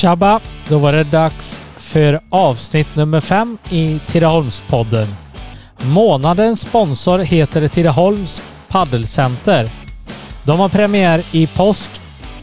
Tjabba! 0.00 0.40
Då 0.68 0.78
var 0.78 0.92
det 0.92 1.04
dags 1.04 1.60
för 1.76 2.20
avsnitt 2.30 2.96
nummer 2.96 3.20
fem 3.20 3.58
i 3.70 4.00
Tidaholmspodden. 4.06 5.08
Månadens 5.78 6.60
sponsor 6.60 7.18
heter 7.18 7.68
Tidaholms 7.68 8.42
Paddelcenter. 8.68 9.70
De 10.44 10.60
har 10.60 10.68
premiär 10.68 11.22
i 11.32 11.46
påsk 11.46 11.90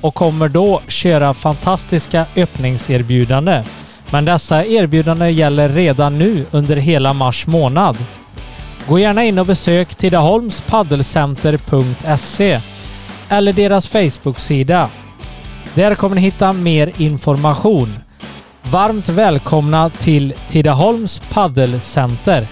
och 0.01 0.15
kommer 0.15 0.49
då 0.49 0.81
köra 0.87 1.33
fantastiska 1.33 2.25
öppningserbjudanden. 2.35 3.65
Men 4.11 4.25
dessa 4.25 4.65
erbjudanden 4.65 5.33
gäller 5.33 5.69
redan 5.69 6.19
nu 6.19 6.45
under 6.51 6.75
hela 6.75 7.13
mars 7.13 7.47
månad. 7.47 7.97
Gå 8.87 8.99
gärna 8.99 9.23
in 9.23 9.39
och 9.39 9.45
besök 9.45 9.95
tidaholmspaddelcenter.se 9.95 12.59
eller 13.29 13.53
deras 13.53 13.87
Facebook-sida. 13.87 14.89
Där 15.75 15.95
kommer 15.95 16.15
ni 16.15 16.21
hitta 16.21 16.53
mer 16.53 17.01
information. 17.01 17.93
Varmt 18.63 19.09
välkomna 19.09 19.89
till 19.89 20.33
Tidaholms 20.49 21.21
Paddelcenter. 21.33 22.47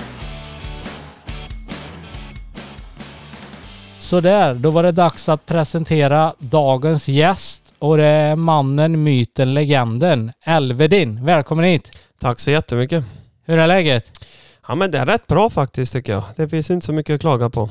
Sådär, 3.97 4.53
då 4.53 4.71
var 4.71 4.83
det 4.83 4.91
dags 4.91 5.29
att 5.29 5.45
presentera 5.45 6.33
dagens 6.39 7.07
gäst 7.07 7.61
och 7.79 7.97
det 7.97 8.05
är 8.05 8.35
mannen, 8.35 9.03
myten, 9.03 9.53
legenden 9.53 10.31
Elvedin. 10.45 11.25
Välkommen 11.25 11.65
hit! 11.65 11.91
Tack 12.20 12.39
så 12.39 12.51
jättemycket. 12.51 13.03
Hur 13.45 13.57
är 13.57 13.67
läget? 13.67 14.20
Ja 14.67 14.75
men 14.75 14.91
det 14.91 14.97
är 14.97 15.05
rätt 15.05 15.27
bra 15.27 15.49
faktiskt 15.49 15.93
tycker 15.93 16.13
jag. 16.13 16.23
Det 16.35 16.49
finns 16.49 16.71
inte 16.71 16.85
så 16.85 16.93
mycket 16.93 17.15
att 17.15 17.21
klaga 17.21 17.49
på. 17.49 17.70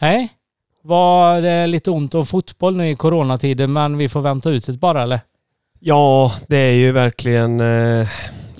Hej? 0.00 0.28
Var 0.84 1.40
det 1.40 1.66
lite 1.66 1.90
ont 1.90 2.14
om 2.14 2.26
fotboll 2.26 2.76
nu 2.76 2.90
i 2.90 2.96
coronatiden 2.96 3.72
men 3.72 3.96
vi 3.96 4.08
får 4.08 4.20
vänta 4.20 4.50
ut 4.50 4.66
det 4.66 4.72
bara 4.72 5.02
eller? 5.02 5.20
Ja, 5.80 6.32
det 6.46 6.56
är 6.56 6.72
ju 6.72 6.92
verkligen... 6.92 7.60
Eh, 7.60 8.08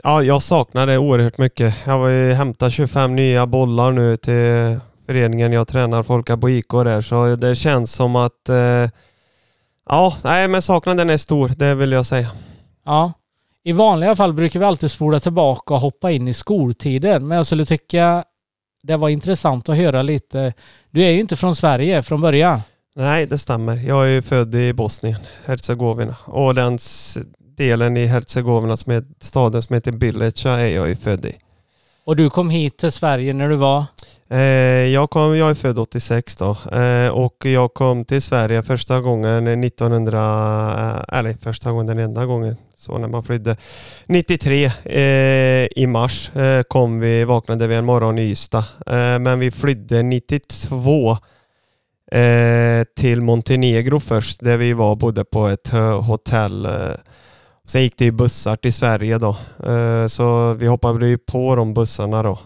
ja, 0.02 0.22
jag 0.22 0.42
saknar 0.42 0.86
det 0.86 0.98
oerhört 0.98 1.38
mycket. 1.38 1.74
Jag 1.84 1.98
har 1.98 2.08
ju 2.08 2.32
hämtat 2.32 2.72
25 2.72 3.16
nya 3.16 3.46
bollar 3.46 3.92
nu 3.92 4.16
till 4.16 4.80
föreningen 5.06 5.52
jag 5.52 5.68
tränar, 5.68 6.02
Folka 6.02 6.38
IK 6.48 6.70
där, 6.70 7.00
så 7.00 7.36
det 7.36 7.54
känns 7.54 7.92
som 7.92 8.16
att... 8.16 8.48
Eh, 8.48 8.90
ja, 9.88 10.16
nej 10.24 10.48
men 10.48 10.62
saknaden 10.62 11.10
är 11.10 11.16
stor, 11.16 11.48
det 11.48 11.74
vill 11.74 11.92
jag 11.92 12.06
säga. 12.06 12.28
Ja. 12.84 13.12
I 13.64 13.72
vanliga 13.72 14.16
fall 14.16 14.32
brukar 14.32 14.60
vi 14.60 14.66
alltid 14.66 14.90
spola 14.90 15.20
tillbaka 15.20 15.74
och 15.74 15.80
hoppa 15.80 16.10
in 16.10 16.28
i 16.28 16.34
skoltiden 16.34 17.28
men 17.28 17.36
jag 17.36 17.46
skulle 17.46 17.64
tycka 17.64 18.24
det 18.82 18.96
var 18.96 19.08
intressant 19.08 19.68
att 19.68 19.76
höra 19.76 20.02
lite. 20.02 20.54
Du 20.90 21.02
är 21.02 21.10
ju 21.10 21.20
inte 21.20 21.36
från 21.36 21.56
Sverige 21.56 22.02
från 22.02 22.20
början. 22.20 22.60
Nej, 22.94 23.26
det 23.26 23.38
stämmer. 23.38 23.76
Jag 23.76 24.04
är 24.04 24.08
ju 24.08 24.22
född 24.22 24.54
i 24.54 24.72
Bosnien, 24.72 25.20
Herzegovina. 25.44 26.16
Och 26.24 26.54
den 26.54 26.78
delen 27.56 27.96
i 27.96 28.06
Herzegovina, 28.06 28.76
som 28.76 28.92
är 28.92 29.04
staden 29.20 29.62
som 29.62 29.74
heter 29.74 29.92
Bilica, 29.92 30.50
är 30.50 30.74
jag 30.74 30.88
ju 30.88 30.96
född 30.96 31.24
i. 31.24 31.36
Och 32.04 32.16
du 32.16 32.30
kom 32.30 32.50
hit 32.50 32.76
till 32.76 32.92
Sverige 32.92 33.32
när 33.32 33.48
du 33.48 33.56
var? 33.56 33.84
Eh, 34.32 34.86
jag, 34.86 35.10
kom, 35.10 35.36
jag 35.36 35.50
är 35.50 35.54
född 35.54 35.78
86 35.78 36.36
då 36.36 36.56
eh, 36.72 37.08
och 37.08 37.46
jag 37.46 37.74
kom 37.74 38.04
till 38.04 38.22
Sverige 38.22 38.62
första 38.62 39.00
gången 39.00 39.64
1900, 39.64 40.18
eh, 41.08 41.18
eller 41.18 41.32
första 41.32 41.70
gången, 41.70 41.86
den 41.86 41.98
enda 41.98 42.26
gången, 42.26 42.56
så 42.76 42.98
när 42.98 43.08
man 43.08 43.22
flydde. 43.22 43.56
93 44.06 44.70
i 45.76 45.86
mars 45.86 46.30
kom 46.68 47.00
vi, 47.00 47.24
vaknade 47.24 47.66
vi 47.66 47.74
en 47.74 47.84
morgon 47.84 48.18
i 48.18 48.30
Ystad. 48.30 48.64
men 49.20 49.38
vi 49.38 49.50
flydde 49.50 50.02
92 50.02 51.16
till 52.96 53.22
Montenegro 53.22 54.00
först, 54.00 54.40
där 54.40 54.56
vi 54.56 54.72
var 54.72 54.96
bodde 54.96 55.24
på 55.24 55.46
ett 55.46 55.70
hotell. 56.06 56.68
Sen 57.64 57.82
gick 57.82 57.98
det 57.98 58.04
ju 58.04 58.10
bussar 58.10 58.56
till 58.56 58.72
Sverige 58.72 59.18
då, 59.18 59.36
så 60.08 60.52
vi 60.54 60.66
hoppade 60.66 61.08
ju 61.08 61.18
på 61.18 61.56
de 61.56 61.74
bussarna 61.74 62.22
då. 62.22 62.38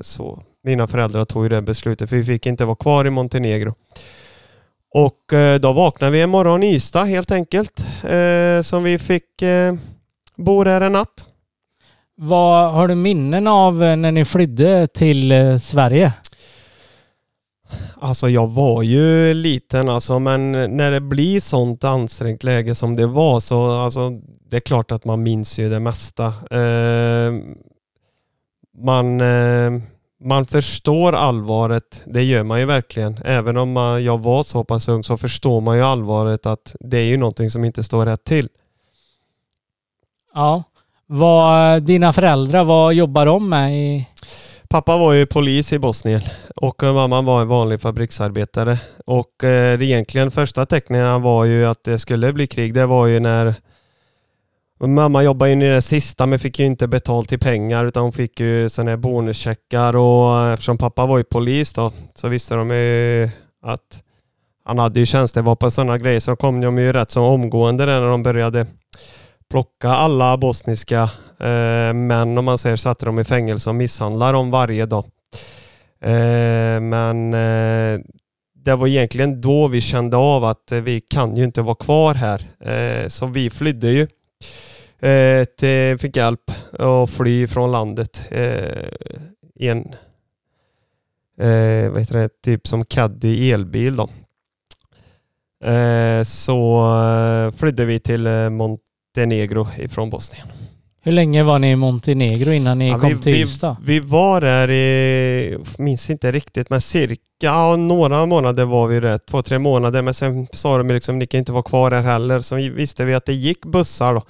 Så 0.00 0.42
mina 0.68 0.86
föräldrar 0.86 1.24
tog 1.24 1.42
ju 1.42 1.48
det 1.48 1.62
beslutet 1.62 2.08
för 2.08 2.16
vi 2.16 2.24
fick 2.24 2.46
inte 2.46 2.64
vara 2.64 2.76
kvar 2.76 3.04
i 3.04 3.10
Montenegro. 3.10 3.74
Och 4.94 5.32
eh, 5.32 5.60
då 5.60 5.72
vaknade 5.72 6.12
vi 6.12 6.22
en 6.22 6.30
morgon 6.30 6.62
i 6.62 6.74
Ystad 6.74 7.04
helt 7.04 7.30
enkelt. 7.30 7.86
Eh, 8.04 8.62
som 8.62 8.82
vi 8.82 8.98
fick 8.98 9.42
eh, 9.42 9.74
bo 10.36 10.64
där 10.64 10.80
en 10.80 10.92
natt. 10.92 11.26
Vad 12.16 12.72
har 12.72 12.88
du 12.88 12.94
minnen 12.94 13.46
av 13.46 13.74
när 13.74 14.12
ni 14.12 14.24
flydde 14.24 14.86
till 14.86 15.32
Sverige? 15.62 16.12
Alltså 18.00 18.28
jag 18.28 18.48
var 18.48 18.82
ju 18.82 19.34
liten 19.34 19.88
alltså 19.88 20.18
men 20.18 20.52
när 20.52 20.90
det 20.90 21.00
blir 21.00 21.40
sånt 21.40 21.84
ansträngt 21.84 22.44
läge 22.44 22.74
som 22.74 22.96
det 22.96 23.06
var 23.06 23.40
så 23.40 23.72
alltså 23.72 24.10
det 24.50 24.56
är 24.56 24.60
klart 24.60 24.92
att 24.92 25.04
man 25.04 25.22
minns 25.22 25.58
ju 25.58 25.68
det 25.70 25.80
mesta. 25.80 26.26
Eh, 26.50 27.32
man 28.78 29.20
eh, 29.20 29.72
man 30.20 30.46
förstår 30.46 31.12
allvaret, 31.12 32.02
det 32.06 32.22
gör 32.22 32.42
man 32.42 32.60
ju 32.60 32.66
verkligen. 32.66 33.18
Även 33.24 33.56
om 33.56 33.72
man, 33.72 34.04
jag 34.04 34.18
var 34.18 34.42
så 34.42 34.64
pass 34.64 34.88
ung 34.88 35.04
så 35.04 35.16
förstår 35.16 35.60
man 35.60 35.76
ju 35.76 35.82
allvaret 35.82 36.46
att 36.46 36.76
det 36.80 36.98
är 36.98 37.04
ju 37.04 37.16
någonting 37.16 37.50
som 37.50 37.64
inte 37.64 37.82
står 37.82 38.06
rätt 38.06 38.24
till. 38.24 38.48
Ja. 40.34 40.62
Vad, 41.06 41.82
dina 41.82 42.12
föräldrar, 42.12 42.64
vad 42.64 42.94
jobbar 42.94 43.26
de 43.26 43.48
med? 43.48 43.74
I... 43.74 44.08
Pappa 44.68 44.96
var 44.96 45.12
ju 45.12 45.26
polis 45.26 45.72
i 45.72 45.78
Bosnien 45.78 46.22
och 46.56 46.82
mamma 46.82 47.22
var 47.22 47.42
en 47.42 47.48
vanlig 47.48 47.80
fabriksarbetare. 47.80 48.78
Och 49.06 49.44
eh, 49.44 49.82
egentligen 49.82 50.30
första 50.30 50.66
tecknen 50.66 51.22
var 51.22 51.44
ju 51.44 51.66
att 51.66 51.84
det 51.84 51.98
skulle 51.98 52.32
bli 52.32 52.46
krig. 52.46 52.74
Det 52.74 52.86
var 52.86 53.06
ju 53.06 53.20
när 53.20 53.54
Mamma 54.80 55.22
jobbade 55.22 55.52
in 55.52 55.62
i 55.62 55.68
det 55.68 55.82
sista 55.82 56.26
men 56.26 56.38
fick 56.38 56.58
ju 56.58 56.66
inte 56.66 56.88
betalt 56.88 57.32
i 57.32 57.38
pengar 57.38 57.84
utan 57.84 58.02
hon 58.02 58.12
fick 58.12 58.40
ju 58.40 58.68
sådana 58.68 58.90
här 58.90 58.96
bonuscheckar 58.96 59.96
och 59.96 60.48
eftersom 60.48 60.78
pappa 60.78 61.06
var 61.06 61.18
ju 61.18 61.24
polis 61.24 61.72
då 61.72 61.92
så 62.14 62.28
visste 62.28 62.54
de 62.54 62.70
ju 62.70 63.30
att 63.62 64.02
han 64.64 64.78
hade 64.78 65.00
ju 65.00 65.06
tjänstevapen 65.06 65.66
och 65.66 65.72
sådana 65.72 65.98
grejer 65.98 66.20
så 66.20 66.36
kom 66.36 66.60
de 66.60 66.78
ju 66.78 66.92
rätt 66.92 67.10
så 67.10 67.22
omgående 67.22 67.86
där 67.86 68.00
när 68.00 68.08
de 68.08 68.22
började 68.22 68.66
plocka 69.50 69.88
alla 69.88 70.36
bosniska 70.36 71.02
eh, 71.40 71.92
män 71.94 72.38
om 72.38 72.44
man 72.44 72.58
säger 72.58 72.76
satte 72.76 73.06
dem 73.06 73.18
i 73.18 73.24
fängelse 73.24 73.70
och 73.70 73.76
misshandlade 73.76 74.32
dem 74.32 74.50
varje 74.50 74.86
dag. 74.86 75.04
Eh, 76.00 76.80
men 76.80 77.34
eh, 77.34 78.00
det 78.64 78.74
var 78.74 78.86
egentligen 78.86 79.40
då 79.40 79.68
vi 79.68 79.80
kände 79.80 80.16
av 80.16 80.44
att 80.44 80.72
eh, 80.72 80.80
vi 80.80 81.00
kan 81.00 81.36
ju 81.36 81.44
inte 81.44 81.62
vara 81.62 81.74
kvar 81.74 82.14
här. 82.14 82.42
Eh, 82.60 83.08
så 83.08 83.26
vi 83.26 83.50
flydde 83.50 83.90
ju 83.90 84.06
eh, 85.00 85.44
till, 85.44 85.98
fick 85.98 86.16
hjälp 86.16 86.50
att 86.72 87.10
fly 87.10 87.46
från 87.46 87.72
landet 87.72 88.24
eh, 88.30 88.88
i 89.54 89.68
en 89.68 89.94
eh, 91.40 91.90
vad 91.90 92.00
heter 92.00 92.18
det, 92.18 92.42
typ 92.42 92.66
som 92.66 92.84
Caddy 92.84 93.50
elbil 93.50 93.96
då. 93.96 94.10
Eh, 95.70 96.22
så 96.24 96.78
eh, 96.94 97.58
flydde 97.58 97.84
vi 97.84 98.00
till 98.00 98.26
eh, 98.26 98.50
Montenegro 98.50 99.68
ifrån 99.78 100.10
Bosnien. 100.10 100.46
Hur 101.00 101.12
länge 101.12 101.42
var 101.42 101.58
ni 101.58 101.70
i 101.70 101.76
Montenegro 101.76 102.52
innan 102.52 102.78
ni 102.78 102.88
ja, 102.88 102.98
kom 102.98 103.08
vi, 103.08 103.22
till 103.22 103.34
Ystad? 103.34 103.76
Vi, 103.82 104.00
vi 104.00 104.06
var 104.06 104.40
där 104.40 104.70
i, 104.70 105.58
minns 105.78 106.10
inte 106.10 106.32
riktigt, 106.32 106.70
men 106.70 106.80
cirka 106.80 107.20
ja, 107.42 107.76
några 107.76 108.26
månader 108.26 108.64
var 108.64 108.86
vi 108.86 109.00
där. 109.00 109.18
Två, 109.18 109.42
tre 109.42 109.58
månader. 109.58 110.02
Men 110.02 110.14
sen 110.14 110.46
sa 110.52 110.78
de 110.78 110.88
liksom, 110.88 111.18
ni 111.18 111.26
kan 111.26 111.38
inte 111.38 111.52
vara 111.52 111.62
kvar 111.62 111.90
här 111.90 112.02
heller. 112.02 112.40
Så 112.40 112.56
visste 112.56 113.04
vi 113.04 113.14
att 113.14 113.26
det 113.26 113.32
gick 113.32 113.66
bussar 113.66 114.14
då. 114.14 114.22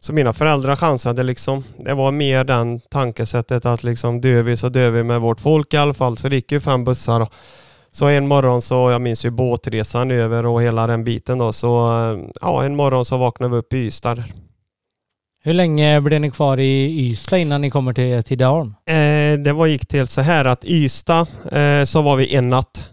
Så 0.00 0.12
mina 0.12 0.32
föräldrar 0.32 0.76
chansade 0.76 1.22
liksom. 1.22 1.64
Det 1.78 1.94
var 1.94 2.12
mer 2.12 2.44
den 2.44 2.80
tankesättet 2.80 3.66
att 3.66 3.84
liksom 3.84 4.20
dör 4.20 4.42
vi 4.42 4.56
så 4.56 4.68
dör 4.68 4.90
vi 4.90 5.02
med 5.02 5.20
vårt 5.20 5.40
folk 5.40 5.74
i 5.74 5.76
alla 5.76 5.94
fall. 5.94 6.16
Så 6.16 6.28
det 6.28 6.36
gick 6.36 6.52
ju 6.52 6.60
fem 6.60 6.84
bussar. 6.84 7.20
Då. 7.20 7.28
Så 7.90 8.06
en 8.06 8.28
morgon 8.28 8.62
så, 8.62 8.90
jag 8.90 9.02
minns 9.02 9.24
ju 9.24 9.30
båtresan 9.30 10.10
över 10.10 10.46
och 10.46 10.62
hela 10.62 10.86
den 10.86 11.04
biten 11.04 11.38
då. 11.38 11.52
Så 11.52 11.68
ja, 12.40 12.64
en 12.64 12.76
morgon 12.76 13.04
så 13.04 13.16
vaknade 13.16 13.52
vi 13.52 13.58
upp 13.58 13.72
i 13.72 13.76
Ystad. 13.76 14.24
Hur 15.42 15.52
länge 15.54 16.00
blev 16.00 16.20
ni 16.20 16.30
kvar 16.30 16.58
i 16.58 17.00
Ystad 17.06 17.38
innan 17.38 17.60
ni 17.60 17.70
kommer 17.70 17.92
till 17.92 18.22
Tidaholm? 18.22 18.74
Eh, 18.86 19.38
det 19.38 19.52
var, 19.52 19.66
gick 19.66 19.86
till 19.86 20.06
så 20.06 20.20
här 20.20 20.44
att 20.44 20.64
Ystad 20.64 21.26
eh, 21.52 21.84
så 21.84 22.02
var 22.02 22.16
vi 22.16 22.34
en 22.34 22.50
natt. 22.50 22.84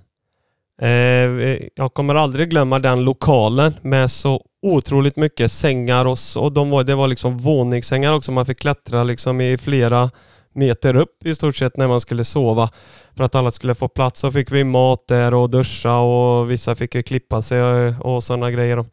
Eh, 0.81 0.89
eh, 0.89 1.57
jag 1.75 1.93
kommer 1.93 2.15
aldrig 2.15 2.49
glömma 2.49 2.79
den 2.79 3.03
lokalen 3.03 3.73
med 3.81 4.11
så 4.11 4.41
otroligt 4.61 5.15
mycket 5.15 5.51
sängar 5.51 6.05
och, 6.05 6.17
och 6.37 6.51
de 6.51 6.69
var, 6.69 6.83
det 6.83 6.95
var 6.95 7.07
liksom 7.07 7.37
våningssängar 7.37 8.13
också. 8.13 8.31
Man 8.31 8.45
fick 8.45 8.59
klättra 8.59 9.03
liksom 9.03 9.41
i 9.41 9.57
flera 9.57 10.11
meter 10.55 10.95
upp 10.95 11.25
i 11.25 11.35
stort 11.35 11.55
sett 11.55 11.77
när 11.77 11.87
man 11.87 11.99
skulle 11.99 12.23
sova 12.23 12.69
för 13.17 13.23
att 13.23 13.35
alla 13.35 13.51
skulle 13.51 13.75
få 13.75 13.87
plats. 13.87 14.19
Så 14.19 14.31
fick 14.31 14.51
vi 14.51 14.63
mat 14.63 15.07
där 15.07 15.33
och 15.33 15.49
duscha 15.49 15.99
och 15.99 16.51
vissa 16.51 16.75
fick 16.75 16.95
ju 16.95 17.03
klippa 17.03 17.41
sig 17.41 17.61
och, 17.63 18.15
och 18.15 18.23
sådana 18.23 18.51
grejer. 18.51 18.85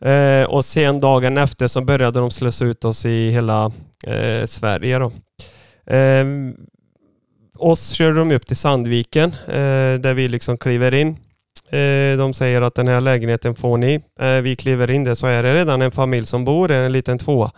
Eh, 0.00 0.44
och 0.48 0.64
sen 0.64 0.98
dagen 0.98 1.38
efter 1.38 1.66
så 1.66 1.80
började 1.80 2.20
de 2.20 2.30
slösa 2.30 2.64
ut 2.64 2.84
oss 2.84 3.06
i 3.06 3.30
hela 3.30 3.72
eh, 4.06 4.46
Sverige. 4.46 4.98
Då. 4.98 5.12
Eh, 5.94 6.24
oss 7.58 7.90
körde 7.90 8.18
de 8.18 8.32
upp 8.32 8.46
till 8.46 8.56
Sandviken 8.56 9.32
eh, 9.46 10.00
där 10.00 10.14
vi 10.14 10.28
liksom 10.28 10.58
kliver 10.58 10.94
in 10.94 11.16
Eh, 11.70 12.18
de 12.18 12.34
säger 12.34 12.62
att 12.62 12.74
den 12.74 12.88
här 12.88 13.00
lägenheten 13.00 13.54
får 13.54 13.78
ni. 13.78 14.00
Eh, 14.20 14.40
vi 14.42 14.56
kliver 14.56 14.90
in 14.90 15.04
där 15.04 15.14
så 15.14 15.26
är 15.26 15.42
det 15.42 15.54
redan 15.54 15.82
en 15.82 15.90
familj 15.90 16.26
som 16.26 16.44
bor 16.44 16.72
i 16.72 16.74
en 16.74 16.92
liten 16.92 17.18
tvåa. 17.18 17.50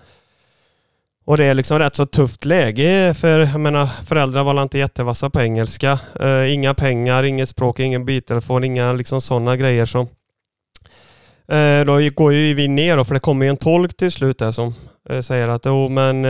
Och 1.25 1.37
det 1.37 1.45
är 1.45 1.55
liksom 1.55 1.79
rätt 1.79 1.97
så 1.97 2.07
tufft 2.07 2.45
läge 2.45 3.15
för 3.15 3.41
jag 3.41 3.61
menar, 3.61 3.87
föräldrar 4.07 4.45
var 4.45 4.63
inte 4.63 4.79
jättevassa 4.79 5.31
på 5.31 5.41
engelska. 5.41 5.99
Eh, 6.21 6.55
inga 6.55 6.75
pengar, 6.75 7.23
inget 7.23 7.49
språk, 7.49 7.81
ingen 7.81 8.05
biltelefon, 8.05 8.65
inga 8.65 8.93
liksom 8.93 9.21
sådana 9.21 9.57
grejer 9.57 9.87
som... 9.87 10.09
Eh, 11.49 11.85
då 11.85 12.11
går 12.15 12.33
ju 12.33 12.55
vi 12.55 12.69
ner 12.69 12.97
då, 12.97 13.05
för 13.05 13.15
det 13.15 13.21
kommer 13.21 13.45
ju 13.47 13.51
en 13.51 13.57
tolk 13.57 13.97
till 13.97 14.13
slut 14.13 14.39
där 14.39 14.53
som 14.53 14.75
eh, 15.11 15.21
säger 15.21 15.49
att 15.49 15.67
oh, 15.67 15.89
men 15.89 16.23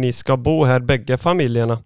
ni 0.00 0.12
ska 0.12 0.36
bo 0.36 0.64
här 0.64 0.80
bägge 0.80 1.16
familjerna. 1.16 1.78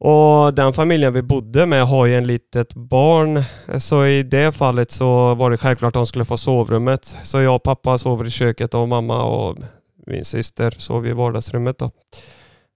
Och 0.00 0.54
den 0.54 0.72
familjen 0.72 1.12
vi 1.12 1.22
bodde 1.22 1.66
med 1.66 1.86
har 1.86 2.06
ju 2.06 2.16
en 2.16 2.26
litet 2.26 2.74
barn. 2.74 3.42
Så 3.80 4.06
i 4.06 4.22
det 4.22 4.52
fallet 4.52 4.90
så 4.90 5.34
var 5.34 5.50
det 5.50 5.56
självklart 5.56 5.88
att 5.88 5.94
de 5.94 6.06
skulle 6.06 6.24
få 6.24 6.36
sovrummet. 6.36 7.16
Så 7.22 7.40
jag 7.40 7.56
och 7.56 7.62
pappa 7.62 7.98
sover 7.98 8.26
i 8.26 8.30
köket 8.30 8.74
och 8.74 8.88
mamma 8.88 9.24
och 9.24 9.58
min 10.06 10.24
syster 10.24 10.70
sov 10.70 11.06
i 11.06 11.12
vardagsrummet 11.12 11.78
då. 11.78 11.90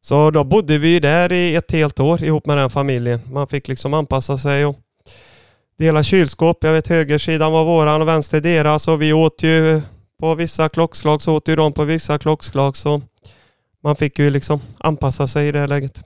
Så 0.00 0.30
då 0.30 0.44
bodde 0.44 0.78
vi 0.78 1.00
där 1.00 1.32
i 1.32 1.54
ett 1.54 1.72
helt 1.72 2.00
år 2.00 2.22
ihop 2.22 2.46
med 2.46 2.58
den 2.58 2.70
familjen. 2.70 3.20
Man 3.32 3.46
fick 3.46 3.68
liksom 3.68 3.94
anpassa 3.94 4.38
sig 4.38 4.66
och 4.66 4.76
dela 5.78 6.02
kylskåp. 6.02 6.64
Jag 6.64 6.72
vet 6.72 6.88
högersidan 6.88 7.52
var 7.52 7.64
våran 7.64 8.02
och 8.02 8.08
vänster 8.08 8.40
deras 8.40 8.88
och 8.88 9.02
vi 9.02 9.12
åt 9.12 9.42
ju 9.42 9.82
på 10.20 10.34
vissa 10.34 10.68
klockslag 10.68 11.22
så 11.22 11.34
åt 11.34 11.48
ju 11.48 11.56
de 11.56 11.72
på 11.72 11.84
vissa 11.84 12.18
klockslag 12.18 12.76
så 12.76 13.02
man 13.82 13.96
fick 13.96 14.18
ju 14.18 14.30
liksom 14.30 14.60
anpassa 14.78 15.26
sig 15.26 15.48
i 15.48 15.52
det 15.52 15.60
här 15.60 15.68
läget. 15.68 16.02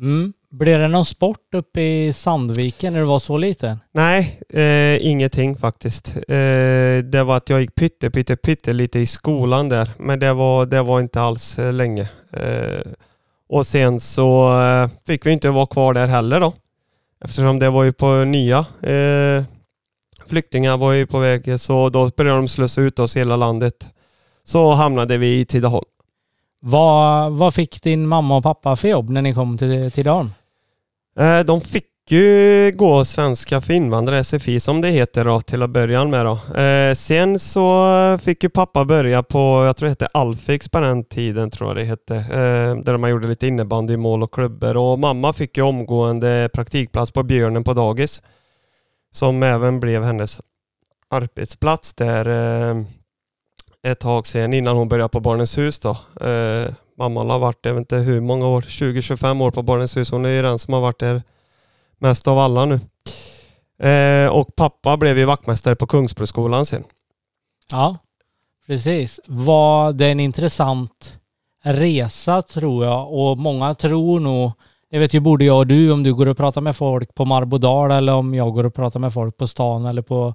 Mm. 0.00 0.32
Blev 0.50 0.78
det 0.78 0.88
någon 0.88 1.04
sport 1.04 1.54
uppe 1.54 1.80
i 1.80 2.12
Sandviken 2.12 2.92
när 2.92 3.00
du 3.00 3.06
var 3.06 3.18
så 3.18 3.36
liten? 3.36 3.78
Nej, 3.92 4.40
eh, 4.48 5.06
ingenting 5.06 5.56
faktiskt. 5.56 6.16
Eh, 6.16 6.98
det 7.04 7.24
var 7.26 7.36
att 7.36 7.50
jag 7.50 7.60
gick 7.60 7.74
pytte, 7.74 8.10
pytte, 8.10 8.36
pytte 8.36 8.72
lite 8.72 8.98
i 8.98 9.06
skolan 9.06 9.68
där, 9.68 9.90
men 9.98 10.18
det 10.20 10.32
var, 10.32 10.66
det 10.66 10.82
var 10.82 11.00
inte 11.00 11.20
alls 11.20 11.58
eh, 11.58 11.72
länge. 11.72 12.08
Eh, 12.32 12.92
och 13.48 13.66
sen 13.66 14.00
så 14.00 14.60
eh, 14.60 14.90
fick 15.06 15.26
vi 15.26 15.30
inte 15.30 15.50
vara 15.50 15.66
kvar 15.66 15.94
där 15.94 16.06
heller 16.06 16.40
då, 16.40 16.52
eftersom 17.24 17.58
det 17.58 17.70
var 17.70 17.84
ju 17.84 17.92
på 17.92 18.24
nya 18.24 18.58
eh, 18.82 19.44
flyktingar 20.26 20.76
var 20.76 20.92
ju 20.92 21.06
på 21.06 21.18
väg, 21.18 21.60
så 21.60 21.88
då 21.88 22.10
började 22.16 22.38
de 22.38 22.48
slussa 22.48 22.80
ut 22.80 22.98
oss 22.98 23.16
hela 23.16 23.36
landet. 23.36 23.88
Så 24.44 24.72
hamnade 24.72 25.18
vi 25.18 25.40
i 25.40 25.44
Tidaholm. 25.44 25.84
Vad, 26.66 27.32
vad 27.32 27.54
fick 27.54 27.82
din 27.82 28.06
mamma 28.06 28.36
och 28.36 28.42
pappa 28.42 28.76
för 28.76 28.88
jobb 28.88 29.10
när 29.10 29.22
ni 29.22 29.34
kom 29.34 29.58
till 29.58 29.90
Tidaholm? 29.90 30.30
Eh, 31.18 31.40
de 31.40 31.60
fick 31.60 31.86
ju 32.10 32.72
gå 32.76 33.04
svenska 33.04 33.60
för 33.60 33.72
invandrare, 33.74 34.24
SFI 34.24 34.60
som 34.60 34.80
det 34.80 34.88
heter 34.88 35.24
då, 35.24 35.40
till 35.40 35.62
att 35.62 35.70
börja 35.70 36.04
med. 36.04 36.26
Då. 36.26 36.60
Eh, 36.60 36.94
sen 36.94 37.38
så 37.38 38.18
fick 38.22 38.42
ju 38.42 38.48
pappa 38.48 38.84
börja 38.84 39.22
på, 39.22 39.64
jag 39.66 39.76
tror 39.76 39.86
det 39.86 39.90
hette 39.90 40.06
Alfix 40.06 40.68
på 40.68 40.80
den 40.80 41.04
tiden, 41.04 41.50
tror 41.50 41.70
jag 41.70 41.76
det 41.76 41.84
hette. 41.84 42.16
Eh, 42.16 42.76
där 42.84 42.96
man 42.96 43.10
gjorde 43.10 43.28
lite 43.28 43.46
innebandy, 43.46 43.96
mål 43.96 44.22
och 44.22 44.34
klubbor. 44.34 44.76
Och 44.76 44.98
mamma 44.98 45.32
fick 45.32 45.56
ju 45.56 45.62
omgående 45.62 46.50
praktikplats 46.52 47.12
på 47.12 47.22
Björnen 47.22 47.64
på 47.64 47.72
dagis. 47.72 48.22
Som 49.12 49.42
även 49.42 49.80
blev 49.80 50.02
hennes 50.02 50.40
arbetsplats 51.10 51.94
där 51.94 52.28
eh, 52.28 52.84
ett 53.84 54.00
tag 54.00 54.26
sedan 54.26 54.52
innan 54.52 54.76
hon 54.76 54.88
började 54.88 55.08
på 55.08 55.20
Barnens 55.20 55.58
hus 55.58 55.80
då. 55.80 55.90
Eh, 56.26 56.68
mamman 56.98 57.30
har 57.30 57.38
varit, 57.38 57.58
jag 57.62 57.74
vet 57.74 57.80
inte 57.80 57.96
hur 57.96 58.20
många 58.20 58.46
år, 58.46 58.60
20-25 58.60 59.42
år 59.42 59.50
på 59.50 59.62
Barnens 59.62 59.96
hus. 59.96 60.10
Hon 60.10 60.24
är 60.24 60.28
ju 60.28 60.42
den 60.42 60.58
som 60.58 60.74
har 60.74 60.80
varit 60.80 60.98
där 60.98 61.22
mest 61.98 62.28
av 62.28 62.38
alla 62.38 62.64
nu. 62.64 62.80
Eh, 63.88 64.28
och 64.28 64.56
pappa 64.56 64.96
blev 64.96 65.18
ju 65.18 65.24
vaktmästare 65.24 65.74
på 65.76 65.86
Kungsbroskolan 65.86 66.66
sen. 66.66 66.84
Ja, 67.72 67.96
precis. 68.66 69.20
Var 69.26 69.92
det 69.92 70.06
en 70.06 70.20
intressant 70.20 71.18
resa 71.62 72.42
tror 72.42 72.84
jag 72.84 73.12
och 73.12 73.38
många 73.38 73.74
tror 73.74 74.20
nog, 74.20 74.52
det 74.90 74.98
vet 74.98 75.14
ju 75.14 75.20
både 75.20 75.44
jag 75.44 75.58
och 75.58 75.66
du 75.66 75.90
om 75.90 76.02
du 76.02 76.14
går 76.14 76.26
och 76.26 76.36
pratar 76.36 76.60
med 76.60 76.76
folk 76.76 77.14
på 77.14 77.24
Marbodal 77.24 77.90
eller 77.90 78.14
om 78.14 78.34
jag 78.34 78.52
går 78.52 78.64
och 78.64 78.74
pratar 78.74 79.00
med 79.00 79.12
folk 79.12 79.36
på 79.36 79.46
stan 79.46 79.86
eller 79.86 80.02
på 80.02 80.34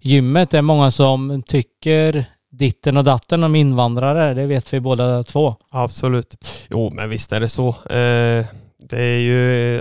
gymmet. 0.00 0.50
Det 0.50 0.58
är 0.58 0.62
många 0.62 0.90
som 0.90 1.42
tycker 1.46 2.26
ditten 2.52 2.96
och 2.96 3.04
datten 3.04 3.44
om 3.44 3.54
invandrare, 3.54 4.34
det 4.34 4.46
vet 4.46 4.72
vi 4.72 4.80
båda 4.80 5.24
två. 5.24 5.56
Absolut. 5.70 6.36
Jo, 6.70 6.90
men 6.94 7.10
visst 7.10 7.32
är 7.32 7.40
det 7.40 7.48
så. 7.48 7.68
Eh, 7.68 8.46
det 8.78 8.98
är 8.98 9.18
ju... 9.18 9.76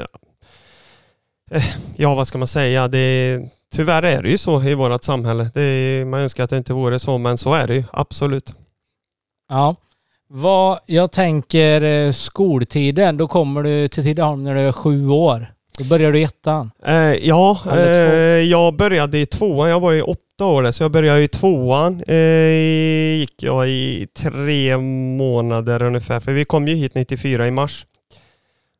Eh, 1.51 1.63
ja, 1.95 2.15
vad 2.15 2.27
ska 2.27 2.37
man 2.37 2.47
säga? 2.47 2.87
Det 2.87 2.97
är, 2.97 3.49
tyvärr 3.73 4.03
är 4.03 4.21
det 4.21 4.29
ju 4.29 4.37
så 4.37 4.63
i 4.63 4.73
vårt 4.73 5.03
samhälle. 5.03 5.51
Det 5.53 5.61
är, 5.61 6.05
man 6.05 6.19
önskar 6.19 6.43
att 6.43 6.49
det 6.49 6.57
inte 6.57 6.73
vore 6.73 6.99
så, 6.99 7.17
men 7.17 7.37
så 7.37 7.53
är 7.53 7.67
det 7.67 7.75
ju. 7.75 7.83
Absolut. 7.91 8.53
Ja. 9.49 9.75
Vad 10.29 10.79
jag 10.85 11.11
tänker 11.11 11.81
eh, 11.81 12.11
skoltiden, 12.11 13.17
då 13.17 13.27
kommer 13.27 13.63
du 13.63 13.87
till 13.87 14.03
Tidaholm 14.03 14.43
när 14.43 14.55
du 14.55 14.61
är 14.61 14.71
sju 14.71 15.09
år. 15.09 15.53
Då 15.77 15.83
började 15.83 16.11
du 16.13 16.19
i 16.19 16.23
ettan? 16.23 16.71
Eh, 16.85 17.27
ja, 17.27 17.57
eh, 17.71 17.79
jag 18.39 18.75
började 18.75 19.19
i 19.19 19.25
tvåan. 19.25 19.69
Jag 19.69 19.79
var 19.79 19.93
i 19.93 20.01
åtta 20.01 20.45
år 20.45 20.63
där, 20.63 20.71
så 20.71 20.83
jag 20.83 20.91
började 20.91 21.21
i 21.21 21.27
tvåan. 21.27 22.03
Eh, 22.07 23.19
gick 23.19 23.43
jag 23.43 23.69
i 23.69 24.07
tre 24.17 24.77
månader 25.17 25.81
ungefär, 25.83 26.19
för 26.19 26.31
vi 26.31 26.45
kom 26.45 26.67
ju 26.67 26.75
hit 26.75 26.95
94 26.95 27.47
i 27.47 27.51
mars. 27.51 27.85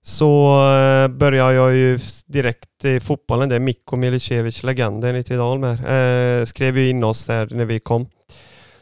Så 0.03 0.53
eh, 0.53 1.07
började 1.07 1.53
jag 1.53 1.75
ju 1.75 1.99
direkt 2.27 2.85
i 2.85 2.99
fotbollen 2.99 3.49
där. 3.49 3.59
Mikko 3.59 3.95
Milicevic, 3.95 4.63
legenden 4.63 5.15
i 5.15 5.23
Tidalm 5.23 5.63
här, 5.63 6.39
eh, 6.39 6.45
skrev 6.45 6.77
ju 6.77 6.89
in 6.89 7.03
oss 7.03 7.25
där 7.25 7.47
när 7.51 7.65
vi 7.65 7.79
kom. 7.79 8.07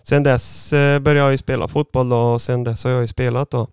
Sen 0.04 0.24
dess 0.24 0.74
eh, 0.74 1.00
började 1.00 1.20
jag 1.20 1.32
ju 1.32 1.38
spela 1.38 1.68
fotboll 1.68 2.10
då, 2.10 2.18
och 2.18 2.42
sen 2.42 2.64
dess 2.64 2.84
har 2.84 2.92
jag 2.92 3.02
ju 3.02 3.08
spelat 3.08 3.52
då. 3.52 3.68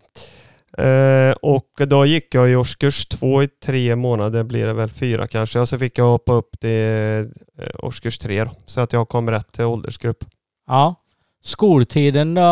Eh, 0.78 1.34
och 1.42 1.70
då 1.88 2.06
gick 2.06 2.34
jag 2.34 2.50
i 2.50 2.56
årskurs 2.56 3.06
två 3.06 3.42
i 3.42 3.48
tre 3.48 3.96
månader, 3.96 4.42
blir 4.42 4.66
det 4.66 4.72
väl 4.72 4.90
fyra 4.90 5.26
kanske. 5.26 5.60
Och 5.60 5.68
så 5.68 5.78
fick 5.78 5.98
jag 5.98 6.04
hoppa 6.04 6.32
upp 6.32 6.60
till 6.60 7.18
eh, 7.58 7.66
årskurs 7.78 8.18
tre 8.18 8.44
då, 8.44 8.50
så 8.66 8.80
att 8.80 8.92
jag 8.92 9.08
kom 9.08 9.30
rätt 9.30 9.52
till 9.52 9.64
åldersgrupp. 9.64 10.24
Ja. 10.66 10.94
Skoltiden 11.42 12.34
då, 12.34 12.42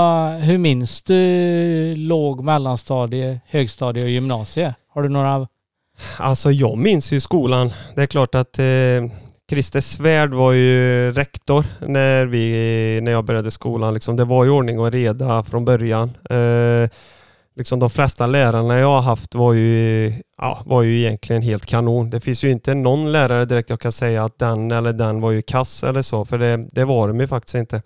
hur 0.43 0.59
minns 0.59 1.03
du 1.03 1.95
låg, 1.97 2.45
mellanstadie, 2.45 3.41
högstadie 3.47 4.05
och 4.05 4.11
gymnasie? 4.11 4.75
Har 4.89 5.03
du 5.03 5.09
några? 5.09 5.49
Alltså 6.19 6.51
jag 6.51 6.79
minns 6.79 7.13
ju 7.13 7.21
skolan. 7.21 7.73
Det 7.95 8.03
är 8.03 8.07
klart 8.07 8.35
att 8.35 8.59
eh, 8.59 8.65
Christer 9.51 9.81
Svärd 9.81 10.35
var 10.35 10.53
ju 10.53 11.13
rektor 11.13 11.65
när, 11.87 12.27
vi, 12.27 13.01
när 13.03 13.13
jag 13.13 13.25
började 13.25 13.51
skolan. 13.51 13.95
Liksom, 13.95 14.17
det 14.17 14.25
var 14.25 14.45
ju 14.45 14.51
ordning 14.51 14.79
och 14.79 14.93
reda 14.93 15.43
från 15.43 15.65
början. 15.65 16.13
Eh, 16.31 16.89
liksom 17.57 17.79
de 17.79 17.91
flesta 17.91 18.27
lärarna 18.27 18.79
jag 18.79 18.89
har 18.89 19.01
haft 19.01 19.35
var 19.35 19.53
ju, 19.53 20.13
ja, 20.39 20.63
var 20.67 20.83
ju 20.83 20.99
egentligen 20.99 21.43
helt 21.43 21.67
kanon. 21.67 22.11
Det 22.11 22.21
finns 22.21 22.45
ju 22.45 22.51
inte 22.51 22.75
någon 22.75 23.13
lärare 23.13 23.45
direkt 23.45 23.71
jag 23.71 23.81
kan 23.81 23.93
säga 23.93 24.25
att 24.25 24.39
den 24.39 24.71
eller 24.71 24.93
den 24.93 25.21
var 25.21 25.31
ju 25.31 25.43
kass 25.43 25.85
eller 25.85 26.03
så, 26.03 26.25
för 26.25 26.39
det, 26.39 26.57
det 26.57 26.85
var 26.85 27.09
de 27.09 27.21
ju 27.21 27.27
faktiskt 27.27 27.55
inte. 27.55 27.83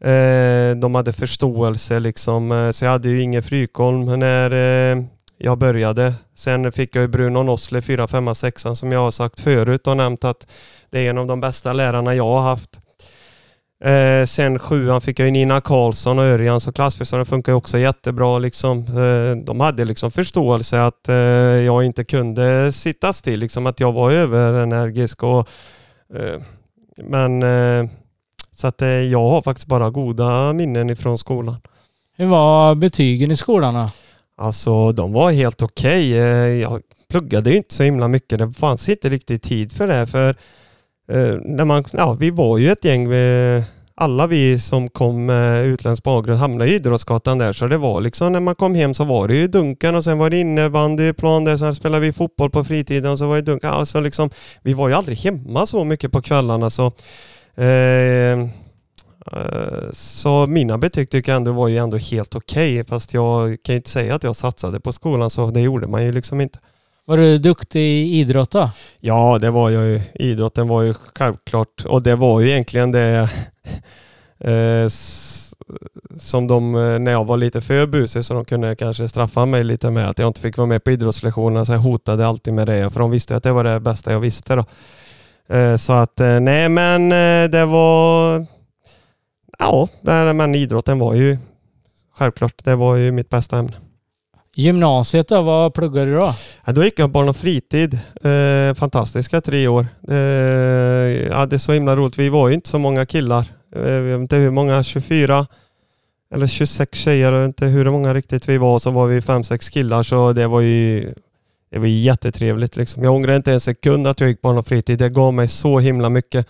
Eh, 0.00 0.76
de 0.76 0.94
hade 0.94 1.12
förståelse 1.12 2.00
liksom, 2.00 2.52
eh, 2.52 2.70
så 2.70 2.84
jag 2.84 2.92
hade 2.92 3.08
ju 3.08 3.20
ingen 3.20 3.42
Frykholm 3.42 4.18
när 4.18 4.50
eh, 4.50 5.04
jag 5.38 5.58
började. 5.58 6.14
Sen 6.34 6.72
fick 6.72 6.96
jag 6.96 7.02
ju 7.02 7.08
Bruno 7.08 7.42
Nossle 7.42 7.82
4, 7.82 8.08
5, 8.08 8.34
6 8.34 8.66
som 8.74 8.92
jag 8.92 9.00
har 9.00 9.10
sagt 9.10 9.40
förut 9.40 9.86
och 9.86 9.96
nämnt 9.96 10.24
att 10.24 10.46
det 10.90 11.06
är 11.06 11.10
en 11.10 11.18
av 11.18 11.26
de 11.26 11.40
bästa 11.40 11.72
lärarna 11.72 12.14
jag 12.14 12.24
har 12.24 12.42
haft. 12.42 12.80
Eh, 13.84 14.24
sen 14.26 14.58
sjuan 14.58 15.00
fick 15.00 15.18
jag 15.18 15.32
Nina 15.32 15.60
Karlsson 15.60 16.18
och 16.18 16.24
Örjan, 16.24 16.60
så 16.60 16.72
klassförståndaren 16.72 17.26
funkar 17.26 17.52
ju 17.52 17.56
också 17.56 17.78
jättebra. 17.78 18.38
Liksom. 18.38 18.78
Eh, 18.78 19.44
de 19.44 19.60
hade 19.60 19.84
liksom 19.84 20.10
förståelse 20.10 20.82
att 20.82 21.08
eh, 21.08 21.14
jag 21.14 21.84
inte 21.84 22.04
kunde 22.04 22.72
sitta 22.72 23.12
still, 23.12 23.40
liksom, 23.40 23.66
att 23.66 23.80
jag 23.80 23.92
var 23.92 24.10
överenergisk. 24.10 25.22
Och, 25.22 25.48
eh, 26.14 26.40
men 26.96 27.42
eh, 27.42 27.90
så 28.52 28.66
att 28.66 28.82
eh, 28.82 28.88
jag 28.88 29.30
har 29.30 29.42
faktiskt 29.42 29.68
bara 29.68 29.90
goda 29.90 30.52
minnen 30.52 30.90
ifrån 30.90 31.18
skolan. 31.18 31.60
Hur 32.16 32.26
var 32.26 32.74
betygen 32.74 33.30
i 33.30 33.36
skolan 33.36 33.74
då? 33.74 33.90
Alltså 34.36 34.92
de 34.92 35.12
var 35.12 35.30
helt 35.30 35.62
okej. 35.62 36.10
Okay. 36.10 36.58
Jag 36.58 36.82
pluggade 37.10 37.50
ju 37.50 37.56
inte 37.56 37.74
så 37.74 37.82
himla 37.82 38.08
mycket. 38.08 38.38
Det 38.38 38.52
fanns 38.52 38.88
inte 38.88 39.08
riktigt 39.08 39.42
tid 39.42 39.72
för 39.72 39.86
det. 39.86 40.06
För 40.06 40.36
Eh, 41.08 41.34
när 41.44 41.64
man, 41.64 41.84
ja, 41.92 42.16
vi 42.20 42.30
var 42.30 42.58
ju 42.58 42.70
ett 42.70 42.84
gäng 42.84 43.08
alla 43.96 44.26
vi 44.26 44.58
som 44.58 44.88
kom 44.88 45.26
med 45.26 45.66
utländsk 45.66 46.02
bakgrund 46.02 46.38
hamnade 46.38 46.70
i 46.70 46.74
Idrottsgatan 46.74 47.38
där, 47.38 47.52
så 47.52 47.66
det 47.66 47.78
var 47.78 48.00
liksom 48.00 48.32
när 48.32 48.40
man 48.40 48.54
kom 48.54 48.74
hem 48.74 48.94
så 48.94 49.04
var 49.04 49.28
det 49.28 49.34
ju 49.34 49.46
Dunken 49.46 49.94
och 49.94 50.04
sen 50.04 50.18
var 50.18 50.30
det 50.30 50.36
innebandyplan 50.36 51.44
där, 51.44 51.56
sen 51.56 51.74
spelade 51.74 52.06
vi 52.06 52.12
fotboll 52.12 52.50
på 52.50 52.64
fritiden 52.64 53.10
och 53.10 53.18
så 53.18 53.26
var 53.26 53.36
det 53.36 53.42
Dunken. 53.42 53.70
Alltså 53.70 54.00
liksom, 54.00 54.30
vi 54.62 54.72
var 54.72 54.88
ju 54.88 54.94
aldrig 54.94 55.18
hemma 55.18 55.66
så 55.66 55.84
mycket 55.84 56.12
på 56.12 56.22
kvällarna 56.22 56.70
så 56.70 56.92
eh, 57.54 58.40
eh 58.42 58.48
så 59.92 60.46
mina 60.46 60.78
betyg 60.78 61.10
tycker 61.10 61.32
jag 61.32 61.36
ändå 61.36 61.52
var 61.52 61.68
ju 61.68 61.76
ändå 61.76 61.96
helt 61.96 62.34
okej, 62.34 62.80
okay, 62.80 62.84
fast 62.84 63.14
jag 63.14 63.56
kan 63.62 63.74
inte 63.74 63.90
säga 63.90 64.14
att 64.14 64.24
jag 64.24 64.36
satsade 64.36 64.80
på 64.80 64.92
skolan, 64.92 65.30
så 65.30 65.50
det 65.50 65.60
gjorde 65.60 65.86
man 65.86 66.04
ju 66.04 66.12
liksom 66.12 66.40
inte. 66.40 66.58
Var 67.06 67.16
du 67.16 67.38
duktig 67.38 67.80
i 67.80 68.20
idrott 68.20 68.50
då? 68.50 68.70
Ja, 69.00 69.38
det 69.38 69.50
var 69.50 69.70
jag 69.70 69.86
ju. 69.86 70.00
Idrotten 70.14 70.68
var 70.68 70.82
ju 70.82 70.94
självklart 70.94 71.84
och 71.84 72.02
det 72.02 72.16
var 72.16 72.40
ju 72.40 72.50
egentligen 72.50 72.92
det 72.92 73.28
eh, 74.38 74.88
som 76.18 76.46
de, 76.46 76.74
eh, 76.74 76.98
när 76.98 77.12
jag 77.12 77.24
var 77.24 77.36
lite 77.36 77.60
för 77.60 77.86
busig, 77.86 78.24
så 78.24 78.34
de 78.34 78.44
kunde 78.44 78.76
kanske 78.76 79.08
straffa 79.08 79.46
mig 79.46 79.64
lite 79.64 79.90
med 79.90 80.08
att 80.08 80.18
jag 80.18 80.28
inte 80.28 80.40
fick 80.40 80.56
vara 80.56 80.66
med 80.66 80.84
på 80.84 80.90
idrottslektionerna. 80.90 81.64
Så 81.64 81.72
jag 81.72 81.78
hotade 81.78 82.26
alltid 82.26 82.54
med 82.54 82.66
det, 82.66 82.90
för 82.90 83.00
de 83.00 83.10
visste 83.10 83.36
att 83.36 83.42
det 83.42 83.52
var 83.52 83.64
det 83.64 83.80
bästa 83.80 84.12
jag 84.12 84.20
visste. 84.20 84.54
Då. 84.54 84.64
Eh, 85.56 85.76
så 85.76 85.92
att 85.92 86.20
eh, 86.20 86.40
nej, 86.40 86.68
men 86.68 87.12
eh, 87.12 87.50
det 87.50 87.66
var... 87.66 88.46
Ja, 89.58 89.88
men 90.34 90.54
idrotten 90.54 90.98
var 90.98 91.14
ju 91.14 91.38
självklart, 92.14 92.64
det 92.64 92.76
var 92.76 92.96
ju 92.96 93.12
mitt 93.12 93.28
bästa 93.28 93.58
ämne. 93.58 93.76
Gymnasiet 94.54 95.28
då, 95.28 95.42
vad 95.42 95.74
pluggade 95.74 96.06
du 96.06 96.14
då? 96.18 96.34
Ja, 96.64 96.72
då 96.72 96.84
gick 96.84 96.98
jag 96.98 97.10
barn 97.10 97.28
och 97.28 97.36
fritid. 97.36 97.98
Eh, 98.24 98.74
fantastiska 98.74 99.40
tre 99.40 99.68
år. 99.68 99.86
Eh, 100.08 100.16
ja, 101.28 101.46
det 101.46 101.56
är 101.56 101.58
så 101.58 101.72
himla 101.72 101.96
roligt. 101.96 102.18
Vi 102.18 102.28
var 102.28 102.48
ju 102.48 102.54
inte 102.54 102.68
så 102.68 102.78
många 102.78 103.06
killar. 103.06 103.46
Eh, 103.76 103.90
jag 103.90 104.00
vet 104.02 104.20
inte 104.20 104.36
hur 104.36 104.50
många, 104.50 104.82
24 104.82 105.46
eller 106.34 106.46
26 106.46 106.98
tjejer. 106.98 107.32
Jag 107.32 107.40
vet 107.40 107.48
inte 107.48 107.66
hur 107.66 107.90
många 107.90 108.14
riktigt 108.14 108.48
vi 108.48 108.58
var. 108.58 108.78
Så 108.78 108.90
var 108.90 109.06
vi 109.06 109.22
fem 109.22 109.44
sex 109.44 109.68
killar 109.68 110.02
så 110.02 110.32
det 110.32 110.46
var 110.46 110.60
ju 110.60 111.14
det 111.70 111.78
var 111.78 111.86
jättetrevligt. 111.86 112.76
Liksom. 112.76 113.04
Jag 113.04 113.14
ångrar 113.14 113.36
inte 113.36 113.52
en 113.52 113.60
sekund 113.60 114.06
att 114.06 114.20
jag 114.20 114.28
gick 114.28 114.40
barn 114.40 114.58
och 114.58 114.66
fritid. 114.66 114.98
Det 114.98 115.08
gav 115.08 115.34
mig 115.34 115.48
så 115.48 115.78
himla 115.78 116.08
mycket. 116.08 116.46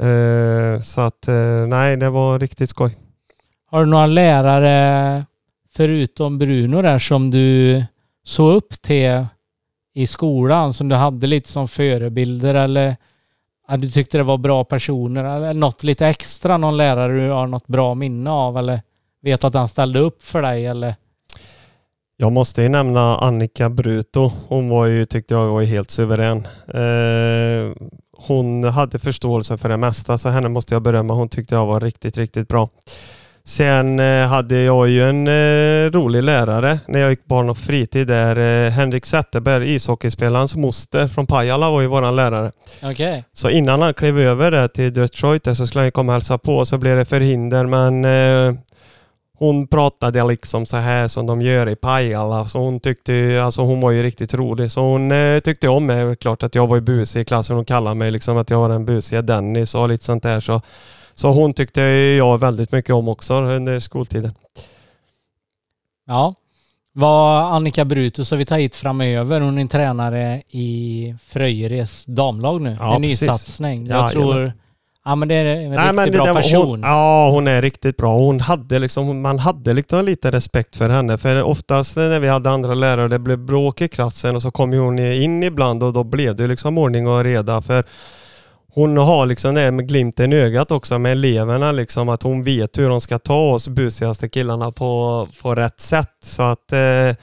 Eh, 0.00 0.80
så 0.80 1.00
att 1.00 1.28
eh, 1.28 1.66
nej, 1.66 1.96
det 1.96 2.10
var 2.10 2.38
riktigt 2.38 2.70
skoj. 2.70 2.96
Har 3.70 3.80
du 3.80 3.86
några 3.90 4.06
lärare 4.06 5.24
förutom 5.76 6.38
Bruno 6.38 6.82
där 6.82 6.98
som 6.98 7.30
du 7.30 7.84
såg 8.24 8.56
upp 8.56 8.82
till 8.82 9.26
i 9.94 10.06
skolan 10.06 10.72
som 10.72 10.88
du 10.88 10.94
hade 10.94 11.26
lite 11.26 11.48
som 11.48 11.68
förebilder 11.68 12.54
eller 12.54 12.96
att 13.66 13.80
du 13.80 13.88
tyckte 13.88 14.18
det 14.18 14.24
var 14.24 14.38
bra 14.38 14.64
personer 14.64 15.24
eller 15.24 15.54
något 15.54 15.82
lite 15.82 16.06
extra, 16.06 16.56
någon 16.56 16.76
lärare 16.76 17.20
du 17.24 17.30
har 17.30 17.46
något 17.46 17.66
bra 17.66 17.94
minne 17.94 18.30
av 18.30 18.58
eller 18.58 18.80
vet 19.22 19.44
att 19.44 19.54
han 19.54 19.68
ställde 19.68 19.98
upp 19.98 20.22
för 20.22 20.42
dig 20.42 20.66
eller? 20.66 20.94
Jag 22.16 22.32
måste 22.32 22.62
ju 22.62 22.68
nämna 22.68 23.16
Annika 23.16 23.70
Bruto. 23.70 24.32
Hon 24.48 24.68
var 24.68 24.86
ju, 24.86 25.06
tyckte 25.06 25.34
jag 25.34 25.48
var 25.48 25.62
helt 25.62 25.90
suverän. 25.90 26.46
Eh, 26.68 27.72
hon 28.12 28.64
hade 28.64 28.98
förståelse 28.98 29.58
för 29.58 29.68
det 29.68 29.76
mesta 29.76 30.18
så 30.18 30.28
henne 30.28 30.48
måste 30.48 30.74
jag 30.74 30.82
berömma. 30.82 31.14
Hon 31.14 31.28
tyckte 31.28 31.54
jag 31.54 31.66
var 31.66 31.80
riktigt, 31.80 32.18
riktigt 32.18 32.48
bra. 32.48 32.68
Sen 33.44 34.00
eh, 34.00 34.26
hade 34.26 34.62
jag 34.62 34.88
ju 34.88 35.08
en 35.08 35.26
eh, 35.26 35.90
rolig 35.90 36.22
lärare 36.22 36.78
när 36.86 37.00
jag 37.00 37.10
gick 37.10 37.24
barn 37.24 37.50
och 37.50 37.58
fritid 37.58 38.06
där. 38.06 38.66
Eh, 38.66 38.70
Henrik 38.70 39.06
Zetterberg, 39.06 39.74
ishockeyspelarens 39.74 40.56
moster 40.56 41.08
från 41.08 41.26
Pajala 41.26 41.70
var 41.70 41.80
ju 41.80 41.86
våran 41.86 42.16
lärare. 42.16 42.52
Okay. 42.82 43.22
Så 43.32 43.50
innan 43.50 43.82
han 43.82 43.94
klev 43.94 44.18
över 44.18 44.50
där 44.50 44.68
till 44.68 44.92
Detroit 44.92 45.44
så 45.56 45.66
skulle 45.66 45.82
han 45.82 45.92
komma 45.92 46.12
och 46.12 46.14
hälsa 46.14 46.38
på 46.38 46.64
så 46.64 46.78
blev 46.78 46.96
det 46.96 47.04
förhinder 47.04 47.66
men 47.66 48.04
hon 49.42 49.66
pratade 49.66 50.24
liksom 50.24 50.66
så 50.66 50.76
här 50.76 51.08
som 51.08 51.26
de 51.26 51.42
gör 51.42 51.68
i 51.68 51.76
Pajala. 51.76 52.46
Så 52.46 52.58
hon 52.58 52.80
tyckte, 52.80 53.42
alltså 53.44 53.62
hon 53.62 53.80
var 53.80 53.90
ju 53.90 54.02
riktigt 54.02 54.34
rolig. 54.34 54.70
Så 54.70 54.80
hon 54.80 55.12
eh, 55.12 55.40
tyckte 55.40 55.68
om 55.68 55.86
mig. 55.86 56.16
Klart 56.16 56.42
att 56.42 56.54
jag 56.54 56.66
var 56.66 56.76
ju 56.76 56.82
busig 56.82 57.20
i 57.20 57.24
klassen. 57.24 57.56
Hon 57.56 57.64
kallade 57.64 57.94
mig 57.96 58.10
liksom 58.10 58.36
att 58.36 58.50
jag 58.50 58.58
var 58.58 58.68
den 58.68 58.84
busiga 58.84 59.22
Dennis 59.22 59.74
och 59.74 59.88
lite 59.88 60.04
sånt 60.04 60.22
där. 60.22 60.40
Så 60.40 60.60
så 61.14 61.32
hon 61.32 61.54
tyckte 61.54 61.80
jag 61.80 62.38
väldigt 62.38 62.72
mycket 62.72 62.94
om 62.94 63.08
också 63.08 63.34
under 63.34 63.80
skoltiden. 63.80 64.34
Ja. 66.06 66.34
Vad 66.92 67.52
Annika 67.52 67.84
Brutus 67.84 68.30
har 68.30 68.38
vi 68.38 68.44
tar 68.44 68.58
hit 68.58 68.76
framöver. 68.76 69.40
Hon 69.40 69.58
är 69.58 69.66
tränare 69.66 70.42
i 70.48 71.14
Fröjeres 71.26 72.04
damlag 72.04 72.60
nu. 72.60 72.76
Ja, 72.80 72.96
en 72.96 73.02
nysatsning. 73.02 73.86
Jag 73.86 73.98
ja, 73.98 74.10
tror... 74.10 74.44
Ja. 74.44 74.52
Ja 75.04 75.14
men 75.14 75.28
det 75.28 75.34
är 75.34 75.44
en 75.44 75.70
Nej, 75.70 75.78
riktigt 75.78 75.94
men 75.94 76.10
bra 76.12 76.26
det, 76.26 76.34
person. 76.34 76.68
Hon, 76.68 76.80
ja 76.82 77.30
hon 77.30 77.46
är 77.46 77.62
riktigt 77.62 77.96
bra. 77.96 78.18
Hon 78.18 78.40
hade 78.40 78.78
liksom, 78.78 79.22
man 79.22 79.38
hade 79.38 79.72
liksom 79.72 80.04
lite 80.04 80.30
respekt 80.30 80.76
för 80.76 80.88
henne. 80.88 81.18
För 81.18 81.42
oftast 81.42 81.96
när 81.96 82.20
vi 82.20 82.28
hade 82.28 82.50
andra 82.50 82.74
lärare 82.74 83.08
det 83.08 83.18
blev 83.18 83.38
bråk 83.38 83.80
i 83.80 83.88
klassen 83.88 84.34
och 84.34 84.42
så 84.42 84.50
kom 84.50 84.72
hon 84.72 84.98
in 84.98 85.42
ibland 85.42 85.82
och 85.82 85.92
då 85.92 86.04
blev 86.04 86.36
det 86.36 86.46
liksom 86.46 86.78
ordning 86.78 87.06
och 87.06 87.24
reda. 87.24 87.62
För 87.62 87.84
hon 88.74 88.96
har 88.96 89.26
liksom 89.26 89.54
det 89.54 89.70
med 89.70 89.88
glimten 89.88 90.32
i 90.32 90.36
ögat 90.36 90.70
också 90.70 90.98
med 90.98 91.12
eleverna 91.12 91.72
liksom 91.72 92.08
att 92.08 92.22
hon 92.22 92.42
vet 92.42 92.78
hur 92.78 92.88
de 92.88 93.00
ska 93.00 93.18
ta 93.18 93.52
oss 93.52 93.68
busigaste 93.68 94.28
killarna 94.28 94.72
på, 94.72 95.28
på 95.42 95.54
rätt 95.54 95.80
sätt. 95.80 96.16
Så 96.22 96.42
att 96.42 96.72
eh, 96.72 97.16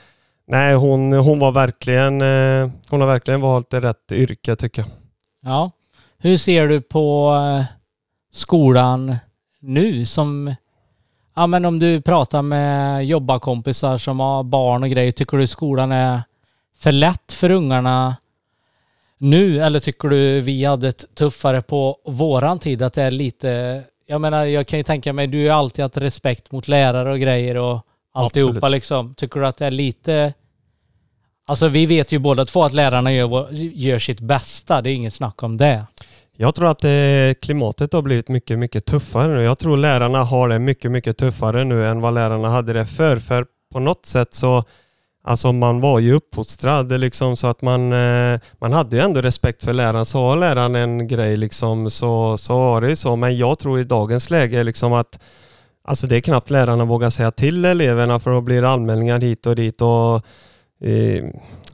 nej, 0.47 0.75
hon, 0.75 1.13
hon 1.13 1.39
var 1.39 1.51
verkligen, 1.51 2.21
eh, 2.21 2.69
hon 2.89 3.01
har 3.01 3.07
verkligen 3.07 3.41
valt 3.41 3.73
rätt 3.73 4.11
yrke 4.11 4.55
tycker 4.55 4.81
jag. 4.81 4.91
Ja. 5.51 5.71
Hur 6.17 6.37
ser 6.37 6.67
du 6.67 6.81
på 6.81 7.35
eh, 7.35 7.65
skolan 8.31 9.17
nu 9.59 10.05
som 10.05 10.55
Ja 11.35 11.47
men 11.47 11.65
om 11.65 11.79
du 11.79 12.01
pratar 12.01 12.41
med 12.41 13.05
jobbarkompisar 13.05 13.97
som 13.97 14.19
har 14.19 14.43
barn 14.43 14.83
och 14.83 14.89
grejer, 14.89 15.11
tycker 15.11 15.37
du 15.37 15.47
skolan 15.47 15.91
är 15.91 16.21
för 16.79 16.91
lätt 16.91 17.31
för 17.31 17.49
ungarna 17.49 18.15
nu 19.19 19.61
eller 19.61 19.79
tycker 19.79 20.09
du 20.09 20.41
vi 20.41 20.65
hade 20.65 20.87
ett 20.87 21.05
tuffare 21.15 21.61
på 21.61 21.97
våran 22.05 22.59
tid? 22.59 22.81
Att 22.81 22.93
det 22.93 23.03
är 23.03 23.11
lite, 23.11 23.83
jag 24.07 24.21
menar 24.21 24.45
jag 24.45 24.67
kan 24.67 24.79
ju 24.79 24.83
tänka 24.83 25.13
mig, 25.13 25.27
du 25.27 25.49
har 25.49 25.57
alltid 25.57 25.83
haft 25.83 25.97
respekt 25.97 26.51
mot 26.51 26.67
lärare 26.67 27.11
och 27.11 27.19
grejer 27.19 27.57
och 27.57 27.85
alltihopa 28.13 28.57
Absolut. 28.57 28.71
liksom. 28.71 29.15
Tycker 29.15 29.39
du 29.39 29.47
att 29.47 29.57
det 29.57 29.65
är 29.65 29.71
lite, 29.71 30.33
alltså 31.47 31.67
vi 31.67 31.85
vet 31.85 32.11
ju 32.11 32.19
båda 32.19 32.45
två 32.45 32.63
att 32.63 32.73
lärarna 32.73 33.13
gör, 33.13 33.47
gör 33.53 33.99
sitt 33.99 34.19
bästa, 34.19 34.81
det 34.81 34.89
är 34.89 34.93
inget 34.93 35.13
snack 35.13 35.43
om 35.43 35.57
det. 35.57 35.85
Jag 36.41 36.55
tror 36.55 36.67
att 36.67 36.83
eh, 36.83 36.89
klimatet 37.41 37.93
har 37.93 38.01
blivit 38.01 38.27
mycket, 38.27 38.59
mycket 38.59 38.85
tuffare 38.85 39.35
nu. 39.35 39.41
Jag 39.41 39.59
tror 39.59 39.77
lärarna 39.77 40.23
har 40.23 40.49
det 40.49 40.59
mycket, 40.59 40.91
mycket 40.91 41.17
tuffare 41.17 41.63
nu 41.63 41.87
än 41.87 42.01
vad 42.01 42.13
lärarna 42.13 42.49
hade 42.49 42.73
det 42.73 42.85
förr. 42.85 43.17
För 43.17 43.45
på 43.71 43.79
något 43.79 44.05
sätt 44.05 44.33
så 44.33 44.63
Alltså 45.29 45.51
man 45.51 45.81
var 45.81 45.99
ju 45.99 46.13
uppfostrad 46.13 46.99
liksom 46.99 47.35
så 47.35 47.47
att 47.47 47.61
man, 47.61 47.93
eh, 47.93 48.39
man 48.59 48.73
hade 48.73 48.95
ju 48.95 49.01
ändå 49.01 49.21
respekt 49.21 49.63
för 49.63 49.73
läraren. 49.73 50.05
Sa 50.05 50.35
läraren 50.35 50.75
en 50.75 51.07
grej 51.07 51.37
liksom 51.37 51.89
så, 51.89 52.37
så 52.37 52.57
var 52.57 52.81
det 52.81 52.89
ju 52.89 52.95
så. 52.95 53.15
Men 53.15 53.37
jag 53.37 53.59
tror 53.59 53.79
i 53.79 53.83
dagens 53.83 54.29
läge 54.29 54.63
liksom 54.63 54.93
att 54.93 55.19
Alltså 55.83 56.07
det 56.07 56.15
är 56.15 56.21
knappt 56.21 56.49
lärarna 56.49 56.85
vågar 56.85 57.09
säga 57.09 57.31
till 57.31 57.65
eleverna 57.65 58.19
för 58.19 58.31
då 58.31 58.41
blir 58.41 58.61
det 58.61 58.69
anmälningar 58.69 59.19
hit 59.19 59.45
och 59.45 59.55
dit. 59.55 59.81
Och, 59.81 60.15
eh, 60.87 61.25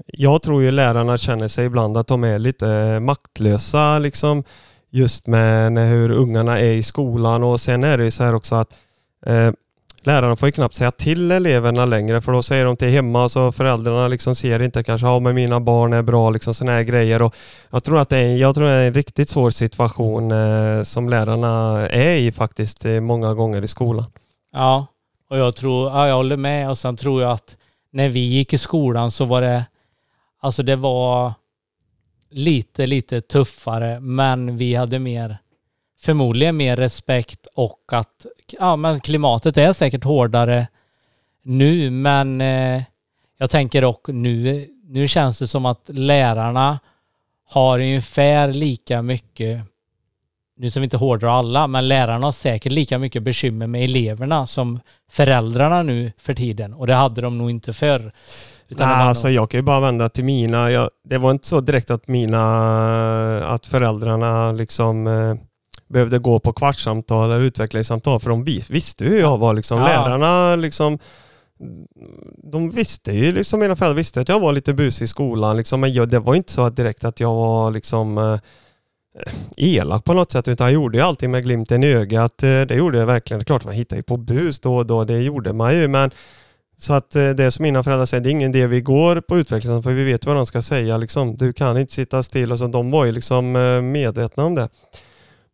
jag 0.06 0.42
tror 0.42 0.64
ju 0.64 0.72
lärarna 0.72 1.18
känner 1.18 1.48
sig 1.48 1.66
ibland 1.66 1.98
att 1.98 2.08
de 2.08 2.24
är 2.24 2.40
lite 2.40 3.00
maktlösa 3.00 4.00
liksom 4.00 4.44
just 4.90 5.28
med 5.28 5.90
hur 5.90 6.12
ungarna 6.12 6.60
är 6.60 6.74
i 6.74 6.84
skolan 6.84 7.44
och 7.44 7.60
sen 7.60 7.84
är 7.84 7.98
det 7.98 8.04
ju 8.04 8.12
så 8.12 8.24
här 8.24 8.36
också 8.36 8.56
att 8.56 8.74
eh, 9.26 9.52
lärarna 10.06 10.36
får 10.36 10.48
ju 10.48 10.52
knappt 10.52 10.76
säga 10.76 10.92
till 10.92 11.32
eleverna 11.32 11.86
längre 11.86 12.22
för 12.22 12.32
då 12.32 12.44
säger 12.44 12.66
de 12.66 12.78
till 12.78 12.88
hemma 12.88 13.30
så 13.30 13.52
föräldrarna 13.52 14.08
liksom 14.08 14.36
ser 14.36 14.62
inte 14.62 14.84
kanske, 14.84 15.08
ja 15.08 15.20
men 15.20 15.36
mina 15.36 15.60
barn 15.60 15.94
är 15.94 16.02
bra, 16.02 16.30
liksom 16.30 16.54
sådana 16.54 16.78
här 16.78 16.84
grejer. 16.84 17.22
Och 17.22 17.36
jag 17.70 17.84
tror 17.84 18.00
att 18.00 18.10
det 18.10 18.18
är, 18.18 18.36
jag 18.36 18.56
tror 18.56 18.66
det 18.66 18.72
är 18.72 18.88
en 18.88 18.94
riktigt 18.94 19.30
svår 19.30 19.50
situation 19.50 20.32
eh, 20.32 20.84
som 20.84 21.10
lärarna 21.10 21.88
är 21.90 22.16
i 22.16 22.32
faktiskt 22.32 22.86
eh, 22.86 23.00
många 23.00 23.34
gånger 23.34 23.64
i 23.64 23.68
skolan. 23.68 24.06
Ja, 24.52 24.86
och 25.30 25.38
jag 25.38 25.56
tror, 25.56 25.90
ja, 25.90 26.08
jag 26.08 26.16
håller 26.16 26.38
med 26.38 26.70
och 26.70 26.78
sen 26.78 26.98
tror 26.98 27.22
jag 27.22 27.32
att 27.32 27.56
när 27.92 28.10
vi 28.10 28.20
gick 28.20 28.54
i 28.54 28.58
skolan 28.58 29.12
så 29.12 29.26
var 29.26 29.42
det, 29.42 29.66
alltså 30.42 30.64
det 30.64 30.76
var 30.76 31.34
lite, 32.30 32.86
lite 32.86 33.22
tuffare 33.22 34.00
men 34.00 34.58
vi 34.58 34.76
hade 34.76 35.00
mer 35.00 35.38
förmodligen 36.02 36.58
mer 36.58 36.76
respekt 36.76 37.48
och 37.56 37.80
att 37.92 38.26
ja, 38.60 38.76
men 38.76 39.00
klimatet 39.00 39.58
är 39.58 39.74
säkert 39.74 40.04
hårdare 40.04 40.68
nu, 41.44 41.90
men 41.90 42.42
eh, 42.42 42.84
jag 43.38 43.50
tänker 43.50 43.82
dock 43.82 44.08
nu, 44.08 44.68
nu 44.84 45.08
känns 45.08 45.40
det 45.40 45.48
som 45.48 45.66
att 45.66 45.82
lärarna 45.88 46.80
har 47.50 47.80
ungefär 47.80 48.54
lika 48.54 49.02
mycket, 49.02 49.62
nu 50.58 50.72
som 50.72 50.82
vi 50.82 50.84
inte 50.84 50.98
hårdrar 50.98 51.30
alla, 51.30 51.68
men 51.68 51.88
lärarna 51.88 52.28
har 52.28 52.32
säkert 52.32 52.72
lika 52.72 52.98
mycket 52.98 53.24
bekymmer 53.24 53.68
med 53.68 53.84
eleverna 53.84 54.48
som 54.48 54.80
föräldrarna 55.10 55.84
nu 55.84 56.12
för 56.18 56.34
tiden 56.34 56.74
och 56.74 56.88
det 56.88 56.94
hade 56.94 57.22
de 57.22 57.38
nog 57.38 57.50
inte 57.50 57.74
förr. 57.74 58.12
Utan 58.68 58.90
Nej, 58.90 58.98
alltså 58.98 59.30
jag 59.30 59.50
kan 59.50 59.58
ju 59.58 59.62
bara 59.62 59.80
vända 59.80 60.10
till 60.10 60.24
mina. 60.24 60.72
Jag, 60.72 60.90
det 61.04 61.18
var 61.18 61.32
inte 61.32 61.48
så 61.48 61.62
direkt 61.62 61.92
att 61.92 62.08
mina, 62.08 63.46
att 63.46 63.68
föräldrarna 63.68 64.52
liksom 64.52 65.08
eh, 65.08 65.36
behövde 65.88 66.20
gå 66.20 66.40
på 66.40 66.54
kvartssamtal 66.54 67.32
eller 67.32 67.42
utvecklingssamtal 67.46 68.20
för 68.20 68.30
de 68.30 68.44
visste 68.44 69.06
hur 69.06 69.20
jag 69.20 69.38
var 69.38 69.54
liksom. 69.54 69.80
Ja. 69.80 69.86
Lärarna 69.86 70.56
liksom 70.56 71.00
de 72.44 72.70
visste 72.70 73.12
ju 73.12 73.32
liksom, 73.32 73.60
mina 73.60 73.76
föräldrar 73.76 73.96
visste 73.96 74.22
att 74.22 74.30
jag 74.30 74.40
var 74.40 74.54
lite 74.54 74.74
busig 74.74 75.06
i 75.06 75.08
skolan 75.08 75.58
liksom, 75.58 75.82
men 75.82 75.94
jag, 75.94 76.10
det 76.10 76.20
var 76.20 76.36
inte 76.36 76.52
så 76.52 76.70
direkt 76.70 77.06
att 77.06 77.20
jag 77.20 77.36
var 77.36 77.72
liksom 77.72 78.18
eh, 78.18 78.40
elak 79.58 80.04
på 80.04 80.14
något 80.14 80.32
sätt 80.32 80.48
utan 80.48 80.68
jag 80.68 80.74
gjorde 80.74 80.98
ju 80.98 81.04
allting 81.04 81.32
med 81.32 81.44
glimten 81.44 81.84
i 81.84 81.94
ögat. 81.94 82.44
Eh, 82.44 82.62
det 82.62 82.76
gjorde 82.76 82.98
jag 82.98 83.06
verkligen. 83.06 83.40
Det 83.40 83.44
är 83.44 83.46
klart 83.46 83.66
man 83.66 83.74
hittar 83.74 83.98
ju 83.98 84.04
på 84.04 84.18
bus 84.18 84.60
då 84.60 84.76
och 84.76 84.86
då, 84.86 85.04
det 85.04 85.20
gjorde 85.20 85.54
man 85.54 85.76
ju 85.76 85.88
men 85.88 86.12
Så 86.78 86.94
att 86.94 87.16
eh, 87.16 87.30
det 87.30 87.52
som 87.52 87.64
mina 87.64 87.84
föräldrar 87.84 88.06
säger, 88.06 88.24
det 88.24 88.30
är 88.30 88.32
ingen 88.32 88.56
idé 88.56 88.68
vi 88.68 88.82
går 88.82 89.22
på 89.22 89.38
utveckling 89.38 89.84
för 89.84 89.92
vi 89.92 90.04
vet 90.04 90.26
vad 90.26 90.36
de 90.36 90.46
ska 90.46 90.62
säga. 90.62 90.98
Liksom. 90.98 91.38
Du 91.38 91.54
kan 91.54 91.78
inte 91.78 91.94
sitta 91.94 92.24
still. 92.24 92.52
Och 92.52 92.60
så, 92.60 92.68
de 92.68 92.92
var 92.92 93.06
ju 93.06 93.12
liksom 93.12 93.56
eh, 93.56 93.82
medvetna 93.82 94.44
om 94.44 94.56
det. 94.56 94.70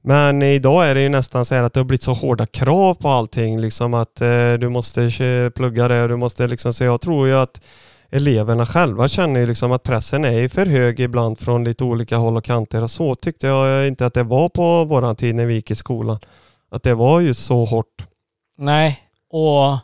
Men 0.01 0.41
idag 0.41 0.89
är 0.89 0.95
det 0.95 1.01
ju 1.01 1.09
nästan 1.09 1.45
så 1.45 1.55
här 1.55 1.63
att 1.63 1.73
det 1.73 1.79
har 1.79 1.85
blivit 1.85 2.03
så 2.03 2.13
hårda 2.13 2.45
krav 2.45 2.95
på 2.95 3.09
allting. 3.09 3.59
Liksom 3.59 3.93
att 3.93 4.21
eh, 4.21 4.53
du 4.53 4.69
måste 4.69 5.51
plugga 5.55 5.87
det. 5.87 6.03
och 6.03 6.09
Du 6.09 6.15
måste 6.15 6.47
liksom, 6.47 6.73
så 6.73 6.83
jag 6.83 7.01
tror 7.01 7.27
ju 7.27 7.33
att 7.33 7.61
eleverna 8.09 8.65
själva 8.65 9.07
känner 9.07 9.39
ju 9.39 9.45
liksom 9.45 9.71
att 9.71 9.83
pressen 9.83 10.25
är 10.25 10.47
för 10.47 10.65
hög 10.65 10.99
ibland 10.99 11.39
från 11.39 11.63
lite 11.63 11.83
olika 11.83 12.17
håll 12.17 12.37
och 12.37 12.43
kanter. 12.43 12.83
Och 12.83 12.91
så 12.91 13.15
tyckte 13.15 13.47
jag 13.47 13.87
inte 13.87 14.05
att 14.05 14.13
det 14.13 14.23
var 14.23 14.49
på 14.49 14.85
våran 14.85 15.15
tid 15.15 15.35
när 15.35 15.45
vi 15.45 15.53
gick 15.53 15.71
i 15.71 15.75
skolan. 15.75 16.19
Att 16.71 16.83
det 16.83 16.93
var 16.93 17.19
ju 17.19 17.33
så 17.33 17.65
hårt. 17.65 18.05
Nej, 18.57 18.99
och 19.29 19.77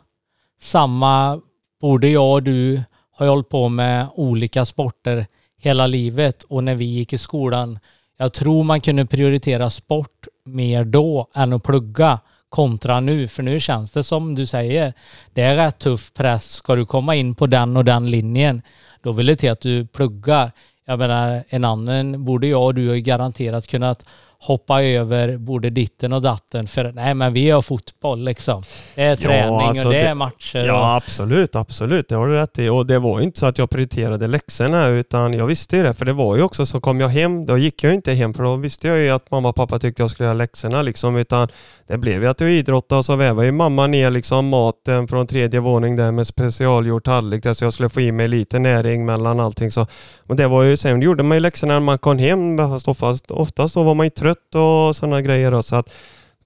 samma 0.60 1.40
både 1.80 2.08
jag 2.08 2.32
och 2.32 2.42
du 2.42 2.82
har 3.10 3.26
ju 3.26 3.30
hållit 3.30 3.48
på 3.48 3.68
med 3.68 4.06
olika 4.14 4.64
sporter 4.64 5.26
hela 5.60 5.86
livet 5.86 6.42
och 6.42 6.64
när 6.64 6.74
vi 6.74 6.84
gick 6.84 7.12
i 7.12 7.18
skolan, 7.18 7.78
jag 8.20 8.32
tror 8.32 8.64
man 8.64 8.80
kunde 8.80 9.06
prioritera 9.06 9.70
sport 9.70 10.26
mer 10.44 10.84
då 10.84 11.28
än 11.34 11.52
att 11.52 11.62
plugga 11.62 12.20
kontra 12.48 13.00
nu. 13.00 13.28
För 13.28 13.42
nu 13.42 13.60
känns 13.60 13.90
det 13.90 14.02
som 14.02 14.34
du 14.34 14.46
säger, 14.46 14.92
det 15.32 15.42
är 15.42 15.56
rätt 15.56 15.78
tuff 15.78 16.12
press. 16.14 16.50
Ska 16.50 16.74
du 16.74 16.86
komma 16.86 17.14
in 17.14 17.34
på 17.34 17.46
den 17.46 17.76
och 17.76 17.84
den 17.84 18.10
linjen, 18.10 18.62
då 19.02 19.12
vill 19.12 19.26
det 19.26 19.36
till 19.36 19.50
att 19.50 19.60
du 19.60 19.86
pluggar. 19.86 20.52
Jag 20.84 20.98
menar, 20.98 21.44
en 21.48 21.64
annan 21.64 22.24
borde 22.24 22.46
jag 22.46 22.64
och 22.64 22.74
du 22.74 22.88
har 22.88 22.96
garanterat 22.96 23.66
kunnat 23.66 24.04
hoppa 24.40 24.82
över 24.82 25.36
både 25.36 25.70
ditten 25.70 26.12
och 26.12 26.22
datten 26.22 26.68
för 26.68 26.92
nej 26.92 27.14
men 27.14 27.32
vi 27.32 27.50
har 27.50 27.62
fotboll 27.62 28.24
liksom. 28.24 28.62
Det 28.94 29.02
är 29.02 29.16
träning 29.16 29.54
ja, 29.54 29.68
alltså 29.68 29.86
och 29.86 29.92
det, 29.92 29.98
det, 29.98 30.06
är 30.06 30.14
matcher. 30.14 30.64
Ja 30.64 30.80
och... 30.80 30.96
absolut, 30.96 31.56
absolut. 31.56 32.08
Det 32.08 32.14
har 32.14 32.28
du 32.28 32.34
rätt 32.34 32.58
i. 32.58 32.68
Och 32.68 32.86
det 32.86 32.98
var 32.98 33.18
ju 33.18 33.24
inte 33.24 33.38
så 33.38 33.46
att 33.46 33.58
jag 33.58 33.70
prioriterade 33.70 34.26
läxorna 34.26 34.86
utan 34.86 35.32
jag 35.32 35.46
visste 35.46 35.76
ju 35.76 35.82
det. 35.82 35.94
För 35.94 36.04
det 36.04 36.12
var 36.12 36.36
ju 36.36 36.42
också 36.42 36.66
så 36.66 36.80
kom 36.80 37.00
jag 37.00 37.08
hem, 37.08 37.46
då 37.46 37.58
gick 37.58 37.84
jag 37.84 37.94
inte 37.94 38.12
hem 38.12 38.34
för 38.34 38.42
då 38.42 38.56
visste 38.56 38.88
jag 38.88 38.98
ju 38.98 39.10
att 39.10 39.30
mamma 39.30 39.48
och 39.48 39.56
pappa 39.56 39.78
tyckte 39.78 40.02
jag 40.02 40.10
skulle 40.10 40.26
göra 40.26 40.34
läxorna 40.34 40.82
liksom. 40.82 41.16
Utan 41.16 41.48
det 41.86 41.98
blev 41.98 42.22
ju 42.22 42.28
att 42.28 42.40
jag 42.40 42.50
idrottade 42.50 42.98
och 42.98 43.04
så 43.04 43.16
vävade 43.16 43.46
ju 43.46 43.52
mamma 43.52 43.86
ner 43.86 44.10
liksom 44.10 44.48
maten 44.48 45.08
från 45.08 45.26
tredje 45.26 45.60
våning 45.60 45.96
där 45.96 46.12
med 46.12 46.26
specialgjord 46.26 47.04
tallrik 47.04 47.42
där 47.42 47.52
så 47.52 47.64
jag 47.64 47.72
skulle 47.72 47.88
få 47.88 48.00
i 48.00 48.12
mig 48.12 48.28
lite 48.28 48.58
näring 48.58 49.06
mellan 49.06 49.40
allting. 49.40 49.70
Så, 49.70 49.86
men 50.24 50.36
det 50.36 50.46
var 50.46 50.62
ju, 50.62 50.76
sen 50.76 51.02
gjorde 51.02 51.22
man 51.22 51.36
ju 51.36 51.40
läxorna 51.40 51.72
när 51.72 51.80
man 51.80 51.98
kom 51.98 52.18
hem. 52.18 52.58
Fast 52.58 52.88
oftast, 52.88 53.30
oftast 53.30 53.74
då 53.74 53.82
var 53.82 53.94
man 53.94 54.06
ju 54.06 54.10
trött 54.10 54.27
och 54.36 54.96
sådana 54.96 55.22
grejer. 55.22 55.50
Då, 55.50 55.62
så 55.62 55.76
att 55.76 55.92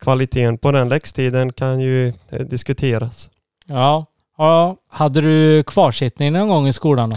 kvaliteten 0.02 0.58
på 0.58 0.72
den 0.72 0.88
läxtiden 0.88 1.52
kan 1.52 1.80
ju 1.80 2.08
eh, 2.08 2.40
diskuteras. 2.40 3.30
Ja. 3.66 4.06
ja. 4.38 4.76
Hade 4.90 5.20
du 5.20 5.62
kvarsittning 5.62 6.32
någon 6.32 6.48
gång 6.48 6.68
i 6.68 6.72
skolan 6.72 7.10
då? 7.10 7.16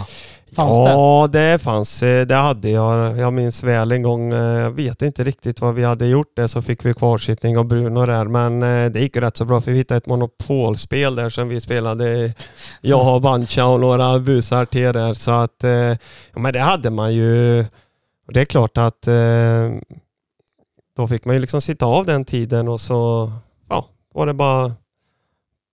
Fanns 0.52 0.76
ja, 0.76 1.28
det? 1.32 1.50
det 1.52 1.58
fanns. 1.58 2.02
Eh, 2.02 2.26
det 2.26 2.34
hade 2.34 2.70
jag. 2.70 3.18
Jag 3.18 3.32
minns 3.32 3.62
väl 3.62 3.92
en 3.92 4.02
gång. 4.02 4.32
Eh, 4.32 4.38
jag 4.38 4.70
vet 4.70 5.02
inte 5.02 5.24
riktigt 5.24 5.60
vad 5.60 5.74
vi 5.74 5.84
hade 5.84 6.06
gjort 6.06 6.36
det 6.36 6.48
så 6.48 6.62
fick 6.62 6.84
vi 6.84 6.94
kvarsittning 6.94 7.58
av 7.58 7.64
Bruno 7.64 8.06
där. 8.06 8.24
Men 8.24 8.60
det 8.92 9.00
gick 9.00 9.16
rätt 9.16 9.36
så 9.36 9.44
bra 9.44 9.60
för 9.60 9.70
vi 9.70 9.78
hittade 9.78 9.98
ett 9.98 10.06
monopolspel 10.06 11.14
där 11.14 11.28
som 11.28 11.48
vi 11.48 11.60
spelade. 11.60 12.32
Jag 12.80 13.14
och 13.14 13.22
Bancha 13.22 13.64
och 13.64 13.80
några 13.80 14.18
busar 14.18 14.64
till 14.64 14.92
där. 14.92 15.14
Så 15.14 15.30
att, 15.30 15.56
ja, 16.32 16.40
men 16.40 16.52
det 16.52 16.60
hade 16.60 16.90
man 16.90 17.14
ju. 17.14 17.64
Det 18.32 18.40
är 18.40 18.44
klart 18.44 18.78
att 18.78 19.08
då 20.96 21.08
fick 21.08 21.24
man 21.24 21.34
ju 21.34 21.40
liksom 21.40 21.60
sitta 21.60 21.86
av 21.86 22.06
den 22.06 22.24
tiden 22.24 22.68
och 22.68 22.80
så 22.80 23.32
ja, 23.68 23.86
var 24.14 24.26
det 24.26 24.34
bara 24.34 24.74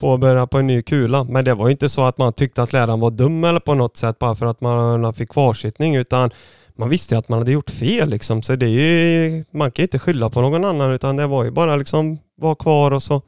påbörja 0.02 0.48
på 0.48 0.58
en 0.58 0.68
ny 0.68 0.82
kula. 0.82 1.24
Men 1.24 1.46
det 1.46 1.54
var 1.54 1.70
inte 1.70 1.90
så 1.90 2.04
att 2.04 2.18
man 2.18 2.34
tyckte 2.34 2.64
att 2.64 2.74
läraren 2.74 3.00
var 3.00 3.12
dum 3.12 3.44
eller 3.44 3.60
på 3.60 3.74
något 3.74 3.98
sätt 3.98 4.20
bara 4.20 4.36
för 4.36 4.46
att 4.46 4.62
man 4.62 5.14
fick 5.14 5.30
kvarsittning 5.30 5.96
utan 5.96 6.32
man 6.76 6.90
visste 6.90 7.18
att 7.18 7.30
man 7.30 7.40
hade 7.40 7.52
gjort 7.52 7.70
fel 7.70 8.10
liksom. 8.10 8.42
Så 8.42 8.56
det 8.56 8.66
är 8.66 8.70
ju, 8.70 9.46
man 9.52 9.72
kan 9.72 9.84
inte 9.84 10.00
skylla 10.00 10.30
på 10.30 10.42
någon 10.42 10.66
annan 10.66 10.92
utan 10.92 11.16
det 11.16 11.28
var 11.28 11.44
ju 11.44 11.52
bara 11.52 11.76
liksom 11.76 12.20
vara 12.38 12.56
kvar 12.56 12.92
och 12.92 13.04
så, 13.04 13.22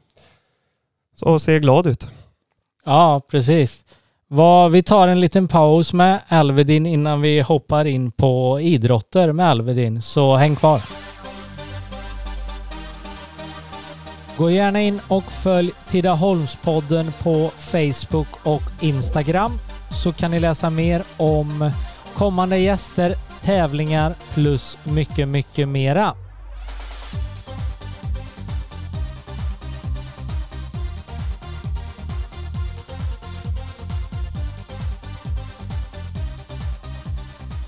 så 1.14 1.38
se 1.38 1.58
glad 1.58 1.86
ut. 1.86 2.08
Ja, 2.84 3.22
precis. 3.30 3.84
Vad, 4.28 4.72
vi 4.72 4.82
tar 4.82 5.08
en 5.08 5.20
liten 5.20 5.48
paus 5.48 5.92
med 5.92 6.20
Alvedin 6.28 6.86
innan 6.86 7.20
vi 7.20 7.40
hoppar 7.40 7.84
in 7.84 8.12
på 8.12 8.60
idrotter 8.60 9.32
med 9.32 9.50
Alvedin, 9.50 10.02
så 10.02 10.36
häng 10.36 10.56
kvar. 10.56 11.05
Gå 14.36 14.50
gärna 14.50 14.82
in 14.82 15.00
och 15.08 15.22
följ 15.22 15.72
Tidaholmspodden 15.88 17.12
på 17.22 17.50
Facebook 17.58 18.46
och 18.46 18.62
Instagram 18.80 19.52
så 19.90 20.12
kan 20.12 20.30
ni 20.30 20.40
läsa 20.40 20.70
mer 20.70 21.02
om 21.16 21.70
kommande 22.14 22.58
gäster, 22.58 23.14
tävlingar 23.42 24.14
plus 24.34 24.78
mycket, 24.84 25.28
mycket 25.28 25.68
mera. 25.68 26.14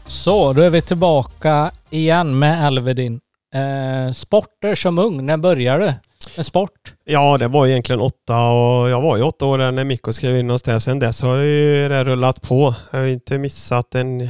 Så, 0.07 0.53
då 0.53 0.63
är 0.63 0.71
vi 0.71 0.83
tillbaka 0.83 1.71
igen 1.91 2.39
med 2.39 2.67
Elvedin. 2.67 3.21
Eh, 3.55 4.13
sporter 4.13 4.75
som 4.75 4.99
ung, 4.99 5.27
när 5.27 5.37
började 5.37 5.85
du? 5.87 6.08
Med 6.37 6.47
sport? 6.47 6.95
Ja, 7.05 7.39
det 7.39 7.49
var 7.49 7.67
egentligen 7.67 8.01
åtta 8.01 8.49
och 8.49 8.91
jag 8.91 9.03
var 9.03 9.17
ju 9.17 9.23
åtta 9.23 9.47
år 9.47 9.59
när 9.59 9.85
Mikko 9.85 10.13
skrev 10.13 10.37
in 10.37 10.51
oss 10.51 10.63
där. 10.63 10.79
Sen 10.79 10.99
dess 10.99 11.23
har 11.23 11.37
ju 11.37 11.89
det 11.89 12.05
rullat 12.05 12.43
på. 12.43 12.75
Jag 12.91 12.99
har 12.99 13.07
inte 13.07 13.39
missat 13.39 13.95
en 13.95 14.29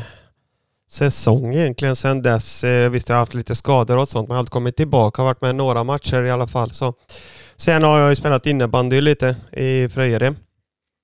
säsong 0.91 1.55
egentligen 1.55 1.97
sen 1.97 2.23
dess. 2.23 2.65
Eh, 2.65 2.91
visst, 2.91 3.09
jag 3.09 3.17
har 3.17 3.21
haft 3.21 3.35
lite 3.35 3.55
skador 3.55 3.97
och 3.97 4.09
sånt, 4.09 4.29
men 4.29 4.35
jag 4.35 4.37
har 4.37 4.39
alltid 4.39 4.53
kommit 4.53 4.77
tillbaka 4.77 5.23
och 5.23 5.27
varit 5.27 5.41
med 5.41 5.55
några 5.55 5.85
matcher 5.85 6.23
i 6.23 6.31
alla 6.31 6.47
fall. 6.47 6.71
Så. 6.71 6.95
Sen 7.57 7.83
har 7.83 7.99
jag 7.99 8.11
ju 8.11 8.17
spelat 8.17 8.47
innebandy 8.47 9.01
lite 9.01 9.37
i 9.53 9.89
Fröjered. 9.89 10.37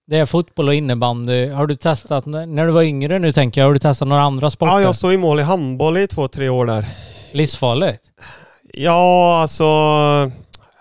Det 0.07 0.19
är 0.19 0.27
fotboll 0.27 0.69
och 0.69 0.75
innebandy. 0.75 1.49
Har 1.49 1.67
du 1.67 1.77
testat, 1.77 2.27
när 2.27 2.67
du 2.67 2.73
var 2.73 2.83
yngre 2.83 3.19
nu 3.19 3.33
tänker 3.33 3.61
jag, 3.61 3.69
har 3.69 3.73
du 3.73 3.79
testat 3.79 4.09
några 4.09 4.23
andra 4.23 4.51
sporter? 4.51 4.73
Ja, 4.73 4.81
jag 4.81 4.95
stod 4.95 5.13
i 5.13 5.17
mål 5.17 5.41
i 5.41 5.43
handboll 5.43 5.97
i 5.97 6.07
två, 6.07 6.29
tre 6.29 6.49
år 6.49 6.67
där. 6.67 6.87
Livsfarligt? 7.33 8.03
Ja, 8.73 9.39
alltså 9.41 9.65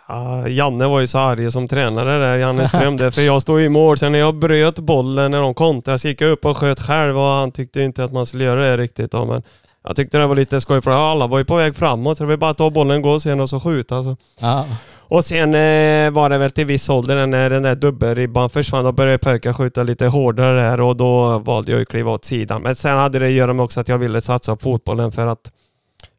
Uh, 0.10 0.54
Janne 0.54 0.88
var 0.88 1.00
ju 1.00 1.08
så 1.08 1.18
arg 1.18 1.52
som 1.52 1.68
tränare 1.68 2.20
där, 2.20 2.38
Janne 2.38 2.68
Ström 2.68 2.98
där, 2.98 3.12
för 3.12 3.22
jag 3.22 3.42
stod 3.42 3.62
i 3.62 3.70
mål. 3.70 3.98
Sen 3.98 4.12
när 4.12 4.20
jag 4.20 4.36
bröt 4.36 4.80
bollen 4.80 5.32
när 5.32 5.42
de 5.42 5.54
kontrade 5.54 6.00
så 6.00 6.08
gick 6.08 6.22
jag 6.22 6.32
upp 6.32 6.46
och 6.46 6.58
sköt 6.58 6.80
själv 6.80 7.18
och 7.18 7.24
han 7.24 7.52
tyckte 7.52 7.82
inte 7.82 8.04
att 8.04 8.14
man 8.14 8.26
skulle 8.26 8.44
göra 8.44 8.62
det 8.62 8.78
riktigt. 8.78 9.12
Då, 9.12 9.26
men 9.26 9.44
jag 9.84 9.96
tyckte 9.96 10.18
det 10.18 10.28
var 10.28 10.36
lite 10.36 10.62
skoj 10.62 10.82
för 10.82 10.92
alla 10.92 11.28
var 11.28 11.38
ju 11.38 11.46
på 11.46 11.56
väg 11.56 11.76
framåt 11.76 12.18
så 12.18 12.24
det 12.24 12.28
var 12.28 12.38
bara 12.38 12.52
att 12.52 12.58
ta 12.58 12.70
bollen, 12.70 13.02
gå 13.02 13.20
sen 13.20 13.40
och 13.40 13.50
så 13.50 13.60
skjuta. 13.60 13.96
Alltså. 13.98 14.18
Ja. 14.40 14.66
Och 15.14 15.26
sen 15.26 15.54
eh, 15.54 16.12
var 16.12 16.30
det 16.30 16.38
väl 16.38 16.52
till 16.52 16.66
viss 16.66 16.90
ålder 16.90 17.28
när 17.28 17.50
den 17.50 17.64
där 17.64 17.76
dubbelribban 17.76 18.50
försvann. 18.50 18.84
Då 18.84 18.92
började 18.92 19.18
pojkar 19.18 19.54
skjuta 19.54 19.84
lite 19.84 20.08
hårdare 20.08 20.62
där 20.62 20.82
och 20.82 20.96
då 20.96 21.40
valde 21.40 21.72
jag 21.72 21.82
att 21.82 21.88
kliva 21.88 22.12
åt 22.12 22.26
sidan. 22.26 22.62
Men 22.62 22.76
sen 22.76 22.98
hade 22.98 23.20
det 23.20 23.26
att 23.26 23.32
göra 23.32 23.54
med 23.54 23.64
också 23.64 23.80
att 23.80 23.88
jag 23.88 23.98
ville 23.98 24.22
satsa 24.22 24.56
på 24.56 24.62
fotbollen 24.62 25.12
för 25.12 25.28
att 25.28 25.52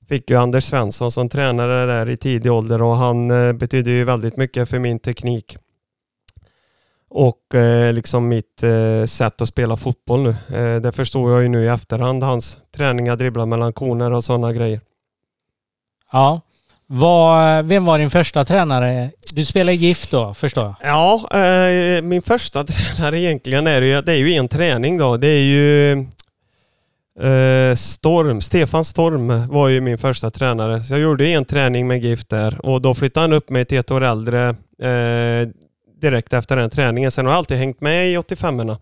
fick 0.08 0.30
ju 0.30 0.36
Anders 0.36 0.64
Svensson 0.64 1.10
som 1.10 1.28
tränare 1.28 1.86
där 1.86 2.10
i 2.10 2.16
tidig 2.16 2.52
ålder 2.52 2.82
och 2.82 2.96
han 2.96 3.30
eh, 3.30 3.52
betydde 3.52 3.90
ju 3.90 4.04
väldigt 4.04 4.36
mycket 4.36 4.68
för 4.68 4.78
min 4.78 4.98
teknik. 4.98 5.56
Och 7.10 7.54
eh, 7.54 7.92
liksom 7.92 8.28
mitt 8.28 8.62
eh, 8.62 9.06
sätt 9.06 9.42
att 9.42 9.48
spela 9.48 9.76
fotboll 9.76 10.22
nu. 10.22 10.58
Eh, 10.58 10.80
det 10.80 10.92
förstår 10.92 11.32
jag 11.32 11.42
ju 11.42 11.48
nu 11.48 11.64
i 11.64 11.68
efterhand, 11.68 12.22
hans 12.22 12.58
träningar, 12.76 13.16
dribbla 13.16 13.46
mellan 13.46 13.72
koner 13.72 14.12
och 14.12 14.24
sådana 14.24 14.52
grejer. 14.52 14.80
Ja. 16.12 16.40
Var, 16.86 17.62
vem 17.62 17.84
var 17.84 17.98
din 17.98 18.10
första 18.10 18.44
tränare? 18.44 19.10
Du 19.32 19.44
spelar 19.44 19.72
GIF 19.72 20.10
då, 20.10 20.34
förstår 20.34 20.64
jag? 20.64 20.74
Ja, 20.82 21.38
eh, 21.38 22.02
min 22.02 22.22
första 22.22 22.64
tränare 22.96 23.20
egentligen 23.20 23.66
är 23.66 23.82
ju, 23.82 24.02
det 24.02 24.12
är 24.12 24.16
ju 24.16 24.34
en 24.34 24.48
träning 24.48 24.98
då. 24.98 25.16
Det 25.16 25.28
är 25.28 25.42
ju 25.42 26.06
Eh, 27.20 27.74
Storm, 27.76 28.40
Stefan 28.40 28.84
Storm 28.84 29.48
var 29.48 29.68
ju 29.68 29.80
min 29.80 29.98
första 29.98 30.30
tränare. 30.30 30.80
Så 30.80 30.94
jag 30.94 31.00
gjorde 31.00 31.26
en 31.26 31.44
träning 31.44 31.86
med 31.86 32.04
GIF 32.04 32.26
där 32.28 32.66
och 32.66 32.82
då 32.82 32.94
flyttade 32.94 33.24
han 33.24 33.32
upp 33.32 33.50
mig 33.50 33.64
till 33.64 33.78
ett 33.78 33.90
år 33.90 34.04
äldre 34.04 34.48
eh, 34.82 35.48
direkt 36.00 36.32
efter 36.32 36.56
den 36.56 36.70
träningen. 36.70 37.10
Sen 37.10 37.26
har 37.26 37.32
jag 37.32 37.38
alltid 37.38 37.56
hängt 37.56 37.80
med 37.80 38.08
i 38.08 38.16
85orna. 38.16 38.76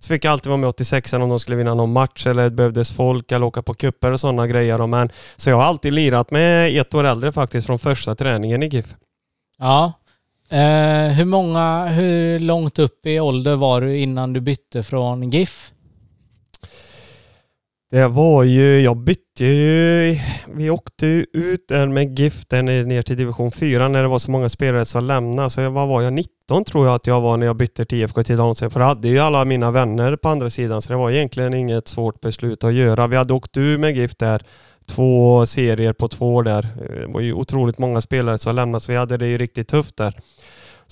Så 0.00 0.08
fick 0.08 0.24
jag 0.24 0.32
alltid 0.32 0.50
vara 0.50 0.60
med 0.60 0.68
86 0.68 1.12
om 1.12 1.28
de 1.28 1.40
skulle 1.40 1.56
vinna 1.56 1.74
någon 1.74 1.92
match 1.92 2.26
eller 2.26 2.42
det 2.42 2.50
behövdes 2.50 2.92
folk 2.92 3.32
eller 3.32 3.46
åka 3.46 3.62
på 3.62 3.74
kupper 3.74 4.10
och 4.10 4.20
sådana 4.20 4.46
grejer. 4.46 4.86
Men, 4.86 5.10
så 5.36 5.50
jag 5.50 5.56
har 5.56 5.64
alltid 5.64 5.92
lirat 5.92 6.30
med 6.30 6.80
ett 6.80 6.94
år 6.94 7.04
äldre 7.04 7.32
faktiskt 7.32 7.66
från 7.66 7.78
första 7.78 8.14
träningen 8.14 8.62
i 8.62 8.66
GIF. 8.66 8.94
Ja. 9.58 9.92
Eh, 10.48 11.12
hur 11.12 11.24
många, 11.24 11.86
hur 11.86 12.38
långt 12.38 12.78
upp 12.78 13.06
i 13.06 13.20
ålder 13.20 13.56
var 13.56 13.80
du 13.80 13.98
innan 13.98 14.32
du 14.32 14.40
bytte 14.40 14.82
från 14.82 15.30
GIF? 15.30 15.72
Det 17.92 18.08
var 18.08 18.42
ju, 18.42 18.80
jag 18.80 18.96
bytte 18.96 19.44
ju, 19.44 20.16
vi 20.54 20.70
åkte 20.70 21.06
ju 21.06 21.26
ut 21.32 21.68
där 21.68 21.88
med 21.88 22.18
GIF 22.18 22.44
ner 22.50 23.02
till 23.02 23.16
division 23.16 23.52
4 23.52 23.88
när 23.88 24.02
det 24.02 24.08
var 24.08 24.18
så 24.18 24.30
många 24.30 24.48
spelare 24.48 24.84
som 24.84 25.04
lämnade. 25.04 25.50
Så 25.50 25.70
vad 25.70 25.88
var 25.88 26.02
jag, 26.02 26.12
19 26.12 26.64
tror 26.64 26.86
jag 26.86 26.94
att 26.94 27.06
jag 27.06 27.20
var 27.20 27.36
när 27.36 27.46
jag 27.46 27.56
bytte 27.56 27.84
till 27.84 27.98
IFK 27.98 28.22
Tidaholm. 28.22 28.54
För 28.54 28.80
jag 28.80 28.86
hade 28.86 29.08
ju 29.08 29.18
alla 29.18 29.44
mina 29.44 29.70
vänner 29.70 30.16
på 30.16 30.28
andra 30.28 30.50
sidan 30.50 30.82
så 30.82 30.92
det 30.92 30.96
var 30.96 31.10
egentligen 31.10 31.54
inget 31.54 31.88
svårt 31.88 32.20
beslut 32.20 32.64
att 32.64 32.74
göra. 32.74 33.06
Vi 33.06 33.16
hade 33.16 33.34
åkt 33.34 33.56
ur 33.56 33.78
med 33.78 33.96
GIF 33.96 34.16
där, 34.16 34.42
två 34.86 35.46
serier 35.46 35.92
på 35.92 36.08
två 36.08 36.34
år 36.34 36.42
där. 36.42 36.68
Det 37.00 37.06
var 37.06 37.20
ju 37.20 37.32
otroligt 37.32 37.78
många 37.78 38.00
spelare 38.00 38.38
som 38.38 38.56
lämnade 38.56 38.80
så 38.80 38.92
vi 38.92 38.98
hade 38.98 39.16
det 39.16 39.26
ju 39.26 39.38
riktigt 39.38 39.68
tufft 39.68 39.96
där. 39.96 40.20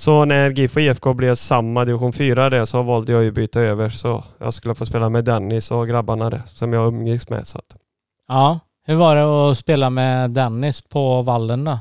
Så 0.00 0.24
när 0.24 0.50
GIF 0.50 0.76
och 0.76 0.82
IFK 0.82 1.14
blev 1.14 1.34
samma 1.34 1.84
division 1.84 2.12
4 2.12 2.50
det 2.50 2.66
så 2.66 2.82
valde 2.82 3.12
jag 3.12 3.22
ju 3.22 3.30
byta 3.30 3.60
över 3.60 3.90
så 3.90 4.24
jag 4.38 4.54
skulle 4.54 4.74
få 4.74 4.86
spela 4.86 5.08
med 5.08 5.24
Dennis 5.24 5.70
och 5.70 5.88
grabbarna 5.88 6.30
där 6.30 6.42
som 6.46 6.72
jag 6.72 6.88
umgicks 6.88 7.28
med. 7.28 7.46
Så 7.46 7.58
att. 7.58 7.76
Ja, 8.28 8.60
hur 8.86 8.94
var 8.94 9.16
det 9.16 9.50
att 9.50 9.58
spela 9.58 9.90
med 9.90 10.30
Dennis 10.30 10.80
på 10.80 11.22
vallen 11.22 11.64
då? 11.64 11.78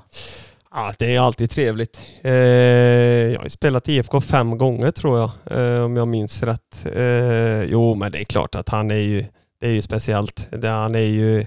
Ja, 0.71 0.93
det 0.97 1.15
är 1.15 1.19
alltid 1.19 1.51
trevligt. 1.51 2.01
Eh, 2.21 2.33
jag 2.33 3.39
har 3.39 3.49
spelat 3.49 3.89
IFK 3.89 4.21
fem 4.21 4.57
gånger 4.57 4.91
tror 4.91 5.19
jag, 5.19 5.31
eh, 5.59 5.83
om 5.83 5.95
jag 5.95 6.07
minns 6.07 6.43
rätt. 6.43 6.85
Eh, 6.95 7.63
jo, 7.63 7.95
men 7.95 8.11
det 8.11 8.21
är 8.21 8.25
klart 8.25 8.55
att 8.55 8.69
han 8.69 8.91
är 8.91 8.95
ju, 8.95 9.25
det 9.61 9.67
är 9.67 9.71
ju 9.71 9.81
speciellt. 9.81 10.47
Det, 10.51 10.67
han 10.69 10.95
är 10.95 10.99
ju 10.99 11.45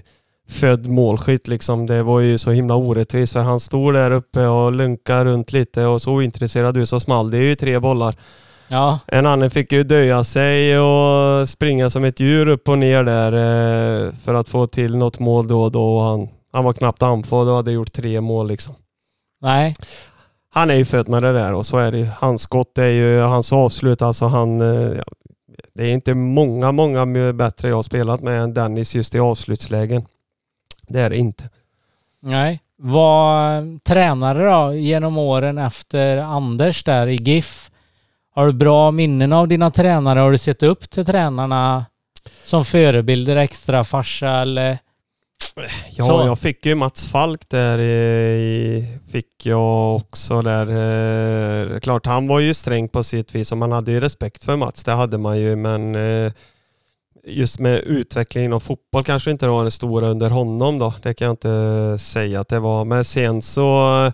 född 0.53 0.87
målskytt 0.87 1.47
liksom. 1.47 1.85
Det 1.85 2.03
var 2.03 2.19
ju 2.19 2.37
så 2.37 2.51
himla 2.51 2.75
orättvist 2.75 3.33
för 3.33 3.43
han 3.43 3.59
stod 3.59 3.93
där 3.93 4.11
uppe 4.11 4.45
och 4.45 4.71
lunkade 4.71 5.25
runt 5.25 5.53
lite 5.53 5.85
och 5.85 6.01
så 6.01 6.11
ointresserad 6.11 6.77
ut 6.77 6.89
så 6.89 6.99
small 6.99 7.31
det 7.31 7.37
ju 7.37 7.55
tre 7.55 7.79
bollar. 7.79 8.15
Ja. 8.67 8.99
En 9.07 9.25
annan 9.25 9.51
fick 9.51 9.71
ju 9.71 9.83
döja 9.83 10.23
sig 10.23 10.79
och 10.79 11.49
springa 11.49 11.89
som 11.89 12.03
ett 12.03 12.19
djur 12.19 12.47
upp 12.47 12.69
och 12.69 12.77
ner 12.77 13.03
där 13.03 13.31
eh, 13.33 14.13
för 14.23 14.33
att 14.33 14.49
få 14.49 14.67
till 14.67 14.97
något 14.97 15.19
mål 15.19 15.47
då 15.47 15.63
och 15.63 15.71
då. 15.71 15.99
Han, 15.99 16.29
han 16.51 16.65
var 16.65 16.73
knappt 16.73 17.03
andfådd 17.03 17.47
och 17.47 17.55
hade 17.55 17.71
gjort 17.71 17.93
tre 17.93 18.21
mål 18.21 18.47
liksom. 18.47 18.75
Nej. 19.41 19.75
Han 20.53 20.69
är 20.69 20.75
ju 20.75 20.85
född 20.85 21.09
med 21.09 21.23
det 21.23 21.33
där 21.33 21.53
och 21.53 21.65
så 21.65 21.77
är 21.77 21.91
det 21.91 21.97
ju. 21.97 22.07
Hans 22.19 22.41
skott 22.41 22.77
är 22.77 22.89
ju 22.89 23.19
hans 23.19 23.53
avslut. 23.53 24.01
Alltså 24.01 24.25
han, 24.25 24.61
eh, 24.61 25.01
det 25.75 25.83
är 25.83 25.93
inte 25.93 26.13
många, 26.13 26.71
många 26.71 27.33
bättre 27.33 27.69
jag 27.69 27.75
har 27.75 27.83
spelat 27.83 28.21
med 28.21 28.43
än 28.43 28.53
Dennis 28.53 28.95
just 28.95 29.15
i 29.15 29.19
avslutslägen. 29.19 30.05
Det 30.93 30.99
är 30.99 31.09
det 31.09 31.17
inte. 31.17 31.49
Nej. 32.21 32.59
Var 32.77 33.79
tränare 33.79 34.51
då 34.51 34.73
genom 34.73 35.17
åren 35.17 35.57
efter 35.57 36.17
Anders 36.17 36.83
där 36.83 37.07
i 37.07 37.15
GIF? 37.15 37.71
Har 38.35 38.45
du 38.45 38.53
bra 38.53 38.91
minnen 38.91 39.33
av 39.33 39.47
dina 39.47 39.71
tränare? 39.71 40.19
Har 40.19 40.31
du 40.31 40.37
sett 40.37 40.63
upp 40.63 40.89
till 40.89 41.05
tränarna 41.05 41.85
som 42.43 42.65
förebilder, 42.65 43.35
extra 43.35 43.83
farsa 43.83 44.29
eller? 44.29 44.77
Ja, 45.89 46.05
så. 46.05 46.27
jag 46.27 46.39
fick 46.39 46.65
ju 46.65 46.75
Mats 46.75 47.07
Falk 47.07 47.49
där. 47.49 47.79
I, 47.79 48.87
fick 49.11 49.45
jag 49.45 49.95
också 49.95 50.41
där. 50.41 50.67
Eh, 51.73 51.79
klart, 51.79 52.05
han 52.05 52.27
var 52.27 52.39
ju 52.39 52.53
sträng 52.53 52.89
på 52.89 53.03
sitt 53.03 53.35
vis 53.35 53.51
och 53.51 53.57
man 53.57 53.71
hade 53.71 53.91
ju 53.91 53.99
respekt 53.99 54.43
för 54.43 54.55
Mats. 54.55 54.83
Det 54.83 54.91
hade 54.91 55.17
man 55.17 55.39
ju, 55.39 55.55
men 55.55 55.95
eh, 55.95 56.31
just 57.27 57.59
med 57.59 57.79
utvecklingen 57.79 58.53
av 58.53 58.59
fotboll 58.59 59.03
kanske 59.03 59.31
inte 59.31 59.47
var 59.47 59.63
det 59.63 59.71
stora 59.71 60.07
under 60.07 60.29
honom 60.29 60.79
då. 60.79 60.93
Det 61.03 61.13
kan 61.13 61.25
jag 61.25 61.33
inte 61.33 61.97
säga 61.99 62.39
att 62.39 62.47
det 62.47 62.59
var. 62.59 62.85
Men 62.85 63.05
sen 63.05 63.41
så 63.41 64.11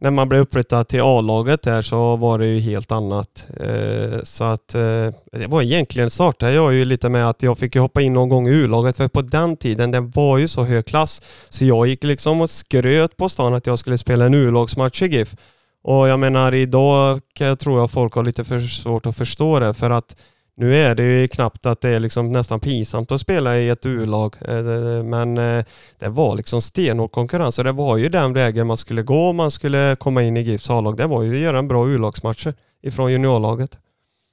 när 0.00 0.10
man 0.10 0.28
blev 0.28 0.40
uppflyttad 0.40 0.88
till 0.88 1.00
A-laget 1.02 1.62
där 1.62 1.82
så 1.82 2.16
var 2.16 2.38
det 2.38 2.46
ju 2.46 2.60
helt 2.60 2.92
annat. 2.92 3.48
Eh, 3.60 4.22
så 4.22 4.44
att 4.44 4.74
eh, 4.74 5.08
det 5.32 5.46
var 5.46 5.62
egentligen 5.62 6.10
startade 6.10 6.52
jag 6.52 6.74
ju 6.74 6.84
lite 6.84 7.08
med 7.08 7.28
att 7.28 7.42
jag 7.42 7.58
fick 7.58 7.76
hoppa 7.76 8.02
in 8.02 8.12
någon 8.12 8.28
gång 8.28 8.48
i 8.48 8.50
U-laget 8.50 8.96
för 8.96 9.08
på 9.08 9.22
den 9.22 9.56
tiden 9.56 9.90
den 9.90 10.10
var 10.10 10.38
ju 10.38 10.48
så 10.48 10.62
hög 10.62 10.86
klass. 10.86 11.22
Så 11.48 11.64
jag 11.64 11.86
gick 11.86 12.04
liksom 12.04 12.40
och 12.40 12.50
skröt 12.50 13.16
på 13.16 13.28
stan 13.28 13.54
att 13.54 13.66
jag 13.66 13.78
skulle 13.78 13.98
spela 13.98 14.24
en 14.24 14.34
U-lagsmatch 14.34 15.02
i 15.02 15.06
GIF. 15.06 15.36
Och 15.82 16.08
jag 16.08 16.18
menar 16.18 16.54
idag 16.54 17.20
kan 17.34 17.46
jag 17.46 17.58
tror 17.58 17.80
jag 17.80 17.90
folk 17.90 18.14
har 18.14 18.22
lite 18.22 18.44
för 18.44 18.60
svårt 18.60 19.06
att 19.06 19.16
förstå 19.16 19.58
det 19.58 19.74
för 19.74 19.90
att 19.90 20.16
nu 20.56 20.76
är 20.76 20.94
det 20.94 21.02
ju 21.02 21.28
knappt 21.28 21.66
att 21.66 21.80
det 21.80 21.88
är 21.88 22.00
liksom 22.00 22.32
nästan 22.32 22.60
pinsamt 22.60 23.12
att 23.12 23.20
spela 23.20 23.58
i 23.58 23.68
ett 23.68 23.86
U-lag, 23.86 24.36
eh, 24.48 25.02
men 25.04 25.38
eh, 25.38 25.64
det 25.98 26.08
var 26.08 26.36
liksom 26.36 26.60
stenhård 26.60 27.12
konkurrens 27.12 27.58
och 27.58 27.64
det 27.64 27.72
var 27.72 27.96
ju 27.96 28.08
den 28.08 28.32
vägen 28.32 28.66
man 28.66 28.76
skulle 28.76 29.02
gå 29.02 29.28
om 29.28 29.36
man 29.36 29.50
skulle 29.50 29.96
komma 30.00 30.22
in 30.22 30.36
i 30.36 30.40
GIFs 30.40 30.70
A-lag. 30.70 30.96
Det 30.96 31.06
var 31.06 31.22
ju 31.22 31.34
att 31.34 31.40
göra 31.40 31.58
en 31.58 31.68
bra 31.68 31.88
U-lagsmatcher 31.88 32.54
ifrån 32.82 33.12
juniorlaget. 33.12 33.78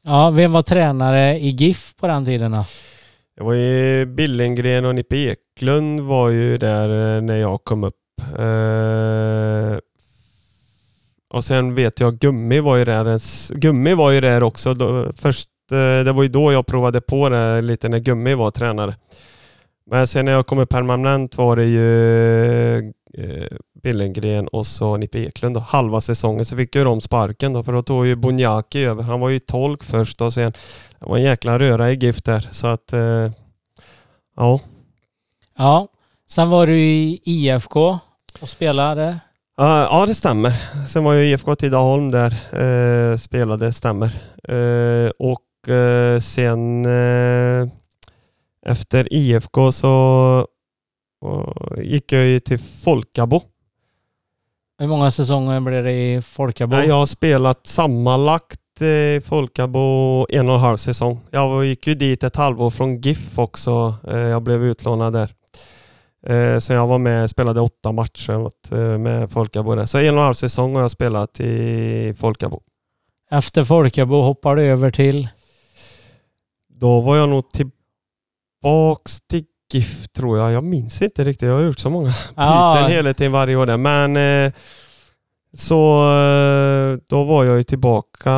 Ja, 0.04 0.30
vem 0.30 0.52
var 0.52 0.62
tränare 0.62 1.40
i 1.40 1.50
GIF 1.50 1.96
på 2.00 2.08
den 2.08 2.26
tiden 2.26 2.52
då? 2.52 2.66
Det 3.38 3.44
var 3.44 3.54
ju 3.54 4.06
Billengren 4.06 4.86
och 4.86 4.96
Nippe 4.96 5.16
Eklund 5.16 6.00
var 6.02 6.30
ju 6.30 6.58
där 6.58 7.16
eh, 7.18 7.22
när 7.22 7.38
jag 7.38 7.64
kom 7.64 7.84
upp. 7.84 7.96
Och 11.34 11.46
sen 11.46 11.76
vet 11.76 12.00
jag 12.00 12.20
Gummi 12.20 12.60
var 12.60 12.76
ju 12.76 12.86
där. 12.86 13.20
Gummi 13.56 13.94
var 13.94 14.12
ju 14.12 14.22
där 14.22 14.44
också. 14.44 14.76
Först 15.16 15.51
det 15.76 16.12
var 16.12 16.24
ju 16.24 16.30
då 16.30 16.52
jag 16.52 16.66
provade 16.66 17.02
på 17.02 17.30
det 17.30 17.62
lite 17.62 17.90
när 17.90 18.00
Gummi 18.00 18.34
var 18.34 18.52
tränare. 18.52 18.96
Men 19.92 20.08
sen 20.08 20.26
när 20.26 20.32
jag 20.32 20.48
kom 20.48 20.68
permanent 20.68 21.38
var 21.38 21.56
det 21.56 21.66
ju 21.66 22.78
eh, 23.18 23.58
Billengren 23.84 24.48
och 24.48 24.68
så 24.68 24.98
Nippe 24.98 25.20
Eklund. 25.20 25.56
Då. 25.56 25.60
Halva 25.60 26.02
säsongen 26.02 26.46
så 26.46 26.56
fick 26.58 26.76
ju 26.76 26.84
de 26.84 27.02
sparken 27.02 27.54
då 27.54 27.64
för 27.64 27.74
då 27.74 27.82
tog 27.82 28.08
ju 28.08 28.16
Bonjaki 28.16 28.86
över. 28.86 29.04
Han 29.04 29.20
var 29.20 29.30
ju 29.30 29.40
tolk 29.40 29.84
först 29.84 30.22
och 30.22 30.34
sen 30.34 30.54
det 31.00 31.06
var 31.06 31.18
en 31.18 31.24
jäkla 31.24 31.60
röra 31.60 31.92
i 31.92 31.96
GIF 31.96 32.24
där 32.24 32.48
så 32.52 32.68
att 32.68 32.94
eh, 32.94 33.32
ja. 34.38 34.60
Ja, 35.58 35.88
sen 36.30 36.50
var 36.50 36.68
du 36.68 36.80
i 36.80 37.22
IFK 37.24 38.00
och 38.42 38.50
spelade. 38.50 39.20
Ja, 39.58 40.06
det 40.08 40.16
stämmer. 40.16 40.54
Sen 40.88 41.04
var 41.04 41.14
jag 41.14 41.26
i 41.26 41.32
IFK 41.32 41.56
Tidaholm 41.56 42.12
där, 42.12 43.18
spelade, 43.18 43.74
stämmer. 43.74 44.22
Och 45.20 45.32
eh, 45.32 45.51
sen 46.22 46.86
eh, 46.86 47.68
efter 48.66 49.14
IFK 49.14 49.72
så 49.72 50.48
gick 51.78 52.12
jag 52.12 52.26
ju 52.26 52.40
till 52.40 52.60
Folkabo. 52.60 53.42
Hur 54.80 54.88
många 54.88 55.12
säsonger 55.12 55.60
blev 55.60 55.84
det 55.84 55.92
i 55.92 56.22
Folkabo? 56.22 56.76
Jag 56.76 56.96
har 56.96 57.06
spelat 57.06 57.68
sammanlagt 57.68 58.82
i 58.82 59.22
Folkabo 59.26 59.80
en 60.30 60.50
och 60.50 60.56
en 60.56 60.62
halv 60.62 60.78
säsong. 60.78 61.20
Jag 61.32 61.66
gick 61.66 61.88
ju 61.88 61.96
dit 61.96 62.24
ett 62.24 62.36
halvår 62.36 62.70
från 62.70 63.02
GIF 63.02 63.40
också. 63.40 63.96
Eh, 64.08 64.18
jag 64.18 64.44
blev 64.44 64.64
utlånad 64.64 65.14
där. 65.14 65.34
Eh, 66.28 66.60
så 66.60 66.74
jag 66.74 66.88
var 66.88 66.98
med 66.98 67.24
och 67.24 67.30
spelade 67.30 67.62
åtta 67.62 67.92
matcher 67.92 68.98
med 68.98 69.32
Folkabo 69.32 69.76
där. 69.76 69.86
Så 69.86 69.98
en 69.98 70.14
och 70.14 70.20
en 70.20 70.26
halv 70.26 70.34
säsong 70.34 70.76
har 70.76 70.82
jag 70.82 70.92
spelat 70.92 71.40
i 71.40 72.16
Folkabo. 72.20 72.62
Efter 73.32 73.64
Folkabo 73.64 74.22
hoppar 74.22 74.56
du 74.56 74.62
över 74.62 74.92
till? 74.92 75.30
Då 76.82 77.02
var 77.02 77.18
jag 77.18 77.30
nog 77.30 77.44
tillbaks 77.52 79.22
till 79.30 79.44
GIF 79.74 80.08
tror 80.08 80.38
jag. 80.38 80.52
Jag 80.52 80.64
minns 80.64 81.02
inte 81.02 81.24
riktigt. 81.24 81.48
Jag 81.48 81.56
har 81.56 81.62
gjort 81.62 81.80
så 81.80 81.90
många 81.90 82.14
ah. 82.36 82.74
byten 82.74 82.92
hela 82.92 83.14
tiden 83.14 83.32
varje 83.32 83.56
år 83.56 83.66
där. 83.66 83.78
Men 83.78 84.18
eh, 84.18 84.54
så 85.54 85.98
eh, 86.18 86.98
då 87.10 87.24
var 87.24 87.44
jag 87.44 87.58
ju 87.58 87.64
tillbaka 87.64 88.32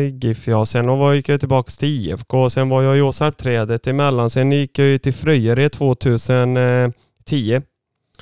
i 0.00 0.18
GIF 0.22 0.48
ja. 0.48 0.66
Sen 0.66 1.14
gick 1.14 1.28
jag 1.28 1.40
tillbaka 1.40 1.70
till 1.70 1.88
IFK. 1.88 2.50
Sen 2.50 2.68
var 2.68 2.82
jag 2.82 2.98
i 2.98 3.00
Åsarpträdet 3.00 3.86
emellan. 3.86 4.30
Sen 4.30 4.52
gick 4.52 4.78
jag 4.78 4.88
ju 4.88 4.98
till 4.98 5.14
Fröjered 5.14 5.72
2010. 5.72 7.62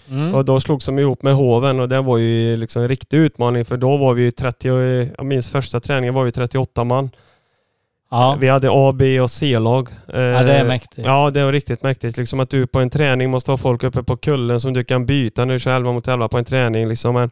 Mm. 0.09 0.35
Och 0.35 0.45
då 0.45 0.61
slogs 0.61 0.87
de 0.87 0.99
ihop 0.99 1.23
med 1.23 1.35
Hoven 1.35 1.81
och 1.81 1.89
det 1.89 2.01
var 2.01 2.19
ju 2.19 2.57
liksom 2.57 2.83
en 2.83 2.89
riktig 2.89 3.17
utmaning 3.17 3.65
för 3.65 3.77
då 3.77 3.97
var 3.97 4.15
vi 4.15 4.33
30, 4.33 4.69
jag 5.17 5.27
minns 5.27 5.49
första 5.49 5.81
träningen 5.81 6.15
var 6.15 6.25
vi 6.25 6.33
38 6.33 6.85
man. 6.85 7.11
Ja. 8.13 8.37
Vi 8.41 8.49
hade 8.49 8.69
A, 8.71 8.93
B 8.93 9.21
och 9.21 9.31
C-lag. 9.31 9.89
Ja, 10.07 10.13
det 10.13 10.53
är 10.53 10.61
eh, 10.61 10.67
mäktigt. 10.67 11.07
Ja, 11.07 11.31
det 11.31 11.45
var 11.45 11.53
riktigt 11.53 11.83
mäktigt. 11.83 12.17
Liksom 12.17 12.41
att 12.41 12.51
du 12.51 12.67
på 12.67 12.81
en 12.81 12.91
träning 12.91 13.31
måste 13.31 13.51
ha 13.51 13.59
folk 13.59 13.83
uppe 13.83 14.03
på 14.03 14.17
kullen 14.17 14.61
som 14.61 14.73
du 14.73 14.85
kan 14.85 15.07
byta 15.07 15.45
du 15.45 15.59
kör 15.59 15.77
11 15.77 15.93
mot 15.93 16.09
11 16.09 16.29
på 16.29 16.39
en 16.39 16.45
träning. 16.45 16.89
Liksom. 16.89 17.15
Men, 17.15 17.31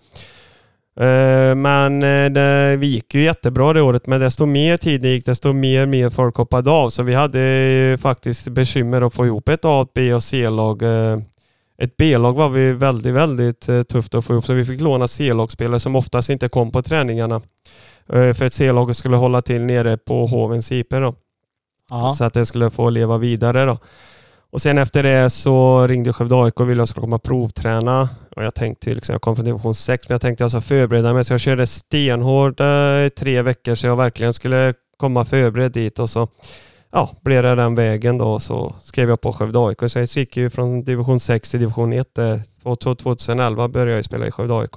eh, 1.00 1.54
men 1.54 2.02
eh, 2.02 2.30
det, 2.30 2.76
vi 2.76 2.86
gick 2.86 3.14
ju 3.14 3.22
jättebra 3.22 3.72
det 3.72 3.82
året, 3.82 4.06
men 4.06 4.20
desto 4.20 4.46
mer 4.46 4.76
tid 4.76 5.02
det 5.02 5.08
gick, 5.08 5.26
desto 5.26 5.52
mer 5.52 5.86
mer 5.86 6.10
folk 6.10 6.36
hoppade 6.36 6.70
av. 6.70 6.90
Så 6.90 7.02
vi 7.02 7.14
hade 7.14 7.98
faktiskt 8.02 8.48
bekymmer 8.48 9.02
att 9.02 9.14
få 9.14 9.26
ihop 9.26 9.48
ett 9.48 9.64
A, 9.64 9.86
B 9.94 10.14
och 10.14 10.22
C-lag. 10.22 10.82
Ett 11.82 11.96
B-lag 11.96 12.32
var 12.32 12.48
vi 12.48 12.72
väldigt, 12.72 13.14
väldigt 13.14 13.88
tufft 13.88 14.14
att 14.14 14.24
få 14.24 14.32
ihop, 14.32 14.44
så 14.44 14.52
vi 14.52 14.64
fick 14.64 14.80
låna 14.80 15.08
C-lagsspelare 15.08 15.80
som 15.80 15.96
oftast 15.96 16.30
inte 16.30 16.48
kom 16.48 16.72
på 16.72 16.82
träningarna. 16.82 17.40
Eh, 18.08 18.34
för 18.34 18.46
att 18.46 18.52
C-laget 18.52 18.96
skulle 18.96 19.16
hålla 19.16 19.42
till 19.42 19.62
nere 19.62 19.96
på 19.96 20.26
Hovens 20.26 20.72
IP 20.72 20.90
då. 20.90 21.14
Aha. 21.90 22.12
Så 22.12 22.24
att 22.24 22.34
det 22.34 22.46
skulle 22.46 22.70
få 22.70 22.90
leva 22.90 23.18
vidare 23.18 23.64
då. 23.64 23.78
Och 24.52 24.62
sen 24.62 24.78
efter 24.78 25.02
det 25.02 25.30
så 25.30 25.86
ringde 25.86 26.12
Skövde 26.12 26.34
AIK 26.44 26.60
och 26.60 26.70
ville 26.70 26.78
att 26.78 26.80
jag 26.80 26.88
skulle 26.88 27.02
komma 27.02 27.16
och 27.16 27.22
provträna. 27.22 28.08
Och 28.36 28.44
jag 28.44 28.54
tänkte 28.54 28.94
liksom, 28.94 29.12
jag 29.12 29.22
kom 29.22 29.36
från 29.36 29.44
division 29.44 29.74
6, 29.74 30.08
men 30.08 30.14
jag 30.14 30.20
tänkte 30.20 30.44
jag 30.44 30.50
ska 30.50 30.60
förbereda 30.60 31.12
mig. 31.12 31.24
Så 31.24 31.32
jag 31.32 31.40
körde 31.40 31.66
stenhårt 31.66 32.60
i 32.60 33.10
tre 33.16 33.42
veckor 33.42 33.74
så 33.74 33.86
jag 33.86 33.96
verkligen 33.96 34.32
skulle 34.32 34.74
komma 34.96 35.24
förberedd 35.24 35.72
dit. 35.72 35.98
Och 35.98 36.10
så 36.10 36.28
ja, 36.92 37.10
blev 37.20 37.42
det 37.42 37.54
den 37.54 37.74
vägen 37.74 38.18
då 38.18 38.38
så 38.38 38.74
skrev 38.82 39.08
jag 39.08 39.20
på 39.20 39.32
Skövde 39.32 39.58
AIK. 39.58 39.78
Så 39.86 39.98
jag 39.98 40.08
gick 40.08 40.36
ju 40.36 40.50
från 40.50 40.84
division 40.84 41.20
6 41.20 41.50
till 41.50 41.60
division 41.60 41.92
1. 41.92 42.06
2011 42.62 43.68
började 43.68 43.90
jag 43.90 44.04
spela 44.04 44.26
i 44.26 44.30
Skövde 44.30 44.54
AIK. 44.54 44.74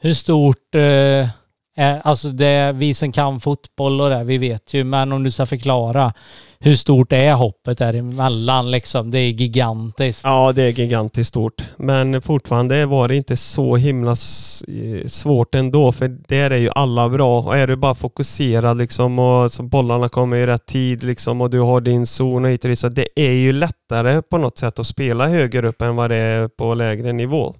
Hur 0.00 0.14
stort, 0.14 0.74
eh, 0.74 1.28
Eh, 1.76 1.96
alltså 2.02 2.28
det, 2.28 2.72
vi 2.72 2.94
som 2.94 3.12
kan 3.12 3.40
fotboll 3.40 4.00
och 4.00 4.10
det, 4.10 4.24
vi 4.24 4.38
vet 4.38 4.74
ju, 4.74 4.84
men 4.84 5.12
om 5.12 5.22
du 5.22 5.30
ska 5.30 5.46
förklara, 5.46 6.12
hur 6.58 6.74
stort 6.74 7.12
är 7.12 7.32
hoppet 7.32 7.78
däremellan 7.78 8.70
liksom? 8.70 9.10
Det 9.10 9.18
är 9.18 9.30
gigantiskt. 9.30 10.20
Ja, 10.24 10.52
det 10.52 10.62
är 10.62 10.70
gigantiskt 10.70 11.28
stort. 11.28 11.64
Men 11.76 12.22
fortfarande 12.22 12.86
var 12.86 13.08
det 13.08 13.16
inte 13.16 13.36
så 13.36 13.76
himla 13.76 14.10
eh, 14.10 15.06
svårt 15.06 15.54
ändå, 15.54 15.92
för 15.92 16.08
där 16.08 16.50
är 16.50 16.56
ju 16.58 16.70
alla 16.74 17.08
bra. 17.08 17.40
Och 17.42 17.56
är 17.56 17.66
du 17.66 17.76
bara 17.76 17.94
fokuserad 17.94 18.78
liksom 18.78 19.18
och 19.18 19.52
så 19.52 19.62
bollarna 19.62 20.08
kommer 20.08 20.36
i 20.36 20.46
rätt 20.46 20.66
tid 20.66 21.02
liksom 21.02 21.40
och 21.40 21.50
du 21.50 21.60
har 21.60 21.80
din 21.80 22.06
zon 22.06 22.44
och 22.44 22.50
hit 22.50 22.64
och 22.64 22.70
dit, 22.70 22.78
så 22.78 22.88
det 22.88 23.08
är 23.16 23.32
ju 23.32 23.52
lättare 23.52 24.22
på 24.22 24.38
något 24.38 24.58
sätt 24.58 24.78
att 24.78 24.86
spela 24.86 25.28
högre 25.28 25.68
upp 25.68 25.82
än 25.82 25.96
vad 25.96 26.10
det 26.10 26.16
är 26.16 26.48
på 26.48 26.74
lägre 26.74 27.12
nivå. 27.12 27.54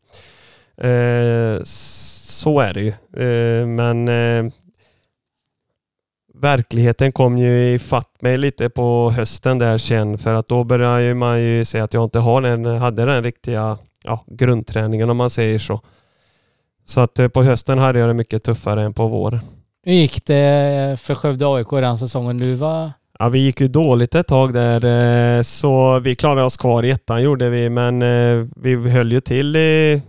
Eh, 0.82 1.62
så 2.42 2.60
är 2.60 2.74
det 2.74 2.80
ju. 2.80 2.92
Eh, 3.24 3.66
men 3.66 4.08
eh, 4.08 4.52
verkligheten 6.34 7.12
kom 7.12 7.38
ju 7.38 7.74
ifatt 7.74 8.22
mig 8.22 8.38
lite 8.38 8.70
på 8.70 9.10
hösten 9.10 9.58
där 9.58 9.78
sen 9.78 10.18
för 10.18 10.34
att 10.34 10.48
då 10.48 10.64
började 10.64 11.14
man 11.14 11.40
ju 11.40 11.64
se 11.64 11.80
att 11.80 11.94
jag 11.94 12.04
inte 12.04 12.18
har 12.18 12.42
den, 12.42 12.64
hade 12.64 13.04
den 13.04 13.22
riktiga 13.22 13.78
ja, 14.04 14.24
grundträningen 14.26 15.10
om 15.10 15.16
man 15.16 15.30
säger 15.30 15.58
så. 15.58 15.80
Så 16.84 17.00
att 17.00 17.18
eh, 17.18 17.28
på 17.28 17.42
hösten 17.42 17.78
hade 17.78 17.98
jag 17.98 18.08
det 18.08 18.14
mycket 18.14 18.44
tuffare 18.44 18.82
än 18.82 18.94
på 18.94 19.08
våren. 19.08 19.40
Hur 19.84 19.92
gick 19.92 20.26
det 20.26 21.00
för 21.00 21.14
Skövde 21.14 21.46
AIK 21.46 21.70
den 21.70 21.98
säsongen 21.98 22.38
du 22.38 22.54
var? 22.54 22.90
Ja, 23.18 23.28
vi 23.28 23.38
gick 23.38 23.60
ju 23.60 23.68
dåligt 23.68 24.14
ett 24.14 24.26
tag 24.26 24.54
där 24.54 25.42
så 25.42 26.00
vi 26.00 26.14
klarade 26.14 26.42
oss 26.42 26.56
kvar 26.56 26.82
i 26.82 26.90
ettan 26.90 27.22
gjorde 27.22 27.50
vi 27.50 27.70
men 27.70 28.00
vi 28.56 28.90
höll 28.90 29.12
ju 29.12 29.20
till 29.20 29.56
i 29.56 30.02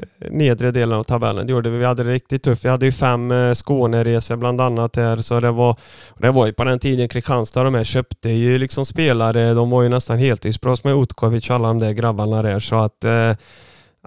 Eh, 0.00 0.30
nedre 0.30 0.70
delen 0.70 0.98
av 0.98 1.04
tabellen. 1.04 1.46
Det 1.46 1.52
gjorde 1.52 1.70
vi. 1.70 1.78
Vi 1.78 1.84
hade 1.84 2.04
det 2.04 2.10
riktigt 2.10 2.42
tufft. 2.42 2.64
Vi 2.64 2.68
hade 2.68 2.86
ju 2.86 2.92
fem 2.92 3.30
eh, 3.30 3.54
Skåneresor 3.54 4.36
bland 4.36 4.60
annat 4.60 4.96
här. 4.96 5.16
Så 5.16 5.40
det 5.40 5.50
var, 5.50 5.76
det 6.18 6.30
var 6.30 6.46
ju 6.46 6.52
på 6.52 6.64
den 6.64 6.78
tiden 6.78 7.08
Kristianstad 7.08 7.64
de 7.64 7.74
här 7.74 7.84
köpte 7.84 8.30
ju 8.30 8.58
liksom 8.58 8.86
spelare. 8.86 9.54
De 9.54 9.70
var 9.70 9.82
ju 9.82 9.88
nästan 9.88 10.18
heltidsproffs 10.18 10.84
med 10.84 10.94
Utkovic 10.94 11.50
och 11.50 11.56
alla 11.56 11.68
de 11.68 11.78
där 11.78 11.92
grabbarna 11.92 12.42
där. 12.42 12.60
Så 12.60 12.76
att 12.76 13.04
eh, 13.04 13.32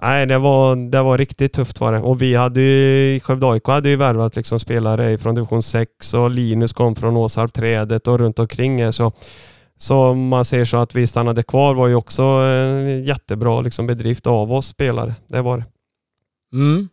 Nej, 0.02 0.26
det 0.26 0.38
var, 0.38 0.90
det 0.90 1.02
var 1.02 1.18
riktigt 1.18 1.52
tufft 1.52 1.80
var 1.80 1.92
det. 1.92 1.98
Och 1.98 2.22
vi 2.22 2.34
hade 2.34 2.60
ju, 2.60 3.20
Skövde 3.20 3.46
AIK 3.46 3.66
hade 3.66 3.88
ju 3.88 3.96
värvat 3.96 4.36
liksom 4.36 4.60
spelare 4.60 5.18
från 5.18 5.34
division 5.34 5.62
6 5.62 6.14
och 6.14 6.30
Linus 6.30 6.72
kom 6.72 6.94
från 6.94 7.16
Åsarp 7.16 7.52
trädet 7.52 8.08
och 8.08 8.18
runt 8.18 8.38
omkring 8.38 8.82
här. 8.84 8.92
Så, 8.92 9.12
så 9.76 9.96
om 9.96 10.28
man 10.28 10.44
säger 10.44 10.64
så 10.64 10.76
att 10.76 10.94
vi 10.94 11.06
stannade 11.06 11.42
kvar 11.42 11.74
var 11.74 11.86
ju 11.88 11.94
också 11.94 12.22
en 12.22 13.04
jättebra 13.04 13.60
liksom 13.60 13.86
bedrift 13.86 14.26
av 14.26 14.52
oss 14.52 14.66
spelare. 14.66 15.14
Det 15.28 15.42
var 15.42 15.58
det. 15.58 15.64
Mm. 16.52 16.88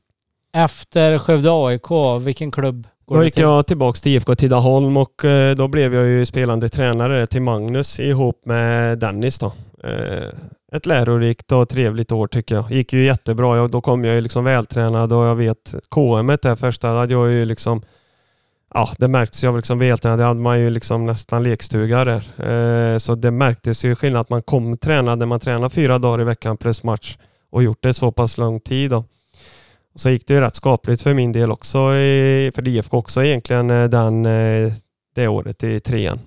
Efter 0.53 1.17
Skövde 1.17 1.49
AIK, 1.51 1.91
vilken 2.21 2.51
klubb 2.51 2.87
går 3.05 3.15
Då 3.17 3.23
gick 3.23 3.33
till? 3.33 3.43
jag 3.43 3.67
tillbaka 3.67 3.97
till 3.97 4.11
IFK 4.11 4.35
Tidaholm 4.35 4.97
och 4.97 5.25
eh, 5.25 5.55
då 5.55 5.67
blev 5.67 5.93
jag 5.93 6.05
ju 6.05 6.25
spelande 6.25 6.69
tränare 6.69 7.27
till 7.27 7.41
Magnus 7.41 7.99
ihop 7.99 8.41
med 8.45 8.99
Dennis 8.99 9.39
då. 9.39 9.53
Eh, 9.83 10.27
ett 10.73 10.85
lärorikt 10.85 11.51
och 11.51 11.69
trevligt 11.69 12.11
år 12.11 12.27
tycker 12.27 12.55
jag. 12.55 12.71
Gick 12.71 12.93
ju 12.93 13.05
jättebra. 13.05 13.67
Då 13.67 13.81
kom 13.81 14.05
jag 14.05 14.15
ju 14.15 14.21
liksom 14.21 14.43
vältränad 14.43 15.13
och 15.13 15.25
jag 15.25 15.35
vet 15.35 15.75
KM 15.89 16.27
där 16.27 16.55
första 16.55 16.87
hade 16.89 17.13
jag 17.13 17.31
ju 17.31 17.45
liksom 17.45 17.81
Ja, 18.73 18.89
det 18.97 19.07
märktes. 19.07 19.43
Jag 19.43 19.51
var 19.51 19.59
liksom 19.59 19.79
vältränad. 19.79 20.19
Det 20.19 20.25
hade 20.25 20.39
man 20.39 20.59
ju 20.59 20.69
liksom 20.69 21.05
nästan 21.05 21.43
lekstuga 21.43 22.05
där. 22.05 22.23
Eh, 22.93 22.97
så 22.97 23.15
det 23.15 23.31
märktes 23.31 23.85
ju 23.85 23.95
skillnad 23.95 24.21
att 24.21 24.29
man 24.29 24.41
kom 24.41 24.77
tränade. 24.77 25.25
Man 25.25 25.39
tränade 25.39 25.69
fyra 25.69 25.97
dagar 25.97 26.21
i 26.21 26.23
veckan 26.23 26.57
plus 26.57 26.83
match 26.83 27.17
och 27.49 27.63
gjort 27.63 27.77
det 27.81 27.93
så 27.93 28.11
pass 28.11 28.37
lång 28.37 28.59
tid 28.59 28.91
då. 28.91 29.03
Så 29.95 30.09
gick 30.09 30.27
det 30.27 30.33
ju 30.33 30.41
rätt 30.41 30.55
skapligt 30.55 31.01
för 31.01 31.13
min 31.13 31.31
del 31.31 31.51
också, 31.51 31.77
för 32.55 32.67
IFK 32.67 32.97
också 32.97 33.23
egentligen 33.23 33.69
eh, 33.69 33.89
den, 33.89 34.25
eh, 34.25 34.73
det 35.15 35.27
året 35.27 35.63
i 35.63 35.79
trean. 35.79 36.19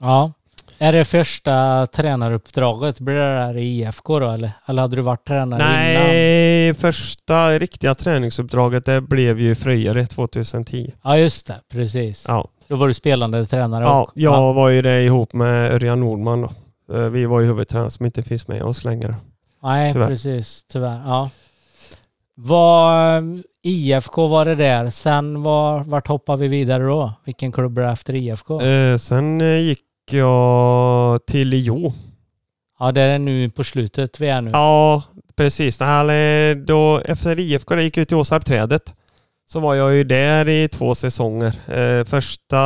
Ja. 0.00 0.32
Är 0.78 0.92
det 0.92 1.04
första 1.04 1.86
tränaruppdraget, 1.86 3.00
blir 3.00 3.14
det 3.14 3.20
där 3.20 3.56
i 3.56 3.62
IFK 3.64 4.18
då 4.18 4.28
eller? 4.30 4.50
Eller 4.66 4.82
hade 4.82 4.96
du 4.96 5.02
varit 5.02 5.26
tränare 5.26 5.58
Nej, 5.62 6.64
innan? 6.64 6.74
första 6.74 7.58
riktiga 7.58 7.94
träningsuppdraget 7.94 8.84
det 8.84 9.00
blev 9.00 9.40
ju 9.40 9.54
Fröjare 9.54 10.06
2010. 10.06 10.92
Ja 11.04 11.18
just 11.18 11.46
det, 11.46 11.60
precis. 11.72 12.24
Ja. 12.28 12.48
Då 12.68 12.76
var 12.76 12.88
du 12.88 12.94
spelande 12.94 13.46
tränare 13.46 13.84
Ja, 13.84 14.02
och, 14.02 14.10
jag 14.14 14.34
ja. 14.34 14.52
var 14.52 14.68
ju 14.68 14.82
det 14.82 15.02
ihop 15.02 15.32
med 15.32 15.72
Örjan 15.72 16.00
Nordman 16.00 16.40
då. 16.40 16.50
Eh, 16.96 17.08
vi 17.08 17.26
var 17.26 17.40
ju 17.40 17.46
huvudtränare 17.46 17.90
som 17.90 18.06
inte 18.06 18.22
finns 18.22 18.48
med 18.48 18.62
oss 18.62 18.84
längre. 18.84 19.16
Nej, 19.62 19.92
tyvärr. 19.92 20.08
precis. 20.08 20.64
Tyvärr. 20.72 21.02
Ja. 21.06 21.30
Vad, 22.38 23.42
IFK 23.62 24.28
var 24.28 24.44
det 24.44 24.54
där. 24.54 24.90
Sen 24.90 25.42
var, 25.42 25.84
vart 25.84 26.08
hoppade 26.08 26.42
vi 26.42 26.48
vidare 26.48 26.82
då? 26.84 27.12
Vilken 27.24 27.52
klubb 27.52 27.72
blev 27.72 27.88
efter 27.88 28.14
IFK? 28.14 28.60
Eh, 28.60 28.96
sen 28.96 29.40
eh, 29.40 29.58
gick 29.58 29.82
jag 30.10 31.26
till 31.26 31.66
Jo. 31.66 31.92
Ja, 32.78 32.92
det 32.92 33.00
är 33.00 33.18
nu 33.18 33.50
på 33.50 33.64
slutet 33.64 34.20
vi 34.20 34.28
är 34.28 34.42
nu. 34.42 34.50
Ja, 34.52 35.02
precis. 35.36 35.78
då, 36.66 37.00
efter 37.04 37.40
IFK 37.40 37.76
gick 37.76 37.96
jag 37.96 38.08
till 38.08 38.16
Åsarpträdet. 38.16 38.94
Så 39.48 39.60
var 39.60 39.74
jag 39.74 39.94
ju 39.94 40.04
där 40.04 40.48
i 40.48 40.68
två 40.68 40.94
säsonger. 40.94 41.58
Eh, 41.80 42.04
första 42.04 42.60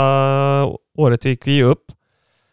året 0.98 1.24
gick 1.24 1.46
vi 1.46 1.62
upp. 1.62 1.84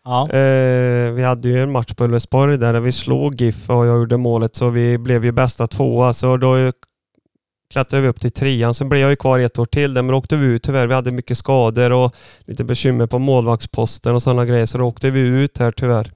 Ja. 0.04 0.30
Eh, 0.30 1.12
vi 1.12 1.24
hade 1.24 1.50
ju 1.50 1.64
en 1.64 1.72
match 1.72 1.94
på 1.94 2.04
Ulvesborg 2.04 2.58
där 2.58 2.80
vi 2.80 2.92
slog 2.92 3.42
GIF 3.42 3.70
och 3.70 3.86
jag 3.86 3.98
gjorde 3.98 4.18
målet 4.18 4.56
så 4.56 4.70
vi 4.70 4.98
blev 4.98 5.26
ju 5.26 5.32
bästa 5.32 5.68
tvåa. 5.68 6.14
Så 6.14 6.38
då 6.38 6.72
klättrade 7.72 8.02
vi 8.02 8.08
upp 8.08 8.22
till 8.22 8.32
trean. 8.32 8.74
Sen 8.74 8.90
blev 8.90 9.02
jag 9.02 9.10
ju 9.10 9.16
kvar 9.16 9.40
ett 9.40 9.60
år 9.60 9.66
till 9.66 9.94
där, 9.94 10.02
men 10.02 10.16
åkte 10.16 10.38
vi 10.38 10.48
ut 10.48 10.64
tyvärr. 10.64 10.88
Vi 10.88 10.94
hade 10.94 11.12
mycket 11.12 11.38
skador 11.38 11.92
och 11.92 12.16
lite 12.40 12.64
bekymmer 12.64 13.08
på 13.08 13.20
målvaktsposten 13.20 14.16
och 14.16 14.22
sådana 14.22 14.46
grejer. 14.46 14.66
Så 14.66 14.78
då 14.78 14.86
åkte 14.86 15.10
vi 15.10 15.20
ut 15.20 15.58
här 15.58 15.72
tyvärr 15.72 16.12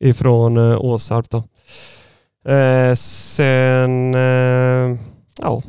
ifrån 0.00 0.56
eh, 0.56 0.80
Åsarp 0.80 1.30
då. 1.30 1.44
Eh, 2.52 2.94
sen, 2.94 4.14
eh, 4.14 4.98
ja, 5.38 5.62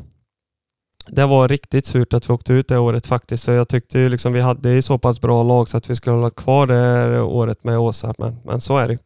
det 1.08 1.26
var 1.26 1.48
riktigt 1.48 1.86
surt 1.86 2.14
att 2.14 2.30
vi 2.30 2.34
åkte 2.34 2.54
ut 2.54 2.68
det 2.68 2.78
året 2.78 3.08
faktiskt. 3.08 3.46
För 3.46 3.54
jag 3.54 3.68
tyckte 3.68 4.00
ju 4.00 4.10
liksom 4.10 4.34
vi 4.34 4.42
hade 4.42 4.82
så 4.82 4.98
pass 4.98 5.22
bra 5.22 5.44
lag 5.44 5.70
så 5.70 5.78
att 5.78 5.90
vi 5.90 5.96
skulle 5.96 6.16
hålla 6.16 6.30
kvar 6.30 6.68
det 6.68 7.22
året 7.22 7.64
med 7.64 7.80
Åsarp. 7.80 8.18
Men, 8.18 8.38
men 8.46 8.62
så 8.62 8.78
är 8.78 8.88
det. 8.88 8.98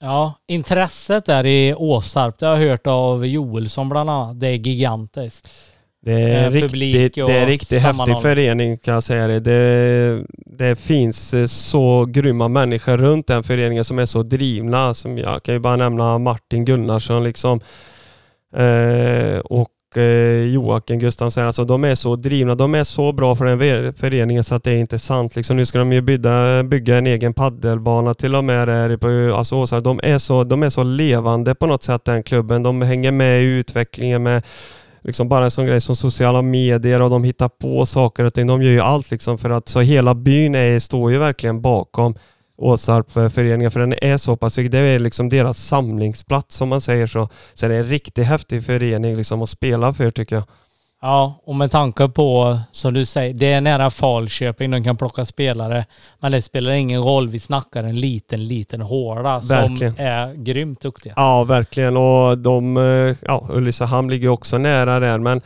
Ja, 0.00 0.34
intresset 0.46 1.24
där 1.24 1.46
i 1.46 1.74
Åsarp, 1.74 2.38
det 2.38 2.46
har 2.46 2.56
jag 2.56 2.68
hört 2.68 2.86
av 2.86 3.26
Joelsson 3.26 3.88
bland 3.88 4.10
annat. 4.10 4.40
Det 4.40 4.48
är 4.48 4.54
gigantiskt. 4.54 5.48
Det 6.06 6.12
är, 6.12 6.46
eh, 6.46 6.50
riktigt, 6.50 7.14
det 7.14 7.32
är 7.32 7.46
riktigt 7.46 7.82
häftig 7.82 8.22
förening 8.22 8.76
kan 8.76 8.94
jag 8.94 9.02
säga 9.02 9.26
det. 9.26 9.40
det. 9.40 10.24
det. 10.46 10.76
finns 10.76 11.34
eh, 11.34 11.46
så 11.46 12.04
grymma 12.08 12.48
människor 12.48 12.96
runt 12.98 13.26
den 13.26 13.42
föreningen 13.42 13.84
som 13.84 13.98
är 13.98 14.04
så 14.04 14.22
drivna. 14.22 14.94
Som 14.94 15.18
jag 15.18 15.42
kan 15.42 15.54
ju 15.54 15.58
bara 15.58 15.76
nämna 15.76 16.18
Martin 16.18 16.64
Gunnarsson 16.64 17.24
liksom. 17.24 17.60
Eh, 18.56 19.38
och 19.38 19.68
eh, 19.94 20.54
Joakim 20.54 20.98
Gustafsson, 20.98 21.46
alltså 21.46 21.64
de 21.64 21.84
är 21.84 21.94
så 21.94 22.16
drivna, 22.16 22.54
de 22.54 22.74
är 22.74 22.84
så 22.84 23.12
bra 23.12 23.36
för 23.36 23.44
den 23.44 23.92
föreningen 23.92 24.44
så 24.44 24.54
att 24.54 24.64
det 24.64 24.72
är 24.72 24.78
inte 24.78 24.98
sant. 24.98 25.36
Liksom, 25.36 25.56
nu 25.56 25.66
ska 25.66 25.78
de 25.78 25.92
ju 25.92 26.00
bygga, 26.00 26.62
bygga 26.62 26.98
en 26.98 27.06
egen 27.06 27.34
paddelbana 27.34 28.14
till 28.14 28.34
och 28.34 28.44
med 28.44 28.68
där 28.68 28.96
på 28.96 29.36
alltså, 29.36 29.80
De 29.80 30.00
är, 30.02 30.18
så, 30.18 30.44
de 30.44 30.62
är 30.62 30.70
så 30.70 30.82
levande 30.82 31.54
på 31.54 31.66
något 31.66 31.82
sätt 31.82 32.04
den 32.04 32.22
klubben. 32.22 32.62
De 32.62 32.82
hänger 32.82 33.12
med 33.12 33.42
i 33.42 33.44
utvecklingen 33.44 34.22
med 34.22 34.42
liksom 35.02 35.28
bara 35.28 35.44
en 35.44 35.50
sån 35.50 35.66
grej 35.66 35.80
som 35.80 35.96
sociala 35.96 36.42
medier 36.42 37.02
och 37.02 37.10
de 37.10 37.24
hittar 37.24 37.48
på 37.48 37.86
saker 37.86 38.24
och 38.24 38.34
ting. 38.34 38.46
De 38.46 38.62
gör 38.62 38.72
ju 38.72 38.80
allt 38.80 39.10
liksom 39.10 39.38
för 39.38 39.50
att 39.50 39.68
så 39.68 39.80
hela 39.80 40.14
byn 40.14 40.54
är, 40.54 40.78
står 40.78 41.12
ju 41.12 41.18
verkligen 41.18 41.60
bakom 41.62 42.14
Åsarpföreningen 42.56 43.70
för 43.70 43.80
den 43.80 43.94
är 44.02 44.16
så 44.16 44.36
pass 44.36 44.58
viktig. 44.58 44.70
Det 44.70 44.78
är 44.78 44.98
liksom 44.98 45.28
deras 45.28 45.58
samlingsplats 45.58 46.60
om 46.60 46.68
man 46.68 46.80
säger 46.80 47.06
så. 47.06 47.28
Så 47.54 47.68
det 47.68 47.74
är 47.74 47.78
en 47.78 47.84
riktigt 47.84 48.26
häftig 48.26 48.64
förening 48.64 49.16
liksom 49.16 49.42
att 49.42 49.50
spela 49.50 49.94
för 49.94 50.10
tycker 50.10 50.36
jag. 50.36 50.44
Ja, 51.02 51.40
och 51.44 51.54
med 51.54 51.70
tanke 51.70 52.08
på, 52.08 52.58
som 52.72 52.94
du 52.94 53.04
säger, 53.04 53.34
det 53.34 53.52
är 53.52 53.60
nära 53.60 53.90
Falköping, 53.90 54.70
de 54.70 54.84
kan 54.84 54.96
plocka 54.96 55.24
spelare. 55.24 55.86
Men 56.20 56.32
det 56.32 56.42
spelar 56.42 56.72
ingen 56.72 57.02
roll, 57.02 57.28
vi 57.28 57.40
snackar 57.40 57.84
en 57.84 58.00
liten, 58.00 58.46
liten 58.46 58.80
håla 58.80 59.42
som 59.42 59.94
är 59.96 60.34
grymt 60.34 60.80
duktiga. 60.80 61.12
Ja, 61.16 61.44
verkligen. 61.44 61.96
Och 61.96 62.38
de, 62.38 62.76
eh, 62.76 63.16
ja, 63.26 63.48
Ulricehamn 63.50 64.10
ligger 64.10 64.28
också 64.28 64.58
nära 64.58 65.00
där, 65.00 65.18
men 65.18 65.40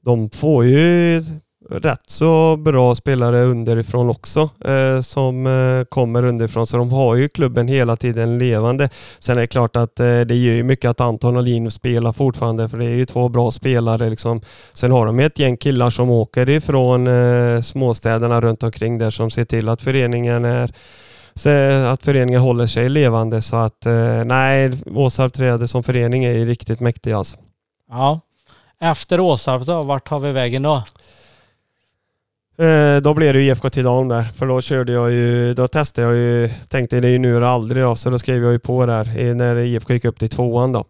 de 0.00 0.30
får 0.30 0.64
ju 0.64 1.22
rätt 1.70 2.02
så 2.06 2.56
bra 2.56 2.94
spelare 2.94 3.44
underifrån 3.44 4.10
också 4.10 4.50
eh, 4.64 5.00
som 5.00 5.46
eh, 5.46 5.84
kommer 5.84 6.24
underifrån. 6.24 6.66
Så 6.66 6.76
de 6.76 6.92
har 6.92 7.14
ju 7.14 7.28
klubben 7.28 7.68
hela 7.68 7.96
tiden 7.96 8.38
levande. 8.38 8.88
Sen 9.18 9.36
är 9.36 9.40
det 9.40 9.46
klart 9.46 9.76
att 9.76 10.00
eh, 10.00 10.20
det 10.20 10.34
gör 10.34 10.54
ju 10.54 10.62
mycket 10.62 10.90
att 10.90 11.00
Anton 11.00 11.36
och 11.36 11.42
Linus 11.42 11.74
spelar 11.74 12.12
fortfarande 12.12 12.68
för 12.68 12.78
det 12.78 12.84
är 12.84 12.88
ju 12.88 13.04
två 13.04 13.28
bra 13.28 13.50
spelare. 13.50 14.10
Liksom. 14.10 14.40
Sen 14.72 14.90
har 14.90 15.06
de 15.06 15.20
ett 15.20 15.38
gäng 15.38 15.56
killar 15.56 15.90
som 15.90 16.10
åker 16.10 16.48
ifrån 16.48 17.06
eh, 17.06 17.60
småstäderna 17.60 18.40
runt 18.40 18.62
omkring 18.62 18.98
där 18.98 19.10
som 19.10 19.30
ser 19.30 19.44
till 19.44 19.68
att 19.68 19.82
föreningen 19.82 20.44
är 20.44 20.72
att 21.92 22.04
föreningen 22.04 22.40
håller 22.40 22.66
sig 22.66 22.88
levande. 22.88 23.42
Så 23.42 23.56
att 23.56 23.86
eh, 23.86 24.24
nej, 24.24 24.72
Åsarp 24.86 25.32
Träde 25.32 25.68
som 25.68 25.82
förening 25.82 26.24
är 26.24 26.32
ju 26.32 26.44
riktigt 26.44 26.80
mäktig 26.80 27.12
alltså. 27.12 27.36
Ja. 27.90 28.20
Efter 28.80 29.20
Åsarp 29.20 29.62
då, 29.62 29.82
vart 29.82 30.08
tar 30.08 30.18
vi 30.18 30.32
vägen 30.32 30.62
då? 30.62 30.82
Eh, 32.58 33.02
då 33.02 33.14
blev 33.14 33.34
det 33.34 33.40
ju 33.40 33.50
IFK 33.50 33.70
Tidaholm 33.70 34.08
där. 34.08 34.24
För 34.34 34.46
då 34.46 34.60
körde 34.60 34.92
jag 34.92 35.12
ju, 35.12 35.54
då 35.54 35.68
testade 35.68 36.06
jag 36.06 36.16
ju, 36.16 36.50
tänkte 36.68 37.00
det 37.00 37.08
är 37.08 37.12
ju 37.12 37.18
nu 37.18 37.36
eller 37.36 37.46
aldrig 37.46 37.82
då, 37.82 37.96
så 37.96 38.10
då 38.10 38.18
skrev 38.18 38.42
jag 38.42 38.52
ju 38.52 38.58
på 38.58 38.86
där 38.86 39.34
när 39.34 39.56
IFK 39.56 39.92
gick 39.92 40.04
upp 40.04 40.18
till 40.18 40.28
tvåan 40.28 40.72
då. 40.72 40.84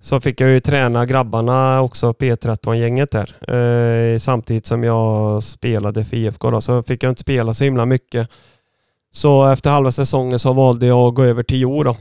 Så 0.00 0.20
fick 0.20 0.40
jag 0.40 0.50
ju 0.50 0.60
träna 0.60 1.06
grabbarna 1.06 1.82
också, 1.82 2.12
P13-gänget 2.12 3.10
där. 3.10 3.54
Eh, 3.54 4.18
samtidigt 4.18 4.66
som 4.66 4.84
jag 4.84 5.42
spelade 5.42 6.04
för 6.04 6.16
IFK 6.16 6.50
då, 6.50 6.60
så 6.60 6.82
fick 6.82 7.02
jag 7.02 7.10
inte 7.10 7.20
spela 7.20 7.54
så 7.54 7.64
himla 7.64 7.86
mycket. 7.86 8.28
Så 9.12 9.46
efter 9.46 9.70
halva 9.70 9.92
säsongen 9.92 10.38
så 10.38 10.52
valde 10.52 10.86
jag 10.86 11.08
att 11.08 11.14
gå 11.14 11.24
över 11.24 11.42
till 11.42 11.60
Jo 11.60 11.82
då. 11.82 11.96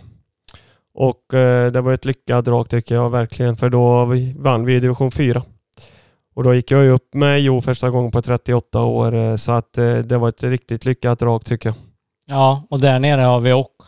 Och 0.94 1.34
eh, 1.34 1.72
det 1.72 1.82
var 1.82 1.94
ett 1.94 2.06
lyckat 2.06 2.46
drag 2.46 2.70
tycker 2.70 2.96
jag 2.96 3.10
verkligen, 3.10 3.58
för 3.58 3.70
då 3.70 4.06
vann 4.38 4.66
vi 4.66 4.80
division 4.80 5.12
4. 5.12 5.44
Och 6.34 6.44
då 6.44 6.54
gick 6.54 6.72
jag 6.72 6.88
upp 6.88 7.14
med 7.14 7.42
Jo 7.42 7.62
första 7.62 7.90
gången 7.90 8.12
på 8.12 8.22
38 8.22 8.84
år, 8.84 9.16
eh, 9.16 9.36
så 9.36 9.52
att 9.52 9.78
eh, 9.78 9.96
det 9.96 10.18
var 10.18 10.30
ett 10.30 10.44
riktigt 10.44 10.86
lyckat 10.86 11.20
drag 11.20 11.46
tycker 11.46 11.70
jag. 11.70 11.76
Ja, 12.26 12.64
och 12.70 12.80
där 12.80 13.00
nere 13.00 13.22
har 13.22 13.40
vi 13.40 13.54
också 13.54 13.82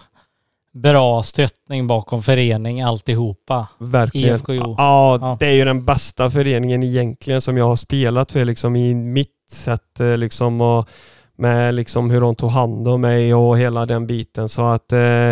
bra 0.74 1.24
stöttning 1.24 1.88
bakom 1.88 2.24
förening 2.24 2.82
alltihopa. 2.82 3.68
Verkligen. 3.78 4.36
IFK 4.36 4.54
ja, 4.54 4.76
ja, 4.78 5.38
det 5.40 5.46
är 5.46 5.54
ju 5.54 5.66
den 5.66 5.86
bästa 5.86 6.30
föreningen 6.30 6.84
egentligen 6.84 7.42
som 7.42 7.58
jag 7.58 7.66
har 7.66 7.76
spelat 7.76 8.32
för 8.32 8.46
liksom 8.46 8.76
i 8.76 8.96
mitt 8.96 9.50
sätt 9.52 10.00
eh, 10.00 10.18
liksom 10.18 10.62
och 10.62 10.90
med 11.36 11.76
liksom 11.76 12.10
hur 12.10 12.22
de 12.22 12.36
tog 12.36 12.50
hand 12.50 12.88
om 12.88 13.02
mig 13.02 13.34
och 13.34 13.58
hela 13.58 13.86
den 13.86 14.08
biten 14.08 14.50
så 14.50 14.62
att 14.64 14.92
eh, 14.92 15.32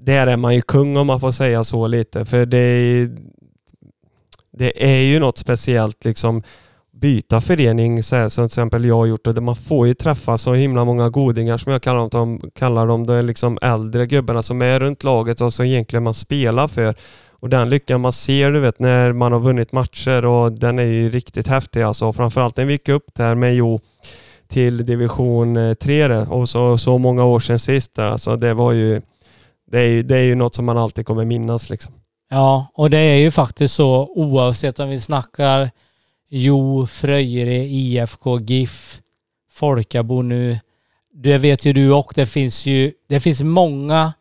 där 0.00 0.26
är 0.26 0.36
man 0.36 0.54
ju 0.54 0.60
kung 0.60 0.96
om 0.96 1.06
man 1.06 1.20
får 1.20 1.30
säga 1.30 1.64
så 1.64 1.86
lite 1.86 2.24
för 2.24 2.46
det 2.46 3.08
det 4.58 4.84
är 4.84 5.02
ju 5.02 5.18
något 5.18 5.38
speciellt 5.38 6.04
liksom 6.04 6.42
byta 7.00 7.40
förening 7.40 8.02
så 8.02 8.16
här, 8.16 8.28
som 8.28 8.42
till 8.48 8.52
exempel 8.52 8.84
jag 8.84 8.94
har 8.94 9.06
gjort 9.06 9.26
och 9.26 9.42
man 9.42 9.56
får 9.56 9.86
ju 9.86 9.94
träffa 9.94 10.38
så 10.38 10.54
himla 10.54 10.84
många 10.84 11.08
godingar 11.08 11.56
som 11.56 11.72
jag 11.72 11.82
kallar 11.82 12.08
dem. 12.08 12.50
Kallar 12.54 12.86
dem 12.86 13.06
de 13.06 13.12
är 13.12 13.22
liksom 13.22 13.58
äldre 13.62 14.06
gubbarna 14.06 14.42
som 14.42 14.62
är 14.62 14.80
runt 14.80 15.04
laget 15.04 15.40
och 15.40 15.52
som 15.52 15.66
egentligen 15.66 16.02
man 16.02 16.14
spelar 16.14 16.68
för. 16.68 16.94
Och 17.40 17.48
den 17.48 17.70
lyckan 17.70 18.00
man 18.00 18.12
ser 18.12 18.52
du 18.52 18.60
vet 18.60 18.78
när 18.78 19.12
man 19.12 19.32
har 19.32 19.40
vunnit 19.40 19.72
matcher 19.72 20.26
och 20.26 20.52
den 20.52 20.78
är 20.78 20.84
ju 20.84 21.10
riktigt 21.10 21.48
häftig 21.48 21.82
alltså. 21.82 22.12
Framförallt 22.12 22.56
när 22.56 22.64
vi 22.64 22.72
gick 22.72 22.88
upp 22.88 23.14
där 23.14 23.34
med 23.34 23.54
Jo 23.54 23.80
till 24.48 24.86
division 24.86 25.56
eh, 25.56 25.74
3 25.74 26.16
och 26.16 26.48
så, 26.48 26.78
så 26.78 26.98
många 26.98 27.24
år 27.24 27.40
sedan 27.40 27.58
sist. 27.58 27.98
Alltså 27.98 28.36
det 28.36 28.54
var 28.54 28.72
ju 28.72 29.02
det 29.70 29.78
är, 29.78 29.88
ju, 29.88 30.02
det 30.02 30.16
är 30.16 30.22
ju 30.22 30.34
något 30.34 30.54
som 30.54 30.64
man 30.64 30.78
alltid 30.78 31.06
kommer 31.06 31.24
minnas 31.24 31.70
liksom. 31.70 31.94
Ja, 32.30 32.66
och 32.74 32.90
det 32.90 32.98
är 32.98 33.16
ju 33.16 33.30
faktiskt 33.30 33.74
så 33.74 34.12
oavsett 34.14 34.78
om 34.78 34.88
vi 34.88 35.00
snackar 35.00 35.70
Jo, 36.28 36.86
Fröjre, 36.86 37.54
IFK, 37.54 38.40
GIF, 38.40 39.00
Folkabo 39.52 40.22
nu. 40.22 40.58
Det 41.12 41.38
vet 41.38 41.64
ju 41.64 41.72
du 41.72 41.92
och 41.92 42.12
det 42.14 42.26
finns 42.26 42.66
ju, 42.66 42.92
det 43.08 43.20
finns 43.20 43.42
många 43.42 44.12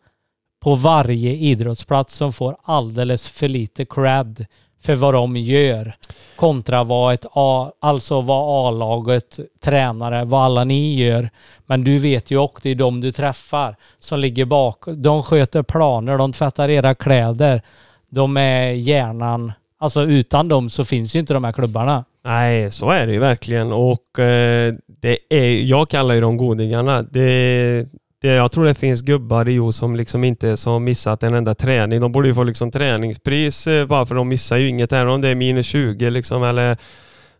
på 0.59 0.75
varje 0.75 1.33
idrottsplats 1.33 2.15
som 2.15 2.33
får 2.33 2.57
alldeles 2.63 3.29
för 3.29 3.47
lite 3.47 3.85
cred 3.85 4.45
för 4.81 4.95
vad 4.95 5.13
de 5.13 5.35
gör 5.37 5.95
kontra 6.35 6.83
vad 6.83 7.13
ett 7.13 7.25
A, 7.33 7.71
alltså 7.79 8.21
vad 8.21 8.67
A-laget, 8.67 9.39
tränare, 9.59 10.25
vad 10.25 10.41
alla 10.41 10.63
ni 10.63 10.95
gör. 10.95 11.29
Men 11.65 11.83
du 11.83 11.97
vet 11.97 12.31
ju 12.31 12.37
också, 12.37 12.59
det 12.63 12.69
är 12.69 12.75
de 12.75 13.01
du 13.01 13.11
träffar 13.11 13.75
som 13.99 14.19
ligger 14.19 14.45
bak. 14.45 14.83
De 14.87 15.23
sköter 15.23 15.63
planer, 15.63 16.17
de 16.17 16.33
tvättar 16.33 16.69
era 16.69 16.95
kläder. 16.95 17.61
De 18.09 18.37
är 18.37 18.71
hjärnan 18.71 19.51
Alltså 19.79 20.03
utan 20.03 20.47
dem 20.47 20.69
så 20.69 20.85
finns 20.85 21.15
ju 21.15 21.19
inte 21.19 21.33
de 21.33 21.43
här 21.43 21.51
klubbarna. 21.51 22.05
Nej, 22.23 22.71
så 22.71 22.89
är 22.89 23.07
det 23.07 23.13
ju 23.13 23.19
verkligen 23.19 23.71
och 23.71 24.19
eh, 24.19 24.73
det 25.01 25.17
är, 25.29 25.63
jag 25.63 25.89
kallar 25.89 26.15
ju 26.15 26.21
dem 26.21 26.37
godingarna. 26.37 27.01
Det, 27.01 27.87
det, 28.21 28.27
jag 28.27 28.51
tror 28.51 28.65
det 28.65 28.75
finns 28.75 29.01
gubbar 29.01 29.47
i 29.49 29.53
Jo 29.53 29.71
som 29.71 29.95
liksom 29.95 30.23
inte 30.23 30.57
som 30.57 30.83
missat 30.83 31.23
en 31.23 31.33
enda 31.33 31.55
träning. 31.55 32.01
De 32.01 32.11
borde 32.11 32.27
ju 32.27 32.33
få 32.33 32.43
liksom 32.43 32.71
träningspris 32.71 33.67
eh, 33.67 33.85
bara 33.85 34.05
för 34.05 34.15
de 34.15 34.27
missar 34.27 34.57
ju 34.57 34.67
inget, 34.67 34.93
även 34.93 35.13
om 35.13 35.21
det 35.21 35.27
är 35.27 35.35
minus 35.35 35.65
20 35.65 36.09
liksom 36.09 36.43
eller 36.43 36.77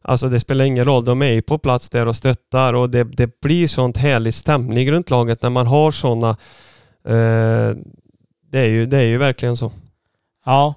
Alltså 0.02 0.30
det 0.30 0.40
spelar 0.40 0.66
ingen 0.66 0.86
roll, 0.86 1.06
de 1.06 1.22
är 1.22 1.32
ju 1.32 1.42
på 1.42 1.58
plats 1.58 1.90
där 1.90 2.06
och 2.06 2.16
stöttar 2.16 2.74
och 2.74 2.90
det, 2.90 3.04
det 3.04 3.40
blir 3.42 3.68
sånt 3.68 3.98
härlig 3.98 4.34
stämning 4.34 4.92
runt 4.92 5.10
laget 5.10 5.42
när 5.42 5.50
man 5.50 5.68
har 5.68 5.92
sådana. 5.92 6.30
Eh, 7.08 7.76
det, 8.52 8.60
är 8.60 8.68
ju, 8.68 8.86
det 8.86 8.98
är 8.98 9.06
ju 9.06 9.18
verkligen 9.18 9.58
så. 9.58 9.72
Ja, 10.48 10.74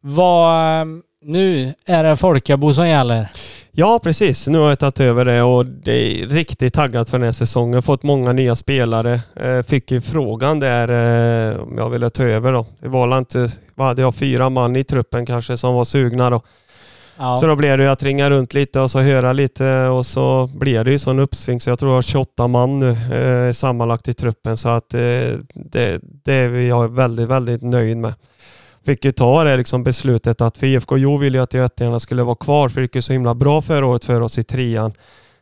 vad, 0.00 0.80
ehm, 0.80 1.02
nu 1.22 1.74
är 1.86 2.04
det 2.04 2.16
Folkabo 2.16 2.72
som 2.72 2.88
gäller. 2.88 3.28
Ja, 3.72 4.00
precis. 4.02 4.48
Nu 4.48 4.58
har 4.58 4.68
jag 4.68 4.78
tagit 4.78 5.00
över 5.00 5.24
det 5.24 5.42
och 5.42 5.66
det 5.66 5.92
är 5.92 6.26
riktigt 6.26 6.74
taggat 6.74 7.10
för 7.10 7.18
den 7.18 7.24
här 7.24 7.32
säsongen. 7.32 7.82
Fått 7.82 8.02
många 8.02 8.32
nya 8.32 8.56
spelare. 8.56 9.20
Eh, 9.36 9.62
fick 9.62 9.90
ju 9.90 10.00
frågan 10.00 10.60
där 10.60 10.88
eh, 10.88 11.60
om 11.60 11.78
jag 11.78 11.90
ville 11.90 12.10
ta 12.10 12.22
över 12.22 12.52
då. 12.52 12.66
Det 12.78 12.88
var 12.88 13.18
inte, 13.18 13.48
vad 13.74 13.86
hade 13.86 14.02
jag, 14.02 14.14
fyra 14.14 14.50
man 14.50 14.76
i 14.76 14.84
truppen 14.84 15.26
kanske 15.26 15.56
som 15.56 15.74
var 15.74 15.84
sugna 15.84 16.30
då. 16.30 16.42
Ja. 17.18 17.36
Så 17.36 17.46
då 17.46 17.56
blev 17.56 17.78
det 17.78 17.92
att 17.92 18.02
ringa 18.02 18.30
runt 18.30 18.54
lite 18.54 18.80
och 18.80 18.90
så 18.90 19.00
höra 19.00 19.32
lite 19.32 19.86
och 19.86 20.06
så 20.06 20.50
blev 20.54 20.84
det 20.84 20.90
ju 20.90 20.98
sån 20.98 21.18
uppsving 21.18 21.60
så 21.60 21.70
jag 21.70 21.78
tror 21.78 21.90
jag 21.90 21.96
har 21.96 22.02
28 22.02 22.46
man 22.46 22.78
nu 22.78 22.90
eh, 23.14 23.52
sammanlagt 23.52 24.08
i 24.08 24.14
truppen 24.14 24.56
så 24.56 24.68
att 24.68 24.94
eh, 24.94 25.00
det, 25.54 26.00
det 26.24 26.32
är 26.32 26.50
jag 26.50 26.94
väldigt, 26.94 27.28
väldigt 27.28 27.62
nöjd 27.62 27.96
med 27.96 28.14
fick 28.84 29.04
ju 29.04 29.12
ta 29.12 29.44
det 29.44 29.56
liksom 29.56 29.84
beslutet 29.84 30.40
att 30.40 30.58
för 30.58 30.66
IFK 30.66 30.96
Jo 30.96 31.16
ville 31.16 31.38
ju 31.38 31.42
att 31.44 31.54
Göttingarna 31.54 31.98
skulle 31.98 32.22
vara 32.22 32.36
kvar 32.36 32.68
för 32.68 32.80
det 32.80 32.84
gick 32.84 32.94
ju 32.94 33.02
så 33.02 33.12
himla 33.12 33.34
bra 33.34 33.62
förra 33.62 33.86
året 33.86 34.04
för 34.04 34.20
oss 34.20 34.38
i 34.38 34.42
trean. 34.42 34.92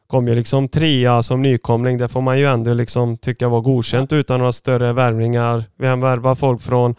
Kom 0.06 0.28
ju 0.28 0.34
liksom 0.34 0.68
trea 0.68 1.22
som 1.22 1.42
nykomling. 1.42 1.98
Det 1.98 2.08
får 2.08 2.20
man 2.20 2.38
ju 2.38 2.46
ändå 2.46 2.74
liksom 2.74 3.18
tycka 3.18 3.48
var 3.48 3.60
godkänt 3.60 4.12
utan 4.12 4.38
några 4.38 4.52
större 4.52 4.92
värvningar. 4.92 5.64
Vi 5.78 5.86
har 5.86 6.34
folk 6.34 6.62
från 6.62 6.94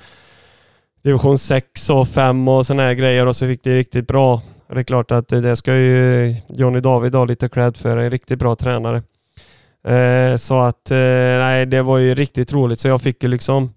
division 1.03 1.37
6 1.37 1.89
och 1.89 2.07
5 2.07 2.47
och 2.47 2.65
sådana 2.65 2.83
här 2.83 2.93
grejer 2.93 3.25
och 3.25 3.35
så 3.35 3.47
fick 3.47 3.63
det 3.63 3.75
riktigt 3.75 4.07
bra. 4.07 4.41
Det 4.67 4.79
är 4.79 4.83
klart 4.83 5.11
att 5.11 5.27
det 5.27 5.55
ska 5.55 5.75
ju 5.75 6.35
Johnny 6.47 6.79
David 6.79 7.15
ha 7.15 7.25
lite 7.25 7.49
cred 7.49 7.77
för. 7.77 7.97
En 7.97 8.11
riktigt 8.11 8.39
bra 8.39 8.55
tränare. 8.55 9.03
Eh, 9.87 10.35
så 10.37 10.59
att 10.59 10.91
eh, 10.91 10.97
nej, 11.37 11.65
det 11.65 11.81
var 11.81 11.97
ju 11.97 12.15
riktigt 12.15 12.53
roligt 12.53 12.79
så 12.79 12.87
jag 12.87 13.01
fick 13.01 13.23
ju 13.23 13.29
liksom 13.29 13.73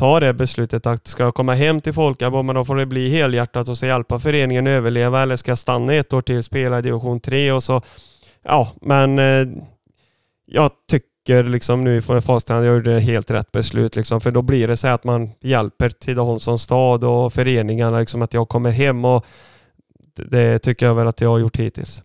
ta 0.00 0.20
det 0.20 0.32
beslutet 0.34 0.86
att 0.86 1.06
ska 1.06 1.22
jag 1.22 1.34
komma 1.34 1.54
hem 1.54 1.80
till 1.80 1.92
Folkabo, 1.92 2.42
men 2.42 2.54
då 2.54 2.64
får 2.64 2.76
det 2.76 2.86
bli 2.86 3.08
helhjärtat 3.08 3.68
och 3.68 3.78
så 3.78 3.86
hjälpa 3.86 4.18
föreningen 4.18 4.66
överleva 4.66 5.22
eller 5.22 5.36
ska 5.36 5.50
jag 5.50 5.58
stanna 5.58 5.94
ett 5.94 6.12
år 6.12 6.20
till, 6.22 6.42
spela 6.42 6.78
i 6.78 6.82
division 6.82 7.20
3 7.20 7.52
och 7.52 7.62
så. 7.62 7.82
Ja, 8.42 8.72
men 8.80 9.18
eh, 9.18 9.48
jag 10.46 10.70
tycker 10.90 11.44
liksom 11.44 11.84
nu 11.84 12.02
från 12.02 12.22
facit 12.22 12.48
jag 12.48 12.66
gjorde 12.66 13.00
helt 13.00 13.30
rätt 13.30 13.52
beslut 13.52 13.96
liksom, 13.96 14.20
för 14.20 14.30
då 14.30 14.42
blir 14.42 14.68
det 14.68 14.76
så 14.76 14.88
att 14.88 15.04
man 15.04 15.30
hjälper 15.40 15.90
Tidaholm 15.90 16.40
som 16.40 16.58
stad 16.58 17.04
och 17.04 17.32
föreningarna 17.32 17.98
liksom 17.98 18.22
att 18.22 18.34
jag 18.34 18.48
kommer 18.48 18.70
hem 18.70 19.04
och 19.04 19.26
det 20.14 20.58
tycker 20.58 20.86
jag 20.86 20.94
väl 20.94 21.08
att 21.08 21.20
jag 21.20 21.30
har 21.30 21.38
gjort 21.38 21.56
hittills. 21.56 22.04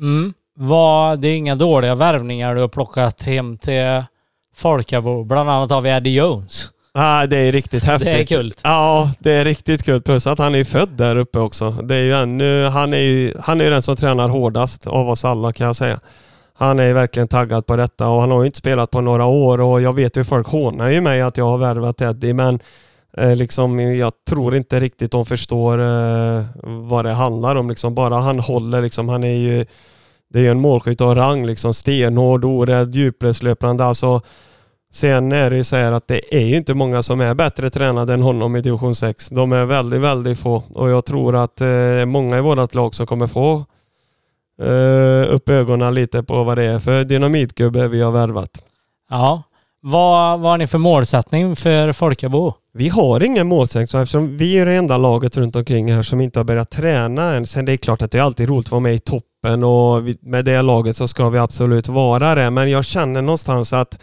Mm. 0.00 0.34
Var, 0.54 1.16
det 1.16 1.28
är 1.28 1.36
inga 1.36 1.54
dåliga 1.54 1.94
värvningar 1.94 2.54
du 2.54 2.60
har 2.60 2.68
plockat 2.68 3.22
hem 3.22 3.58
till 3.58 4.04
Folkabo. 4.54 5.24
Bland 5.24 5.50
annat 5.50 5.70
har 5.70 5.80
vi 5.80 5.90
Eddie 5.90 6.14
Jones. 6.14 6.70
Ah, 6.92 7.26
det 7.26 7.36
är 7.36 7.52
riktigt 7.52 7.84
häftigt. 7.84 8.12
Det 8.12 8.20
är 8.20 8.26
kul. 8.26 8.54
Ja, 8.62 9.10
det 9.18 9.32
är 9.32 9.44
riktigt 9.44 9.84
kul. 9.84 10.02
Plus 10.02 10.26
att 10.26 10.38
han 10.38 10.54
är 10.54 10.64
född 10.64 10.88
där 10.88 11.16
uppe 11.16 11.38
också. 11.38 11.70
Det 11.70 11.94
är 11.94 12.02
ju 12.02 12.14
ännu, 12.14 12.64
han 12.64 12.94
är 12.94 12.98
ju 12.98 13.34
han 13.40 13.60
är 13.60 13.70
den 13.70 13.82
som 13.82 13.96
tränar 13.96 14.28
hårdast 14.28 14.86
av 14.86 15.08
oss 15.08 15.24
alla 15.24 15.52
kan 15.52 15.66
jag 15.66 15.76
säga. 15.76 16.00
Han 16.54 16.78
är 16.78 16.92
verkligen 16.92 17.28
taggad 17.28 17.66
på 17.66 17.76
detta 17.76 18.08
och 18.08 18.20
han 18.20 18.30
har 18.30 18.40
ju 18.40 18.46
inte 18.46 18.58
spelat 18.58 18.90
på 18.90 19.00
några 19.00 19.24
år 19.24 19.60
och 19.60 19.80
jag 19.80 19.92
vet 19.92 20.16
ju 20.16 20.24
folk 20.24 20.46
hånar 20.46 20.88
ju 20.88 21.00
mig 21.00 21.20
att 21.20 21.36
jag 21.36 21.44
har 21.44 21.58
värvat 21.58 22.00
Eddie 22.00 22.32
men 22.32 22.60
eh, 23.16 23.36
liksom, 23.36 23.80
jag 23.80 24.12
tror 24.28 24.54
inte 24.56 24.80
riktigt 24.80 25.12
de 25.12 25.26
förstår 25.26 25.78
eh, 25.78 26.44
vad 26.62 27.04
det 27.04 27.12
handlar 27.12 27.56
om. 27.56 27.70
Liksom, 27.70 27.94
bara 27.94 28.16
han 28.16 28.38
håller 28.40 28.82
liksom, 28.82 29.08
han 29.08 29.24
är 29.24 29.36
ju 29.36 29.66
det 30.32 30.38
är 30.38 30.42
ju 30.42 30.50
en 30.50 30.60
målskytt 30.60 31.00
av 31.00 31.14
rang 31.14 31.46
liksom 31.46 31.74
stenhård, 31.74 32.44
orädd, 32.44 32.94
djupledslöpande. 32.94 33.84
Alltså 33.84 34.22
Sen 34.92 35.32
är 35.32 35.50
det 35.50 35.56
ju 35.56 35.64
så 35.64 35.76
här 35.76 35.92
att 35.92 36.08
det 36.08 36.34
är 36.36 36.46
ju 36.46 36.56
inte 36.56 36.74
många 36.74 37.02
som 37.02 37.20
är 37.20 37.34
bättre 37.34 37.70
tränade 37.70 38.14
än 38.14 38.22
honom 38.22 38.56
i 38.56 38.60
division 38.60 38.94
6. 38.94 39.28
De 39.28 39.52
är 39.52 39.64
väldigt, 39.64 40.00
väldigt 40.00 40.38
få 40.38 40.62
och 40.74 40.90
jag 40.90 41.04
tror 41.04 41.36
att 41.36 41.60
eh, 41.60 42.04
många 42.06 42.38
i 42.38 42.40
vårt 42.40 42.74
lag 42.74 42.94
som 42.94 43.06
kommer 43.06 43.26
få 43.26 43.64
eh, 44.62 45.34
upp 45.34 45.48
ögonen 45.48 45.94
lite 45.94 46.22
på 46.22 46.44
vad 46.44 46.58
det 46.58 46.64
är 46.64 46.78
för 46.78 47.04
dynamitgubbe 47.04 47.88
vi 47.88 48.00
har 48.00 48.12
värvat. 48.12 48.50
Ja. 49.10 49.42
Vad, 49.82 50.40
vad 50.40 50.50
har 50.50 50.58
ni 50.58 50.66
för 50.66 50.78
målsättning 50.78 51.56
för 51.56 51.92
Folkabo? 51.92 52.54
Vi 52.72 52.88
har 52.88 53.22
ingen 53.22 53.46
målsättning 53.46 54.02
eftersom 54.02 54.36
vi 54.36 54.58
är 54.58 54.66
det 54.66 54.72
enda 54.72 54.96
laget 54.96 55.36
runt 55.36 55.56
omkring 55.56 55.92
här 55.92 56.02
som 56.02 56.20
inte 56.20 56.38
har 56.38 56.44
börjat 56.44 56.70
träna 56.70 57.34
än. 57.34 57.46
Sen 57.46 57.64
det 57.64 57.72
är 57.72 57.76
klart 57.76 58.02
att 58.02 58.10
det 58.10 58.18
är 58.18 58.22
alltid 58.22 58.48
roligt 58.48 58.66
att 58.66 58.72
vara 58.72 58.80
med 58.80 58.94
i 58.94 58.98
toppen 58.98 59.64
och 59.64 60.02
med 60.20 60.44
det 60.44 60.62
laget 60.62 60.96
så 60.96 61.08
ska 61.08 61.28
vi 61.28 61.38
absolut 61.38 61.88
vara 61.88 62.34
det. 62.34 62.50
Men 62.50 62.70
jag 62.70 62.84
känner 62.84 63.22
någonstans 63.22 63.72
att 63.72 63.98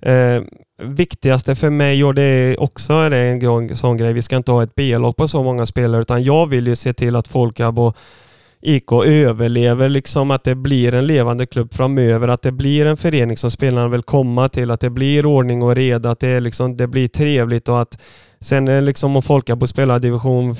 Eh, 0.00 0.42
viktigaste 0.82 1.54
för 1.54 1.70
mig, 1.70 2.04
och 2.04 2.14
det 2.14 2.22
är 2.22 2.60
också 2.60 2.92
är 2.92 3.10
det 3.10 3.18
en 3.18 3.76
sån 3.76 3.96
grej, 3.96 4.12
vi 4.12 4.22
ska 4.22 4.36
inte 4.36 4.52
ha 4.52 4.62
ett 4.62 4.74
B-lag 4.74 5.16
på 5.16 5.28
så 5.28 5.42
många 5.42 5.66
spelare, 5.66 6.00
utan 6.00 6.24
jag 6.24 6.46
vill 6.46 6.66
ju 6.66 6.76
se 6.76 6.92
till 6.92 7.16
att 7.16 7.28
Folkab 7.28 7.78
och 7.78 7.96
IK 8.60 8.92
överlever, 9.06 9.88
liksom 9.88 10.30
att 10.30 10.44
det 10.44 10.54
blir 10.54 10.94
en 10.94 11.06
levande 11.06 11.46
klubb 11.46 11.74
framöver, 11.74 12.28
att 12.28 12.42
det 12.42 12.52
blir 12.52 12.86
en 12.86 12.96
förening 12.96 13.36
som 13.36 13.50
spelarna 13.50 13.88
vill 13.88 14.02
komma 14.02 14.48
till, 14.48 14.70
att 14.70 14.80
det 14.80 14.90
blir 14.90 15.26
ordning 15.26 15.62
och 15.62 15.74
reda, 15.74 16.10
att 16.10 16.20
det, 16.20 16.40
liksom, 16.40 16.76
det 16.76 16.86
blir 16.86 17.08
trevligt 17.08 17.68
och 17.68 17.80
att 17.80 17.98
sen 18.40 18.84
liksom 18.84 19.16
om 19.16 19.22
Folkabo 19.22 19.66
spelar 19.66 19.98
division 19.98 20.56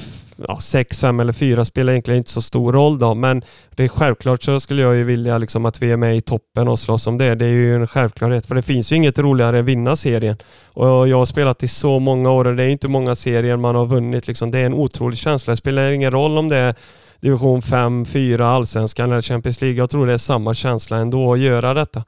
ja, 0.49 0.61
6, 0.61 1.01
5 1.01 1.20
eller 1.20 1.33
4 1.33 1.64
spelar 1.64 1.93
egentligen 1.93 2.18
inte 2.18 2.31
så 2.31 2.43
stor 2.43 2.72
roll 2.72 2.99
då, 2.99 3.14
men 3.14 3.43
det 3.70 3.85
är 3.85 3.89
självklart 3.89 4.43
så 4.43 4.61
skulle 4.61 4.83
jag 4.83 4.97
ju 4.97 5.05
vilja 5.05 5.39
liksom 5.39 5.66
att 5.66 5.83
vi 5.83 5.91
är 5.91 5.97
med 5.97 6.16
i 6.16 6.20
toppen 6.20 6.68
och 6.68 6.79
slåss 6.79 7.07
om 7.07 7.18
det. 7.18 7.35
Det 7.35 7.45
är 7.45 7.51
ju 7.51 7.76
en 7.76 7.87
självklarhet, 7.87 8.47
för 8.47 8.55
det 8.55 8.62
finns 8.62 8.93
ju 8.93 8.97
inget 8.97 9.18
roligare 9.18 9.57
än 9.57 9.64
att 9.64 9.68
vinna 9.68 9.97
serien. 9.97 10.37
Och 10.64 11.09
jag 11.09 11.16
har 11.18 11.26
spelat 11.26 11.62
i 11.62 11.68
så 11.68 11.99
många 11.99 12.31
år 12.31 12.45
och 12.45 12.57
det 12.57 12.64
är 12.64 12.68
inte 12.68 12.89
många 12.89 13.14
serier 13.14 13.57
man 13.57 13.74
har 13.74 13.87
vunnit. 13.87 14.29
Liksom. 14.29 14.51
Det 14.51 14.59
är 14.59 14.66
en 14.66 14.74
otrolig 14.74 15.18
känsla. 15.18 15.51
Det 15.51 15.57
spelar 15.57 15.91
ingen 15.91 16.11
roll 16.11 16.39
om 16.39 16.49
det 16.49 16.57
är 16.57 16.74
division 17.20 17.62
5, 17.62 18.07
4, 18.07 18.49
allsvenskan 18.49 19.11
eller 19.11 19.22
Champions 19.22 19.61
League. 19.61 19.79
Jag 19.79 19.91
tror 19.91 20.07
det 20.07 20.12
är 20.12 20.18
samma 20.18 20.55
känsla 20.55 20.97
ändå 20.97 21.33
att 21.33 21.39
göra 21.39 21.74
detta. 21.74 22.05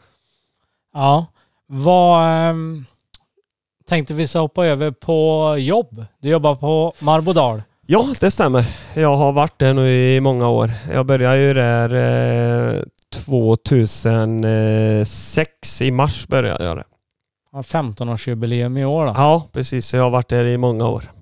Ja, 0.94 1.26
vad 1.66 2.50
Um 2.50 2.86
tänkte 3.90 4.14
vi 4.14 4.28
så 4.28 4.40
hoppa 4.40 4.66
över 4.66 4.90
på 4.90 5.56
jobb. 5.58 6.04
Du 6.22 6.28
jobbar 6.28 6.54
på 6.54 6.92
Marbodal. 6.98 7.62
Ja, 7.86 8.06
det 8.20 8.30
stämmer. 8.30 8.64
Jag 8.94 9.16
har 9.16 9.32
varit 9.32 9.58
där 9.58 9.74
nu 9.74 10.16
i 10.16 10.20
många 10.20 10.48
år. 10.48 10.70
Jag 10.92 11.06
började 11.06 11.38
ju 11.38 11.54
där 11.54 11.94
eh, 12.76 12.82
2006 13.24 15.82
i 15.82 15.90
mars 15.90 16.26
började 16.26 16.64
jag 16.64 16.76
det. 16.76 16.84
15-årsjubileum 17.52 18.78
i 18.78 18.84
år 18.84 19.06
då? 19.06 19.12
Ja, 19.16 19.48
precis. 19.52 19.94
Jag 19.94 20.02
har 20.02 20.10
varit 20.10 20.28
där 20.28 20.44
i 20.44 20.58
många 20.58 20.88
år. 20.88 21.12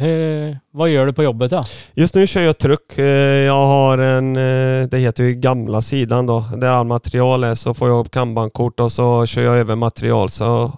Hur, 0.00 0.58
vad 0.72 0.88
gör 0.88 1.06
du 1.06 1.12
på 1.12 1.22
jobbet 1.22 1.50
då? 1.50 1.62
Just 1.94 2.14
nu 2.14 2.26
kör 2.26 2.42
jag 2.42 2.58
truck. 2.58 2.98
Eh, 2.98 3.04
jag 3.44 3.66
har 3.66 3.98
en, 3.98 4.36
eh, 4.36 4.88
det 4.88 4.98
heter 4.98 5.24
ju 5.24 5.34
gamla 5.34 5.82
sidan 5.82 6.26
då, 6.26 6.44
där 6.56 6.72
all 6.72 6.86
material 6.86 7.44
är. 7.44 7.54
Så 7.54 7.74
får 7.74 7.88
jag 7.88 8.00
upp 8.00 8.10
kanbankort 8.10 8.80
och 8.80 8.92
så 8.92 9.26
kör 9.26 9.42
jag 9.42 9.56
över 9.56 9.76
material. 9.76 10.30
Så 10.30 10.72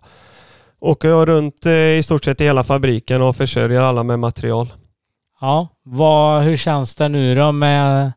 åker 0.81 1.09
jag 1.09 1.29
runt 1.29 1.67
eh, 1.67 1.73
i 1.73 2.03
stort 2.03 2.25
sett 2.25 2.41
i 2.41 2.45
hela 2.45 2.65
fabriken 2.65 3.23
och 3.23 3.37
försörjer 3.37 3.81
alla 3.81 4.03
med 4.03 4.19
material. 4.19 4.73
Ja, 5.41 5.69
vad, 5.83 6.43
hur 6.43 6.57
känns 6.57 6.95
det 6.95 7.09
nu 7.09 7.35
då 7.35 7.53
med 7.53 8.13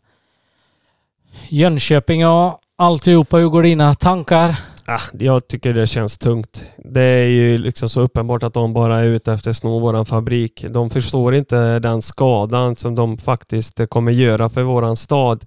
Jönköping 1.49 2.27
och 2.27 2.59
alltihopa? 2.75 3.37
Hur 3.37 3.47
går 3.47 3.63
dina 3.63 3.95
tankar? 3.95 4.55
Ah, 4.85 5.01
jag 5.19 5.47
tycker 5.47 5.73
det 5.73 5.87
känns 5.87 6.17
tungt. 6.17 6.63
Det 6.77 7.01
är 7.01 7.25
ju 7.25 7.57
liksom 7.57 7.89
så 7.89 8.01
uppenbart 8.01 8.43
att 8.43 8.53
de 8.53 8.73
bara 8.73 8.99
är 8.99 9.05
ute 9.05 9.33
efter 9.33 9.49
att 9.49 9.57
sno 9.57 9.79
våran 9.79 10.05
fabrik. 10.05 10.65
De 10.69 10.89
förstår 10.89 11.35
inte 11.35 11.79
den 11.79 12.01
skadan 12.01 12.75
som 12.75 12.95
de 12.95 13.17
faktiskt 13.17 13.89
kommer 13.89 14.11
göra 14.11 14.49
för 14.49 14.63
våran 14.63 14.95
stad. 14.95 15.45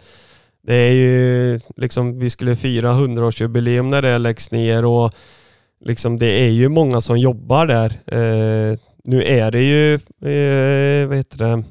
Det 0.67 0.75
är 0.75 0.93
ju 0.93 1.61
liksom, 1.77 2.19
vi 2.19 2.31
skulle 2.31 2.57
fira 2.57 2.93
100-årsjubileum 2.93 3.91
när 3.91 4.03
det 4.03 4.19
läggs 4.19 4.51
ner 4.51 4.85
och 4.85 5.15
liksom 5.81 6.19
det 6.19 6.27
är 6.27 6.51
ju 6.51 6.69
många 6.69 7.01
som 7.01 7.19
jobbar 7.19 7.67
där. 7.67 7.91
Eh, 8.07 8.79
nu 9.05 9.23
är 9.25 9.51
det 9.51 9.63
ju, 9.63 9.95
eh, 9.95 11.09
vad 11.09 11.17
heter 11.17 11.39
det, 11.39 11.63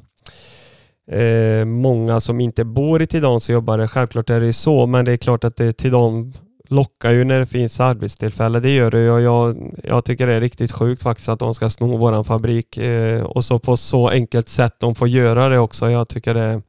eh, 1.12 1.66
många 1.66 2.20
som 2.20 2.40
inte 2.40 2.66
bor 2.66 3.02
i 3.02 3.08
Tidan 3.08 3.40
som 3.40 3.54
jobbar 3.54 3.78
där. 3.78 3.88
Självklart 3.88 4.30
är 4.30 4.40
det 4.40 4.54
så, 4.54 4.86
men 4.86 5.06
det 5.06 5.12
är 5.12 5.18
klart 5.18 5.44
att 5.44 5.56
det 5.56 5.74
Tidan 5.74 6.34
lockar 6.70 7.12
ju 7.12 7.24
när 7.24 7.40
det 7.40 7.46
finns 7.46 7.80
arbetstillfällen. 7.80 8.62
Det 8.62 8.76
gör 8.76 8.92
det 8.92 9.00
ju 9.00 9.12
och 9.12 9.22
jag, 9.22 9.74
jag 9.84 10.06
tycker 10.06 10.28
det 10.28 10.34
är 10.34 10.42
riktigt 10.42 10.72
sjukt 10.72 11.02
faktiskt 11.02 11.30
att 11.30 11.40
de 11.40 11.54
ska 11.54 11.70
sno 11.70 11.98
våran 11.98 12.26
fabrik 12.26 12.78
eh, 12.78 13.24
och 13.24 13.46
så 13.46 13.60
på 13.60 13.78
så 13.78 14.10
enkelt 14.10 14.50
sätt 14.50 14.76
de 14.80 14.96
får 14.96 15.08
göra 15.08 15.50
det 15.50 15.60
också. 15.60 15.90
Jag 15.90 16.08
tycker 16.08 16.34
det, 16.34 16.62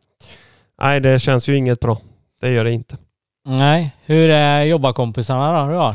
nej 0.82 1.00
det 1.00 1.18
känns 1.18 1.48
ju 1.48 1.56
inget 1.56 1.80
bra. 1.80 1.98
Det 2.40 2.50
gör 2.50 2.64
det 2.64 2.72
inte. 2.72 2.96
Nej, 3.44 3.96
hur 4.04 4.30
är 4.30 4.64
jobbarkompisarna 4.64 5.62
då 5.64 5.70
du 5.70 5.76
har? 5.76 5.94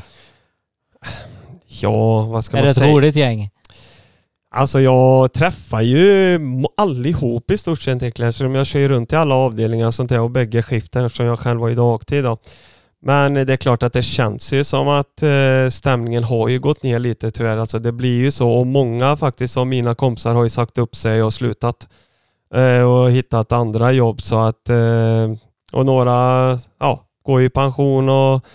Ja, 1.82 2.22
vad 2.22 2.46
ska 2.46 2.58
är 2.58 2.64
man 2.64 2.74
säga? 2.74 2.86
Är 2.86 2.88
det 2.88 2.92
ett 2.92 2.96
roligt 2.96 3.16
gäng? 3.16 3.50
Alltså 4.56 4.82
jag 4.82 5.34
träffar 5.34 5.82
ju 5.82 6.40
allihop 6.78 7.52
i 7.52 7.58
stort 7.58 7.82
sett 7.82 8.04
egentligen 8.04 8.30
eftersom 8.30 8.56
jag 8.56 8.68
kör 8.68 8.90
runt 8.90 9.14
i 9.14 9.16
alla 9.16 9.36
avdelningar 9.36 9.88
och 9.88 9.94
sånt 9.94 10.10
där 10.10 10.22
och 10.22 10.32
bägge 10.32 10.64
skiften 10.64 11.06
eftersom 11.06 11.26
jag 11.26 11.40
själv 11.40 11.62
var 11.62 11.70
i 11.70 11.76
dagtid. 11.76 12.24
Då. 12.24 12.38
Men 13.02 13.34
det 13.34 13.54
är 13.54 13.58
klart 13.58 13.84
att 13.84 13.94
det 13.94 14.04
känns 14.04 14.54
ju 14.54 14.64
som 14.64 14.88
att 14.88 15.24
eh, 15.24 15.70
stämningen 15.70 16.24
har 16.24 16.48
ju 16.48 16.60
gått 16.60 16.84
ner 16.84 17.00
lite 17.00 17.32
tyvärr. 17.32 17.58
Alltså 17.58 17.80
det 17.80 17.92
blir 17.92 18.20
ju 18.20 18.32
så 18.32 18.52
och 18.52 18.68
många 18.68 19.18
faktiskt 19.18 19.58
av 19.58 19.68
mina 19.68 19.96
kompisar 19.96 20.36
har 20.36 20.44
ju 20.44 20.50
sagt 20.50 20.78
upp 20.78 20.96
sig 20.96 21.24
och 21.24 21.34
slutat 21.34 21.88
eh, 22.54 22.82
och 22.82 23.12
hittat 23.12 23.52
andra 23.52 23.92
jobb 23.92 24.22
så 24.22 24.40
att 24.40 24.70
eh, 24.70 25.32
och 25.72 25.86
några 25.86 26.60
ja, 26.80 27.06
går 27.26 27.42
i 27.42 27.50
pension 27.50 28.10
och 28.10 28.46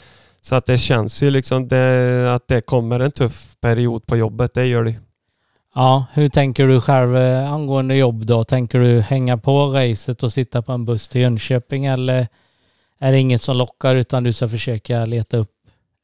så 0.46 0.54
att 0.54 0.66
det 0.66 0.78
känns 0.78 1.22
ju 1.22 1.30
liksom 1.30 1.68
det, 1.68 2.34
att 2.34 2.48
det 2.48 2.60
kommer 2.60 3.00
en 3.00 3.10
tuff 3.10 3.56
period 3.60 4.06
på 4.06 4.16
jobbet. 4.16 4.54
Det 4.54 4.66
gör 4.66 4.84
det. 4.84 4.94
Ja, 5.74 6.06
hur 6.12 6.28
tänker 6.28 6.66
du 6.66 6.80
själv 6.80 7.16
eh, 7.16 7.52
angående 7.52 7.96
jobb 7.96 8.26
då? 8.26 8.44
Tänker 8.44 8.80
du 8.80 9.00
hänga 9.00 9.36
på 9.36 9.66
racet 9.66 10.22
och 10.22 10.32
sitta 10.32 10.62
på 10.62 10.72
en 10.72 10.84
buss 10.84 11.08
till 11.08 11.20
Jönköping 11.20 11.86
eller 11.86 12.28
är 12.98 13.12
det 13.12 13.18
inget 13.18 13.42
som 13.42 13.56
lockar 13.56 13.94
utan 13.94 14.24
du 14.24 14.32
ska 14.32 14.48
försöka 14.48 15.04
leta 15.04 15.36
upp 15.36 15.52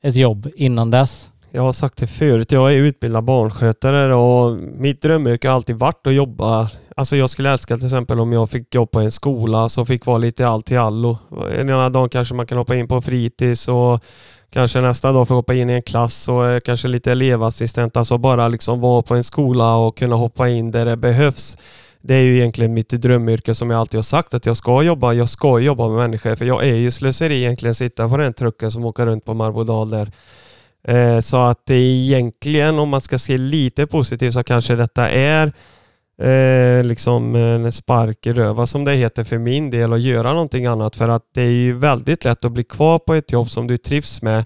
ett 0.03 0.17
jobb 0.17 0.49
innan 0.57 0.91
dess? 0.91 1.29
Jag 1.55 1.63
har 1.63 1.73
sagt 1.73 1.99
det 1.99 2.07
förut, 2.07 2.53
jag 2.53 2.75
är 2.75 2.77
utbildad 2.77 3.25
barnskötare 3.25 4.15
och 4.15 4.57
mitt 4.57 5.03
drömyrke 5.03 5.49
har 5.49 5.55
alltid 5.55 5.77
varit 5.77 6.07
att 6.07 6.15
jobba. 6.15 6.71
Alltså 6.97 7.17
jag 7.17 7.31
skulle 7.31 7.51
älska 7.51 7.77
till 7.77 7.87
exempel 7.87 8.21
om 8.21 8.33
jag 8.33 8.51
fick 8.51 8.75
jobb 8.75 8.91
på 8.91 9.01
en 9.01 9.11
skola 9.11 9.69
så 9.69 9.85
fick 9.85 10.07
vara 10.07 10.19
lite 10.19 10.49
allt 10.49 10.71
i 10.71 10.77
allo. 10.77 11.19
Ena 11.59 11.89
dagen 11.89 12.09
kanske 12.09 12.35
man 12.35 12.47
kan 12.47 12.59
hoppa 12.59 12.75
in 12.75 12.89
på 12.89 13.03
fritids 13.03 13.69
och 13.69 14.05
kanske 14.53 14.81
nästa 14.81 15.13
dag 15.13 15.29
får 15.29 15.35
hoppa 15.35 15.55
in 15.55 15.71
i 15.71 15.73
en 15.73 15.83
klass 15.83 16.29
och 16.29 16.47
eh, 16.47 16.61
kanske 16.61 16.89
lite 16.89 17.13
elevassistent. 17.13 17.97
Alltså 17.97 18.19
bara 18.19 18.49
liksom 18.49 18.81
vara 18.81 19.03
på 19.03 19.15
en 19.15 19.25
skola 19.25 19.77
och 19.77 19.97
kunna 19.97 20.17
hoppa 20.17 20.49
in 20.49 20.71
där 20.71 20.87
det 20.87 20.97
behövs. 20.97 21.59
Det 22.01 22.15
är 22.15 22.23
ju 22.23 22.37
egentligen 22.37 22.75
mitt 22.75 22.89
drömyrke 22.89 23.55
som 23.55 23.71
jag 23.71 23.81
alltid 23.81 23.99
har 23.99 24.03
sagt 24.03 24.35
att 24.35 24.47
jag 24.47 24.57
ska 24.57 24.83
jobba. 24.83 25.13
Jag 25.13 25.29
ska 25.29 25.59
jobba 25.59 25.89
med 25.89 25.97
människor 25.97 26.37
för 26.37 26.45
jag 26.45 26.69
är 26.69 26.75
ju 26.75 26.91
slöseri 26.91 27.37
egentligen 27.37 27.75
sitta 27.75 28.09
på 28.09 28.17
den 28.17 28.35
trucken 28.35 28.71
som 28.71 28.85
åker 28.85 29.07
runt 29.07 29.25
på 29.25 29.35
Marbodal 29.35 29.91
där. 29.91 30.13
Eh, 30.89 31.21
så 31.21 31.37
att 31.37 31.71
egentligen 31.71 32.79
om 32.79 32.89
man 32.89 33.01
ska 33.01 33.19
se 33.19 33.39
lite 33.39 33.87
positivt 33.87 34.35
så 34.35 34.43
kanske 34.43 34.75
detta 34.75 35.11
är 35.11 35.53
eh, 36.23 36.85
liksom 36.85 37.35
en 37.35 37.73
spark 37.73 38.27
i 38.27 38.33
röva 38.33 38.67
som 38.67 38.85
det 38.85 38.95
heter 38.95 39.25
för 39.25 39.39
min 39.39 39.71
del 39.71 39.93
och 39.93 39.99
göra 39.99 40.33
någonting 40.33 40.67
annat. 40.67 40.97
För 40.97 41.09
att 41.09 41.23
det 41.35 41.43
är 41.43 41.51
ju 41.51 41.73
väldigt 41.79 42.25
lätt 42.25 42.45
att 42.45 42.53
bli 42.53 42.65
kvar 42.65 42.99
på 42.99 43.15
ett 43.15 43.33
jobb 43.33 43.51
som 43.51 43.67
du 43.67 43.77
trivs 43.77 44.23
med 44.23 44.45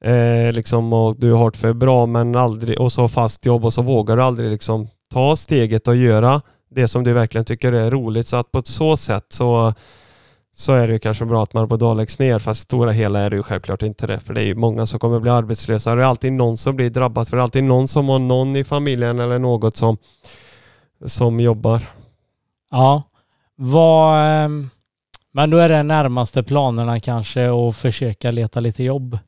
eh, 0.00 0.52
liksom 0.52 0.92
och 0.92 1.20
du 1.20 1.32
har 1.32 1.50
det 1.50 1.58
för 1.58 1.72
bra 1.72 2.06
men 2.06 2.36
aldrig 2.36 2.80
och 2.80 2.92
så 2.92 3.08
fast 3.08 3.46
jobb 3.46 3.64
och 3.64 3.72
så 3.72 3.82
vågar 3.82 4.16
du 4.16 4.22
aldrig 4.22 4.50
liksom 4.50 4.88
ta 5.12 5.36
steget 5.36 5.88
och 5.88 5.96
göra 5.96 6.42
det 6.70 6.88
som 6.88 7.04
du 7.04 7.12
verkligen 7.12 7.44
tycker 7.44 7.72
är 7.72 7.90
roligt. 7.90 8.26
Så 8.26 8.36
att 8.36 8.52
på 8.52 8.58
ett 8.58 8.66
så 8.66 8.96
sätt 8.96 9.26
så 9.28 9.74
så 10.58 10.72
är 10.72 10.86
det 10.86 10.92
ju 10.92 10.98
kanske 10.98 11.24
bra 11.24 11.42
att 11.42 11.52
Marbodal 11.52 11.96
läggs 11.96 12.18
ner 12.18 12.38
fast 12.38 12.60
stora 12.60 12.92
hela 12.92 13.20
är 13.20 13.30
det 13.30 13.36
ju 13.36 13.42
självklart 13.42 13.82
inte 13.82 14.06
det 14.06 14.20
för 14.20 14.34
det 14.34 14.40
är 14.40 14.44
ju 14.44 14.54
många 14.54 14.86
som 14.86 15.00
kommer 15.00 15.20
bli 15.20 15.30
arbetslösa. 15.30 15.94
Det 15.94 16.02
är 16.02 16.06
alltid 16.06 16.32
någon 16.32 16.56
som 16.56 16.76
blir 16.76 16.90
drabbad 16.90 17.28
för 17.28 17.36
det 17.36 17.40
är 17.40 17.42
alltid 17.42 17.64
någon 17.64 17.88
som 17.88 18.08
har 18.08 18.18
någon 18.18 18.56
i 18.56 18.64
familjen 18.64 19.20
eller 19.20 19.38
något 19.38 19.76
som 19.76 19.96
som 21.06 21.40
jobbar. 21.40 21.80
Ja, 22.70 23.02
vad, 23.56 24.26
ehm, 24.26 24.70
men 25.32 25.50
då 25.50 25.56
är 25.56 25.68
det 25.68 25.82
närmaste 25.82 26.42
planerna 26.42 27.00
kanske 27.00 27.68
att 27.68 27.76
försöka 27.76 28.30
leta 28.30 28.60
lite 28.60 28.84
jobb 28.84 29.18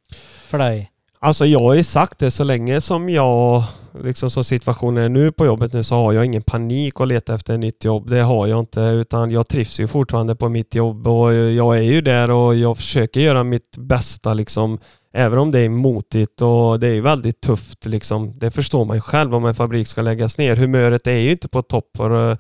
för 0.47 0.59
dig? 0.59 0.91
Alltså 1.21 1.47
jag 1.47 1.61
har 1.61 1.75
ju 1.75 1.85
sagt 1.85 2.19
det 2.19 2.31
så 2.31 2.45
länge 2.45 2.81
som 2.81 3.09
jag, 3.09 3.65
liksom 4.03 4.31
som 4.31 4.45
situationen 4.45 5.05
är 5.05 5.09
nu 5.09 5.33
på 5.33 5.47
jobbet 5.47 5.73
nu 5.73 5.83
så 5.83 5.95
har 5.95 6.13
jag 6.13 6.25
ingen 6.25 6.43
panik 6.43 7.01
att 7.01 7.09
leta 7.09 7.35
efter 7.35 7.55
ett 7.55 7.61
nytt 7.61 7.85
jobb. 7.85 8.11
Det 8.11 8.21
har 8.21 8.47
jag 8.47 8.59
inte 8.59 8.81
utan 8.81 9.31
jag 9.31 9.49
trivs 9.49 9.81
ju 9.81 9.87
fortfarande 9.87 10.37
på 10.37 10.49
mitt 10.49 10.75
jobb 10.75 11.09
och 11.09 11.35
jag 11.35 11.79
är 11.79 11.83
ju 11.83 12.01
där 12.01 12.31
och 12.31 12.55
jag 12.55 12.77
försöker 12.77 13.21
göra 13.21 13.45
mitt 13.45 13.77
bästa 13.77 14.35
liksom 14.35 14.79
Även 15.13 15.39
om 15.39 15.51
det 15.51 15.61
är 15.61 15.69
motigt 15.69 16.43
och 16.43 16.81
det 16.81 16.89
är 16.89 17.01
väldigt 17.01 17.41
tufft. 17.41 17.87
Liksom. 17.87 18.39
Det 18.39 18.51
förstår 18.51 18.85
man 18.85 18.97
ju 18.97 19.01
själv 19.01 19.35
om 19.35 19.45
en 19.45 19.55
fabrik 19.55 19.89
ska 19.89 20.03
läggas 20.03 20.39
ner. 20.39 20.57
Humöret 20.57 21.07
är 21.07 21.19
ju 21.19 21.31
inte 21.31 21.49
på 21.49 21.63
topp 21.63 22.01
Och, 22.01 22.37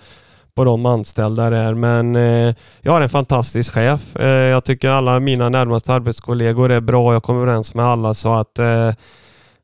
på 0.59 0.65
de 0.65 0.87
anställda 0.87 1.51
där. 1.51 1.75
Men 1.75 2.17
eh, 2.17 2.55
jag 2.81 2.93
har 2.93 3.01
en 3.01 3.09
fantastisk 3.09 3.73
chef. 3.73 4.17
Eh, 4.17 4.27
jag 4.27 4.65
tycker 4.65 4.91
alla 4.91 5.21
mina 5.21 5.49
närmaste 5.49 5.93
arbetskollegor 5.93 6.73
är 6.73 6.81
bra. 6.81 7.13
Jag 7.13 7.23
kommer 7.23 7.43
överens 7.43 7.75
med 7.75 7.85
alla 7.85 8.15
så 8.15 8.35
att 8.35 8.59
eh, 8.59 8.93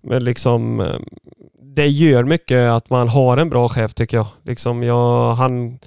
liksom, 0.02 0.80
eh, 0.80 0.96
det 1.76 1.86
gör 1.86 2.24
mycket 2.24 2.70
att 2.70 2.90
man 2.90 3.08
har 3.08 3.36
en 3.36 3.50
bra 3.50 3.68
chef 3.68 3.94
tycker 3.94 4.16
jag. 4.16 4.26
Liksom 4.42 4.82
jag 4.82 5.34
han, 5.34 5.78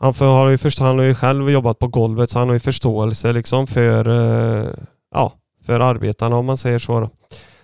han, 0.00 0.14
för, 0.14 0.26
har 0.26 0.48
ju 0.48 0.58
först, 0.58 0.78
han 0.78 0.98
har 0.98 1.04
ju 1.04 1.14
själv 1.14 1.50
jobbat 1.50 1.78
på 1.78 1.88
golvet 1.88 2.30
så 2.30 2.38
han 2.38 2.48
har 2.48 2.54
ju 2.54 2.60
förståelse 2.60 3.32
liksom 3.32 3.66
för 3.66 4.08
eh, 4.08 4.70
ja, 5.14 5.32
för 5.66 5.80
arbetarna 5.80 6.36
om 6.36 6.46
man 6.46 6.56
säger 6.56 6.78
så. 6.78 7.00
Då. 7.00 7.10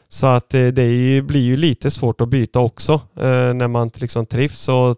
Så 0.09 0.27
att 0.27 0.55
eh, 0.55 0.67
det 0.67 0.87
ju, 0.87 1.23
blir 1.23 1.45
ju 1.45 1.57
lite 1.57 1.91
svårt 1.91 2.21
att 2.21 2.29
byta 2.29 2.61
också 2.61 2.93
eh, 3.17 3.55
när 3.55 3.69
man 3.69 3.91
liksom 3.95 4.27
trivs. 4.27 4.69
Och. 4.69 4.97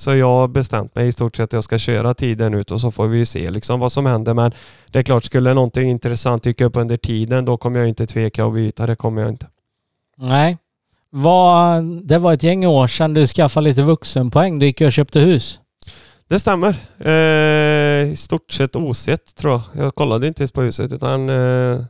Så 0.00 0.14
jag 0.14 0.26
har 0.26 0.48
bestämt 0.48 0.94
mig 0.94 1.08
i 1.08 1.12
stort 1.12 1.36
sett 1.36 1.44
att 1.44 1.52
jag 1.52 1.64
ska 1.64 1.78
köra 1.78 2.14
tiden 2.14 2.54
ut 2.54 2.70
och 2.70 2.80
så 2.80 2.90
får 2.90 3.06
vi 3.06 3.18
ju 3.18 3.24
se 3.24 3.50
liksom 3.50 3.80
vad 3.80 3.92
som 3.92 4.06
händer. 4.06 4.34
Men 4.34 4.52
det 4.90 4.98
är 4.98 5.02
klart, 5.02 5.24
skulle 5.24 5.54
någonting 5.54 5.90
intressant 5.90 6.42
dyka 6.42 6.64
upp 6.64 6.76
under 6.76 6.96
tiden 6.96 7.44
då 7.44 7.56
kommer 7.56 7.80
jag 7.80 7.88
inte 7.88 8.06
tveka 8.06 8.44
att 8.44 8.54
byta. 8.54 8.86
Det 8.86 8.96
kommer 8.96 9.22
jag 9.22 9.30
inte. 9.30 9.46
Nej. 10.16 10.58
Vad, 11.10 11.84
det 11.84 12.18
var 12.18 12.32
ett 12.32 12.42
gäng 12.42 12.66
år 12.66 12.86
sedan 12.86 13.14
du 13.14 13.26
skaffade 13.26 13.68
lite 13.68 13.82
vuxenpoäng. 13.82 14.58
Du 14.58 14.66
gick 14.66 14.80
och 14.80 14.92
köpte 14.92 15.20
hus. 15.20 15.60
Det 16.28 16.40
stämmer. 16.40 16.76
Eh, 16.98 18.12
I 18.12 18.16
stort 18.16 18.52
sett 18.52 18.76
osett 18.76 19.36
tror 19.36 19.52
jag. 19.52 19.84
Jag 19.84 19.94
kollade 19.94 20.26
inte 20.26 20.42
ens 20.42 20.52
på 20.52 20.62
huset 20.62 20.92
utan 20.92 21.28
eh, 21.28 21.80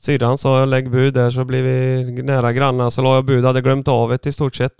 syrran 0.00 0.38
sa 0.38 0.64
lägg 0.64 0.90
bud 0.90 1.14
där 1.14 1.30
så 1.30 1.44
blir 1.44 1.62
vi 1.62 2.22
nära 2.22 2.52
grannar. 2.52 2.90
Så 2.90 3.02
la 3.02 3.14
jag 3.14 3.24
bud, 3.24 3.44
hade 3.44 3.60
glömt 3.60 3.88
av 3.88 4.10
det 4.10 4.26
i 4.26 4.32
stort 4.32 4.54
sett. 4.54 4.72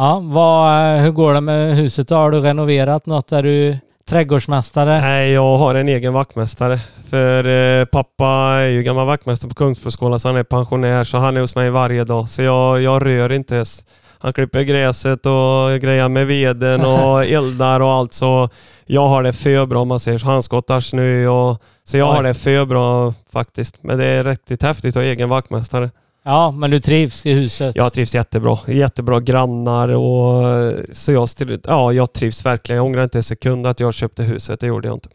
Ja, 0.00 0.20
vad, 0.24 0.98
hur 1.00 1.10
går 1.10 1.34
det 1.34 1.40
med 1.40 1.76
huset 1.76 2.08
då? 2.08 2.14
Har 2.14 2.30
du 2.30 2.40
renoverat 2.40 3.06
något? 3.06 3.32
Är 3.32 3.42
du 3.42 3.78
trädgårdsmästare? 4.08 5.00
Nej, 5.00 5.30
jag 5.30 5.56
har 5.56 5.74
en 5.74 5.88
egen 5.88 6.12
vaktmästare. 6.12 6.80
För 7.10 7.44
eh, 7.80 7.84
pappa 7.84 8.26
är 8.28 8.66
ju 8.66 8.82
gammal 8.82 9.06
vaktmästare 9.06 9.48
på 9.48 9.54
Kungsbroskolan 9.54 10.20
så 10.20 10.28
han 10.28 10.36
är 10.36 10.42
pensionär 10.42 11.04
så 11.04 11.18
han 11.18 11.36
är 11.36 11.40
hos 11.40 11.54
mig 11.54 11.70
varje 11.70 12.04
dag. 12.04 12.28
Så 12.28 12.42
jag, 12.42 12.82
jag 12.82 13.06
rör 13.06 13.32
inte 13.32 13.54
ens. 13.54 13.86
Han 14.18 14.32
klipper 14.32 14.62
gräset 14.62 15.26
och 15.26 15.80
grejar 15.80 16.08
med 16.08 16.26
veden 16.26 16.84
och 16.84 17.24
eldar 17.24 17.80
och 17.80 17.92
allt 17.92 18.12
så 18.12 18.48
jag 18.86 19.06
har 19.06 19.22
det 19.22 19.32
för 19.32 19.66
bra 19.66 19.80
om 19.82 19.88
man 19.88 20.00
säger 20.00 20.18
så. 20.18 20.26
Han 20.26 20.42
skottar 20.42 20.80
snö 20.80 21.26
och 21.26 21.62
så 21.84 21.96
jag 21.96 22.10
Oj. 22.10 22.16
har 22.16 22.22
det 22.22 22.34
för 22.34 22.64
bra 22.64 23.14
faktiskt. 23.32 23.82
Men 23.82 23.98
det 23.98 24.04
är 24.04 24.24
riktigt 24.24 24.62
häftigt 24.62 24.96
att 24.96 25.02
ha 25.02 25.02
egen 25.02 25.28
vaktmästare. 25.28 25.90
Ja, 26.22 26.50
men 26.50 26.70
du 26.70 26.80
trivs 26.80 27.26
i 27.26 27.32
huset? 27.32 27.76
Jag 27.76 27.92
trivs 27.92 28.14
jättebra. 28.14 28.58
Jättebra 28.66 29.20
grannar 29.20 29.88
och 29.88 30.72
så 30.92 31.12
jag, 31.12 31.28
still- 31.28 31.60
ja, 31.66 31.92
jag 31.92 32.12
trivs 32.12 32.46
verkligen. 32.46 32.76
Jag 32.76 32.86
ångrar 32.86 33.04
inte 33.04 33.18
en 33.18 33.22
sekund 33.22 33.66
att 33.66 33.80
jag 33.80 33.94
köpte 33.94 34.22
huset. 34.22 34.60
Det 34.60 34.66
gjorde 34.66 34.88
jag 34.88 34.96
inte. 34.96 35.08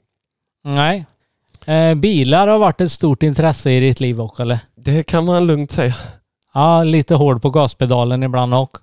Nej. 0.63 1.05
Eh, 1.65 1.95
bilar 1.95 2.47
har 2.47 2.57
varit 2.59 2.81
ett 2.81 2.91
stort 2.91 3.23
intresse 3.23 3.71
i 3.71 3.79
ditt 3.79 3.99
liv 3.99 4.21
också 4.21 4.41
eller? 4.41 4.59
Det 4.75 5.03
kan 5.03 5.25
man 5.25 5.47
lugnt 5.47 5.71
säga. 5.71 5.95
Ja, 6.53 6.83
lite 6.83 7.15
hård 7.15 7.41
på 7.41 7.49
gaspedalen 7.49 8.23
ibland 8.23 8.53
också. 8.53 8.81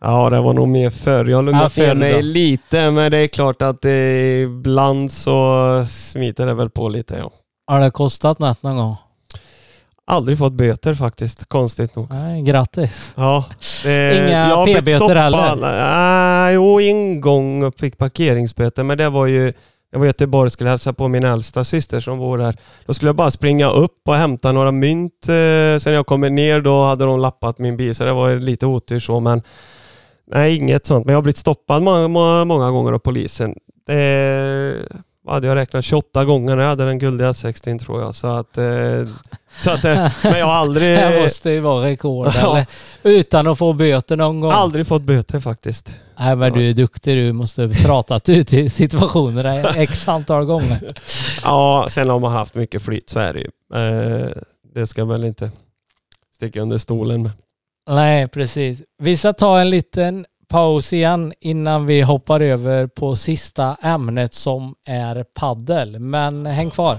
Ja, 0.00 0.30
det 0.30 0.40
var 0.40 0.54
nog 0.54 0.68
mer 0.68 0.90
förr. 0.90 1.24
Jag 1.24 1.44
lugnade 1.44 1.70
Ja, 1.76 1.86
ner 1.86 1.94
mig 1.94 2.22
lite, 2.22 2.90
men 2.90 3.10
det 3.10 3.18
är 3.18 3.26
klart 3.28 3.62
att 3.62 3.84
ibland 4.44 5.12
så 5.12 5.84
smiter 5.88 6.46
det 6.46 6.54
väl 6.54 6.70
på 6.70 6.88
lite. 6.88 7.14
Ja. 7.16 7.30
Har 7.66 7.80
det 7.80 7.90
kostat 7.90 8.38
något 8.38 8.62
någon 8.62 8.76
gång? 8.76 8.96
Aldrig 10.10 10.38
fått 10.38 10.52
böter 10.52 10.94
faktiskt, 10.94 11.48
konstigt 11.48 11.96
nog. 11.96 12.06
Nej, 12.10 12.42
grattis. 12.42 13.12
Ja, 13.16 13.44
det, 13.84 14.16
Inga 14.16 14.64
p-böter 14.66 15.14
heller? 15.14 15.56
Nej, 15.56 16.54
jo, 16.54 16.80
en 16.80 17.20
gång 17.20 17.72
fick 17.72 17.98
parkeringsböter, 17.98 18.82
men 18.82 18.98
det 18.98 19.08
var 19.08 19.26
ju 19.26 19.52
jag 19.92 19.98
var 19.98 20.06
i 20.06 20.08
Göteborg 20.08 20.50
skulle 20.50 20.70
hälsa 20.70 20.92
på 20.92 21.08
min 21.08 21.24
äldsta 21.24 21.64
syster 21.64 22.00
som 22.00 22.18
bor 22.18 22.38
där. 22.38 22.56
Då 22.86 22.92
skulle 22.92 23.08
jag 23.08 23.16
bara 23.16 23.30
springa 23.30 23.70
upp 23.70 24.08
och 24.08 24.14
hämta 24.14 24.52
några 24.52 24.72
mynt. 24.72 25.28
Eh, 25.28 25.78
sen 25.78 25.92
jag 25.92 26.06
kommer 26.06 26.30
ner 26.30 26.60
då 26.60 26.84
hade 26.84 27.04
de 27.04 27.20
lappat 27.20 27.58
min 27.58 27.76
bil 27.76 27.94
så 27.94 28.04
det 28.04 28.12
var 28.12 28.36
lite 28.36 28.66
otur 28.66 28.98
så 28.98 29.20
men 29.20 29.42
nej 30.26 30.56
inget 30.56 30.86
sånt. 30.86 31.06
Men 31.06 31.12
jag 31.12 31.16
har 31.18 31.22
blivit 31.22 31.36
stoppad 31.36 31.82
många, 31.82 32.08
många, 32.08 32.44
många 32.44 32.70
gånger 32.70 32.92
av 32.92 32.98
polisen. 32.98 33.54
Det 33.86 34.74
vad 35.22 35.34
hade 35.34 35.46
jag 35.46 35.54
räknat 35.56 35.84
28 35.84 36.24
gånger 36.24 36.56
när 36.56 36.62
jag 36.62 36.70
hade 36.70 36.84
den 36.84 36.98
guldiga 36.98 37.34
16 37.34 37.78
tror 37.78 38.00
jag. 38.00 38.14
Så 38.14 38.26
att, 38.26 38.58
eh, 38.58 39.06
så 39.60 39.70
att 39.70 39.84
eh, 39.84 40.12
men 40.22 40.38
jag 40.38 40.46
har 40.46 40.52
aldrig, 40.52 40.98
Det 40.98 41.20
måste 41.22 41.50
ju 41.50 41.60
vara 41.60 41.84
rekord 41.86 42.28
Ja. 42.40 42.64
Utan 43.02 43.46
att 43.46 43.58
få 43.58 43.72
böter 43.72 44.16
någon 44.16 44.40
gång. 44.40 44.50
aldrig 44.52 44.86
fått 44.86 45.02
böter 45.02 45.40
faktiskt. 45.40 45.96
Nej 46.18 46.36
men 46.36 46.52
du 46.52 46.70
är 46.70 46.72
duktig 46.74 47.16
du. 47.16 47.32
Måste 47.32 47.62
ha 47.62 47.72
pratat 47.72 48.28
ut 48.28 48.52
i 48.52 48.70
situationer 48.70 49.76
x 49.76 50.08
antal 50.08 50.44
gånger. 50.44 50.94
Ja, 51.44 51.86
sen 51.90 52.08
har 52.08 52.18
man 52.18 52.32
haft 52.32 52.54
mycket 52.54 52.82
flyt 52.82 53.08
så 53.08 53.20
är 53.20 53.32
det 53.34 53.40
ju. 53.40 53.50
Eh, 53.80 54.30
det 54.74 54.86
ska 54.86 55.04
väl 55.04 55.24
inte 55.24 55.50
sticka 56.36 56.60
under 56.60 56.78
stolen 56.78 57.22
med. 57.22 57.32
Nej 57.90 58.28
precis. 58.28 58.82
Vi 58.98 59.16
ska 59.16 59.32
ta 59.32 59.60
en 59.60 59.70
liten 59.70 60.26
paus 60.50 60.92
igen 60.92 61.32
innan 61.40 61.86
vi 61.86 62.02
hoppar 62.02 62.40
över 62.40 62.86
på 62.86 63.16
sista 63.16 63.76
ämnet 63.82 64.34
som 64.34 64.74
är 64.86 65.24
paddel. 65.24 65.98
Men 65.98 66.46
häng 66.46 66.70
kvar. 66.70 66.96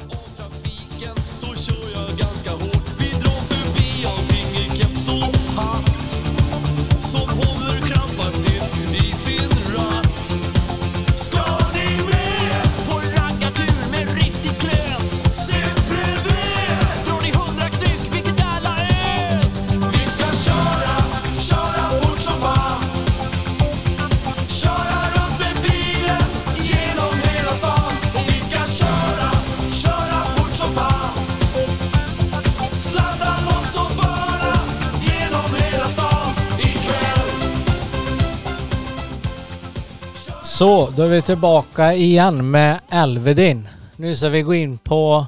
Så, 40.62 40.89
då 40.89 41.03
är 41.03 41.07
vi 41.07 41.22
tillbaka 41.22 41.93
igen 41.93 42.51
med 42.51 42.80
Elvedin. 42.89 43.68
Nu 43.95 44.16
ska 44.16 44.30
vi 44.30 44.41
gå 44.41 44.53
in 44.55 44.78
på 44.78 45.26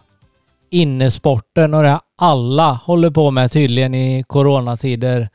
innesporten 0.70 1.74
och 1.74 1.84
det 1.84 2.00
alla 2.18 2.74
håller 2.74 3.12
på 3.12 3.32
med 3.32 3.52
tydligen 3.52 3.96
i 3.96 4.24
coronatider. 4.28 5.30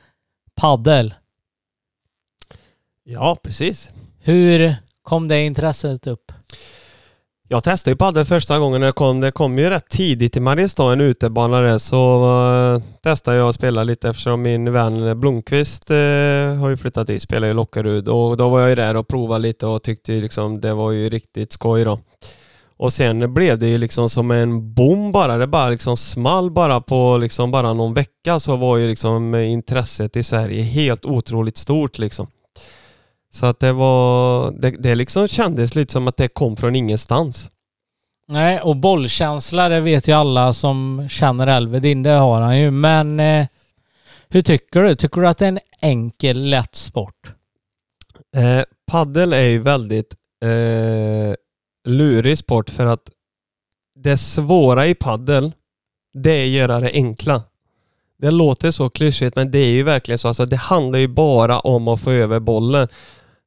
Paddel. 0.54 1.14
Ja, 3.04 3.36
precis. 3.42 3.90
Hur 4.18 4.76
kom 5.02 5.28
det 5.28 5.44
intresset 5.44 6.06
upp? 6.06 6.27
Jag 7.50 7.64
testade 7.64 7.92
ju 7.92 7.96
padel 7.96 8.24
första 8.24 8.58
gången 8.58 8.80
när 8.80 8.86
det 8.86 8.92
kom. 8.92 9.20
Det 9.20 9.30
kom 9.30 9.58
ju 9.58 9.70
rätt 9.70 9.88
tidigt 9.88 10.36
i 10.36 10.40
Mariestad, 10.40 10.92
en 10.92 11.00
utebana 11.00 11.60
där, 11.60 11.78
så 11.78 12.24
uh, 12.74 12.82
testade 13.02 13.36
jag 13.36 13.48
att 13.48 13.54
spela 13.54 13.84
lite 13.84 14.08
eftersom 14.08 14.42
min 14.42 14.72
vän 14.72 15.20
Blomqvist 15.20 15.90
uh, 15.90 15.96
har 16.54 16.68
ju 16.68 16.76
flyttat 16.76 17.06
dit, 17.06 17.22
spelar 17.22 17.48
i 17.48 17.54
Lockerud 17.54 18.08
och 18.08 18.36
då 18.36 18.48
var 18.48 18.60
jag 18.60 18.68
ju 18.68 18.74
där 18.74 18.96
och 18.96 19.08
provade 19.08 19.42
lite 19.42 19.66
och 19.66 19.82
tyckte 19.82 20.12
liksom 20.12 20.60
det 20.60 20.74
var 20.74 20.92
ju 20.92 21.08
riktigt 21.08 21.52
skoj 21.52 21.84
då. 21.84 21.98
Och 22.76 22.92
sen 22.92 23.34
blev 23.34 23.58
det 23.58 23.68
ju 23.68 23.78
liksom 23.78 24.08
som 24.08 24.30
en 24.30 24.74
bom 24.74 25.12
bara. 25.12 25.38
Det 25.38 25.46
bara 25.46 25.68
liksom 25.68 25.96
small 25.96 26.50
bara 26.50 26.80
på 26.80 27.16
liksom 27.16 27.50
bara 27.50 27.72
någon 27.72 27.94
vecka 27.94 28.40
så 28.40 28.56
var 28.56 28.76
ju 28.76 28.88
liksom 28.88 29.34
intresset 29.34 30.16
i 30.16 30.22
Sverige 30.22 30.62
helt 30.62 31.06
otroligt 31.06 31.56
stort 31.56 31.98
liksom. 31.98 32.26
Så 33.30 33.46
att 33.46 33.60
det 33.60 33.72
var, 33.72 34.50
det, 34.50 34.70
det 34.70 34.94
liksom 34.94 35.28
kändes 35.28 35.74
lite 35.74 35.92
som 35.92 36.08
att 36.08 36.16
det 36.16 36.28
kom 36.28 36.56
från 36.56 36.76
ingenstans. 36.76 37.50
Nej, 38.28 38.60
och 38.60 38.76
bollkänsla, 38.76 39.68
det 39.68 39.80
vet 39.80 40.08
ju 40.08 40.12
alla 40.12 40.52
som 40.52 41.08
känner 41.10 41.46
Elvedin, 41.46 42.02
det 42.02 42.10
har 42.10 42.40
han 42.40 42.60
ju. 42.60 42.70
Men 42.70 43.20
eh, 43.20 43.46
hur 44.28 44.42
tycker 44.42 44.82
du? 44.82 44.94
Tycker 44.94 45.20
du 45.20 45.28
att 45.28 45.38
det 45.38 45.44
är 45.44 45.48
en 45.48 45.58
enkel, 45.80 46.50
lätt 46.50 46.74
sport? 46.74 47.32
Eh, 48.36 48.64
paddel 48.90 49.32
är 49.32 49.48
ju 49.48 49.58
väldigt 49.58 50.14
eh, 50.44 51.34
lurig 51.88 52.38
sport 52.38 52.70
för 52.70 52.86
att 52.86 53.10
det 53.94 54.16
svåra 54.16 54.86
i 54.86 54.94
paddel 54.94 55.52
det 56.14 56.30
är 56.30 56.44
att 56.44 56.50
göra 56.50 56.80
det 56.80 56.90
enkla. 56.92 57.42
Det 58.18 58.30
låter 58.30 58.70
så 58.70 58.90
klyschigt 58.90 59.36
men 59.36 59.50
det 59.50 59.58
är 59.58 59.70
ju 59.70 59.82
verkligen 59.82 60.18
så. 60.18 60.28
Alltså, 60.28 60.46
det 60.46 60.56
handlar 60.56 60.98
ju 60.98 61.08
bara 61.08 61.60
om 61.60 61.88
att 61.88 62.00
få 62.00 62.10
över 62.10 62.40
bollen. 62.40 62.88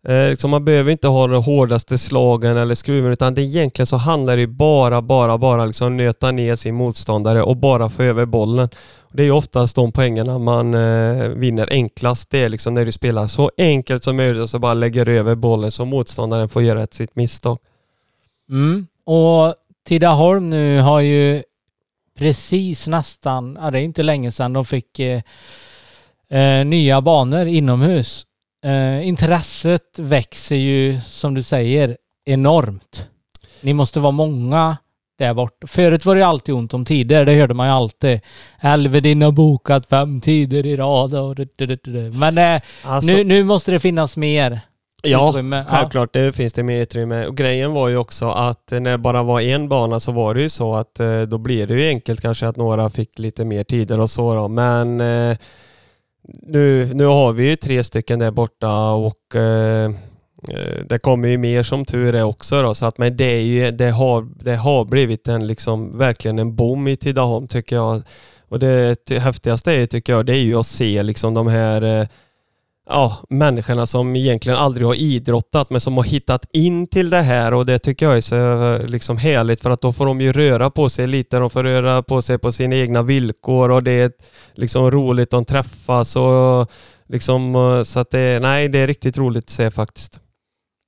Eh, 0.08 0.30
liksom 0.30 0.52
man 0.52 0.66
behöver 0.66 0.92
inte 0.92 1.08
ha 1.08 1.28
de 1.28 1.44
hårdaste 1.44 1.98
slagen 1.98 2.58
eller 2.58 2.76
skruven 2.76 3.12
utan 3.12 3.34
det 3.34 3.42
egentligen 3.42 3.88
så 3.88 3.98
handlar 3.98 4.36
det 4.36 4.42
ju 4.42 4.48
bara, 4.48 5.02
bara, 5.02 5.38
bara 5.38 5.66
liksom 5.66 5.98
nöta 5.98 6.32
ner 6.32 6.56
sin 6.56 6.76
motståndare 6.76 7.44
och 7.44 7.58
bara 7.58 7.90
få 7.90 8.04
över 8.04 8.26
bollen. 8.26 8.70
Det 9.14 9.24
är 9.24 9.26
ju 9.26 9.32
oftast 9.32 9.76
de 9.76 9.92
poängerna 9.92 10.38
man 10.38 10.74
eh, 10.74 11.28
vinner 11.30 11.68
enklast. 11.72 12.30
Det 12.30 12.44
är 12.44 12.50
liksom 12.50 12.74
när 12.74 12.86
du 12.86 12.92
spelar 12.92 13.28
så 13.28 13.52
enkelt 13.58 14.04
som 14.04 14.16
möjligt 14.16 14.42
och 14.42 14.50
så 14.50 14.60
bara 14.60 14.74
lägger 14.74 15.10
över 15.10 15.36
bollen 15.36 15.72
så 15.72 15.86
motståndaren 15.86 16.50
får 16.50 16.62
göra 16.62 16.84
ett 16.84 16.94
sitt 16.94 17.16
misstag. 17.16 17.58
Mm. 18.50 18.88
Och 19.06 19.56
Tidaholm 19.88 20.50
nu 20.50 20.80
har 20.80 21.00
ju 21.00 21.44
precis 22.18 22.88
nästan, 22.88 23.58
ja 23.62 23.72
det 23.72 23.80
är 23.80 23.84
inte 23.84 24.04
länge 24.04 24.32
sedan 24.32 24.54
de 24.54 24.66
fick 24.66 25.00
eh, 25.00 25.22
eh, 26.30 26.66
nya 26.66 27.02
banor 27.02 27.46
inomhus. 27.46 28.26
Eh, 28.66 29.08
intresset 29.08 30.00
växer 30.00 30.56
ju 30.56 31.00
som 31.02 31.34
du 31.34 31.44
säger 31.44 31.98
enormt. 32.26 33.08
Ni 33.62 33.74
måste 33.74 34.00
vara 34.00 34.12
många 34.12 34.78
där 35.20 35.34
borta. 35.34 35.68
Förut 35.68 36.06
var 36.06 36.16
det 36.16 36.26
alltid 36.26 36.56
ont 36.56 36.74
om 36.74 36.86
tider, 36.86 37.26
det 37.26 37.34
hörde 37.34 37.54
man 37.54 37.68
ju 37.68 37.74
alltid. 37.74 38.20
Elvedin 38.62 39.22
har 39.22 39.32
bokat 39.32 39.86
fem 39.90 40.22
tider 40.22 40.66
i 40.66 40.76
rad 40.78 41.16
och 41.16 41.36
det, 41.36 41.48
det, 41.56 41.84
det. 41.84 42.18
Men 42.20 42.38
eh, 42.38 42.62
Alltså, 42.84 43.12
nu, 43.14 43.24
nu 43.24 43.44
måste 43.44 43.72
det 43.72 43.80
finnas 43.80 44.18
mer 44.18 44.60
ja, 45.04 45.30
utrymme. 45.30 45.66
självklart 45.70 46.14
det 46.14 46.34
finns 46.34 46.54
det 46.54 46.64
mer 46.64 46.82
utrymme. 46.82 47.26
Och 47.26 47.38
grejen 47.38 47.72
var 47.72 47.90
ju 47.90 47.98
också 47.98 48.30
att 48.30 48.72
när 48.72 48.92
det 48.92 48.98
bara 48.98 49.24
var 49.24 49.42
en 49.42 49.70
bana 49.70 50.00
så 50.00 50.12
var 50.12 50.34
det 50.34 50.42
ju 50.42 50.50
så 50.50 50.76
att 50.76 51.00
eh, 51.00 51.22
då 51.22 51.38
blir 51.38 51.68
det 51.68 51.74
ju 51.74 51.88
enkelt 51.88 52.22
kanske 52.22 52.48
att 52.48 52.58
några 52.58 52.90
fick 52.90 53.20
lite 53.20 53.46
mer 53.46 53.64
tider 53.64 54.00
och 54.00 54.10
så 54.10 54.36
då. 54.36 54.48
Men 54.48 55.02
eh, 55.02 55.38
nu, 56.24 56.94
nu 56.94 57.06
har 57.06 57.34
vi 57.34 57.50
ju 57.50 57.56
tre 57.56 57.84
stycken 57.84 58.20
där 58.20 58.32
borta 58.32 58.92
och 58.92 59.36
eh, 59.36 59.86
eh, 60.50 60.86
det 60.90 61.00
kommer 61.00 61.28
ju 61.28 61.38
mer 61.38 61.64
som 61.64 61.86
tur 61.86 62.16
är 62.16 62.24
också 62.24 62.62
då. 62.62 62.76
Så 62.76 62.86
att, 62.86 62.98
men 62.98 63.18
det, 63.18 63.26
är 63.26 63.42
ju, 63.42 63.72
det, 63.72 63.90
har, 63.90 64.28
det 64.44 64.56
har 64.56 64.86
blivit 64.86 65.28
en 65.28 65.48
liksom 65.48 65.98
verkligen 65.98 66.40
en 66.40 66.56
bom 66.56 66.88
i 66.88 66.96
Tidaholm 66.96 67.48
tycker 67.48 67.76
jag. 67.76 68.02
Och 68.50 68.60
det 68.60 69.10
häftigaste 69.10 69.72
är, 69.72 69.86
tycker 69.86 70.14
jag, 70.14 70.26
det 70.26 70.34
är 70.34 70.42
ju 70.42 70.56
att 70.56 70.66
se 70.66 71.04
liksom 71.04 71.34
de 71.34 71.48
här 71.48 71.82
eh, 72.02 72.08
ja, 72.92 73.18
människorna 73.30 73.86
som 73.86 74.16
egentligen 74.16 74.58
aldrig 74.58 74.88
har 74.88 74.96
idrottat 74.96 75.70
men 75.70 75.82
som 75.82 75.98
har 75.98 76.04
hittat 76.04 76.46
in 76.54 76.88
till 76.88 77.10
det 77.10 77.22
här 77.22 77.54
och 77.54 77.66
det 77.66 77.80
tycker 77.80 78.06
jag 78.06 78.18
är 78.18 78.22
så 78.22 78.88
liksom 78.88 79.18
härligt 79.18 79.62
för 79.62 79.70
att 79.70 79.82
då 79.82 79.94
får 79.94 80.06
de 80.06 80.22
ju 80.22 80.34
röra 80.34 80.70
på 80.70 80.90
sig 80.90 81.08
lite. 81.08 81.40
De 81.40 81.50
får 81.50 81.64
röra 81.64 82.04
på 82.04 82.22
sig 82.22 82.38
på 82.38 82.52
sina 82.52 82.76
egna 82.76 83.04
villkor 83.04 83.72
och 83.72 83.84
det 83.84 83.92
är 83.92 84.12
liksom 84.54 84.92
roligt. 84.92 85.30
De 85.30 85.46
träffas 85.46 86.16
och 86.16 86.72
liksom 87.08 87.84
så 87.86 88.00
att 88.00 88.10
det, 88.12 88.40
nej, 88.40 88.70
det 88.70 88.80
är 88.80 88.88
riktigt 88.88 89.18
roligt 89.18 89.44
att 89.44 89.50
se 89.50 89.72
faktiskt. 89.72 90.20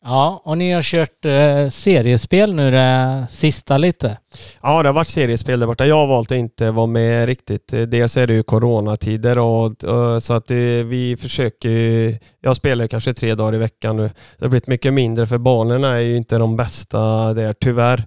Ja, 0.05 0.41
och 0.45 0.57
ni 0.57 0.71
har 0.71 0.81
kört 0.81 1.25
eh, 1.25 1.69
seriespel 1.69 2.53
nu 2.53 2.71
det 2.71 3.25
sista 3.29 3.77
lite. 3.77 4.17
Ja, 4.61 4.83
det 4.83 4.89
har 4.89 4.93
varit 4.93 5.07
seriespel 5.09 5.59
där 5.59 5.67
borta. 5.67 5.85
Jag 5.85 5.95
har 5.95 6.07
valt 6.07 6.31
att 6.31 6.37
inte 6.37 6.71
vara 6.71 6.87
med 6.87 7.25
riktigt. 7.25 7.73
Eh, 7.73 7.81
dels 7.81 8.17
är 8.17 8.27
det 8.27 8.33
ju 8.33 8.43
coronatider 8.43 9.37
och, 9.37 9.83
och 9.83 10.23
så 10.23 10.33
att 10.33 10.47
det, 10.47 10.83
vi 10.83 11.17
försöker 11.17 11.69
ju- 11.69 12.17
Jag 12.41 12.55
spelar 12.55 12.87
kanske 12.87 13.13
tre 13.13 13.35
dagar 13.35 13.55
i 13.55 13.57
veckan 13.57 13.97
nu. 13.97 14.03
Det 14.37 14.45
har 14.45 14.49
blivit 14.49 14.67
mycket 14.67 14.93
mindre 14.93 15.27
för 15.27 15.37
banorna 15.37 15.87
är 15.95 15.99
ju 16.01 16.17
inte 16.17 16.37
de 16.37 16.57
bästa 16.57 17.33
där 17.33 17.53
tyvärr. 17.53 18.03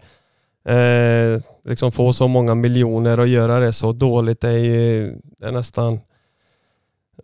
Eh, 0.69 1.41
liksom 1.69 1.93
få 1.93 2.13
så 2.13 2.29
många 2.29 2.55
miljoner 2.55 3.21
och 3.21 3.29
göra 3.29 3.61
det 3.61 3.73
så 3.73 3.93
dåligt 3.93 4.45
är 4.45 4.51
ju 4.59 5.15
det 5.41 5.47
är 5.47 5.53
nästan 5.53 5.93
eh, 5.93 6.01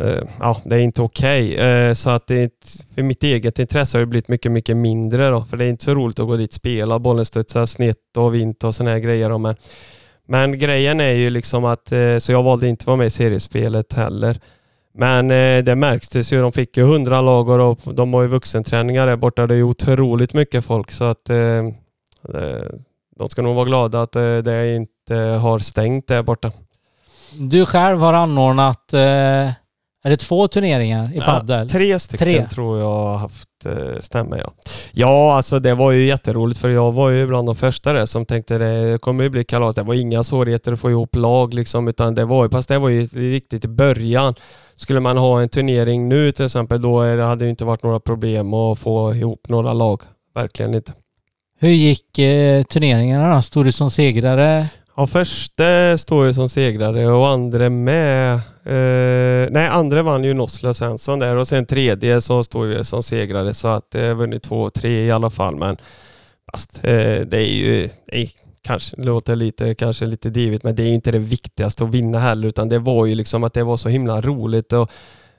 Eh, 0.03 0.23
ja, 0.41 0.57
det 0.65 0.77
är 0.77 0.81
inte 0.81 1.03
okej. 1.03 1.55
Okay. 1.55 1.95
så 1.95 2.11
att 2.11 2.27
det 2.27 2.35
är 2.35 2.43
inte, 2.43 2.67
för 2.95 3.03
mitt 3.03 3.23
eget 3.23 3.59
intresse 3.59 3.99
har 3.99 4.01
ju 4.01 4.07
blivit 4.07 4.29
mycket, 4.29 4.53
mycket 4.53 4.77
mindre 4.77 5.31
då. 5.31 5.45
För 5.45 5.57
det 5.57 5.65
är 5.65 5.69
inte 5.69 5.85
så 5.85 5.95
roligt 5.95 6.21
att 6.21 6.27
gå 6.27 6.37
dit 6.37 6.51
och 6.51 6.55
spela. 6.55 6.99
Bollen 6.99 7.25
studsar 7.25 7.67
snett 7.67 8.17
och 8.17 8.35
vint 8.35 8.65
och 8.65 8.75
sådana 8.75 8.91
här 8.91 8.99
grejer. 8.99 9.29
Då. 9.29 9.39
Men, 9.39 9.57
men 10.29 10.59
grejen 10.59 11.01
är 11.01 11.13
ju 11.13 11.31
liksom 11.31 11.65
att, 11.65 11.93
eh, 11.93 12.19
så 12.19 12.33
jag 12.33 12.43
valde 12.43 12.69
inte 12.69 12.83
att 12.83 12.87
vara 12.87 12.97
med 12.97 13.07
i 13.07 13.11
seriespelet 13.11 13.93
heller. 13.93 14.41
Men 14.95 15.29
det 15.65 15.77
märktes 15.77 16.33
ju. 16.33 16.41
De 16.41 16.53
fick 16.53 16.77
ju 16.77 16.83
100 16.83 17.21
lag 17.21 17.49
och 17.49 17.95
de 17.95 18.15
har 18.15 18.23
ju 18.23 18.29
vuxenträningar 18.29 19.07
där 19.07 19.17
borta. 19.17 19.47
Det 19.47 19.55
är 19.55 19.57
ju 19.57 19.63
otroligt 19.63 20.35
mycket 20.35 20.65
folk 20.65 20.91
så 20.91 21.05
att 21.05 21.25
de 23.17 23.29
ska 23.29 23.43
nog 23.43 23.55
vara 23.55 23.65
glada 23.65 24.03
att 24.03 24.13
det 24.13 24.77
inte 24.77 25.15
har 25.15 25.59
stängt 25.59 26.07
där 26.07 26.23
borta. 26.23 26.53
Du 27.39 27.67
själv 27.67 27.99
har 27.99 28.13
anordnat, 28.13 28.93
eh, 28.93 29.51
är 30.05 30.11
det 30.11 30.17
två 30.17 30.49
turneringar 30.49 31.17
i 31.17 31.21
padel? 31.21 31.69
tre 31.69 31.99
stycken 31.99 32.27
Tre. 32.27 32.47
tror 32.47 32.79
jag 32.79 32.87
har 32.93 33.17
haft, 33.17 33.67
eh, 33.67 34.01
stämmer 34.01 34.39
ja. 34.39 34.53
Ja, 34.93 35.35
alltså 35.35 35.59
det 35.59 35.75
var 35.75 35.93
ju 35.93 36.07
jätteroligt 36.07 36.61
för 36.61 36.69
jag 36.69 36.93
var 36.93 37.11
ju 37.11 37.27
bland 37.27 37.49
de 37.49 37.57
första 37.57 37.93
där 37.93 38.07
som 38.07 38.27
tänkte 38.27 38.59
det 38.59 38.99
kommer 39.03 39.25
ju 39.25 39.31
bli 39.31 39.45
kalas. 39.45 39.75
Det 39.75 39.83
var 39.83 39.95
inga 39.95 40.25
svårigheter 40.25 40.73
att 40.73 40.81
få 40.81 40.91
ihop 40.91 41.17
lag 41.17 41.55
liksom, 41.55 41.89
utan 41.89 42.15
det 42.15 42.25
var 42.25 42.45
ju, 42.45 42.51
fast 42.51 42.69
det 42.69 42.79
var 42.79 42.89
ju 42.89 43.05
riktigt 43.07 43.65
i 43.65 43.69
början. 43.69 44.35
Skulle 44.75 45.01
man 45.01 45.17
ha 45.17 45.41
en 45.41 45.49
turnering 45.49 46.09
nu 46.09 46.33
till 46.33 46.45
exempel, 46.45 46.83
då 46.83 47.03
det, 47.03 47.23
hade 47.23 47.39
det 47.39 47.45
ju 47.45 47.51
inte 47.51 47.65
varit 47.65 47.83
några 47.83 48.01
problem 48.01 48.55
att 48.55 48.79
få 48.79 49.15
ihop 49.15 49.49
några 49.49 49.73
lag. 49.73 50.01
Verkligen 50.35 50.75
inte. 50.75 50.93
Hur 51.59 51.69
gick 51.69 52.19
eh, 52.19 52.63
turneringarna 52.63 53.35
då? 53.35 53.43
Stod 53.43 53.65
du 53.65 53.73
som 53.73 53.91
segrare? 53.91 54.67
Ja, 54.97 55.07
första 55.07 55.99
står 55.99 56.27
ju 56.27 56.35
som 56.35 56.49
segrare 56.49 57.09
och 57.09 57.29
andra 57.29 57.71
med. 57.71 58.35
Eh, 58.65 59.51
nej, 59.51 59.69
andra 59.69 60.03
vann 60.03 60.25
ju 60.25 60.35
Nossla 60.35 60.75
Svensson 60.75 61.19
där 61.19 61.37
och 61.37 61.49
sen 61.49 61.67
tredje 61.67 62.21
så 62.21 62.45
står 62.45 62.67
ju 62.67 62.85
som 62.85 63.03
segrare 63.03 63.55
så 63.55 63.69
att 63.69 63.91
det 63.91 64.07
har 64.07 64.15
vunnit 64.15 64.43
två, 64.43 64.71
tre 64.71 65.07
i 65.07 65.11
alla 65.11 65.31
fall. 65.31 65.57
Men 65.57 65.77
fast 66.53 66.77
eh, 66.85 67.21
det 67.21 67.37
är 67.37 67.53
ju, 67.53 67.89
det 68.07 68.29
kanske 68.63 68.97
låter 68.97 69.37
lite, 69.37 69.75
kanske 69.75 70.07
lite 70.07 70.31
divigt, 70.31 70.65
men 70.65 70.75
det 70.75 70.83
är 70.83 70.95
inte 70.95 71.13
det 71.13 71.19
viktigaste 71.19 71.85
att 71.85 71.91
vinna 71.91 72.19
heller 72.19 72.49
utan 72.49 72.69
det 72.69 72.79
var 72.79 73.07
ju 73.07 73.15
liksom 73.15 73.45
att 73.45 73.55
det 73.55 73.65
var 73.65 73.77
så 73.77 73.89
himla 73.89 74.21
roligt 74.21 74.73
och 74.73 74.91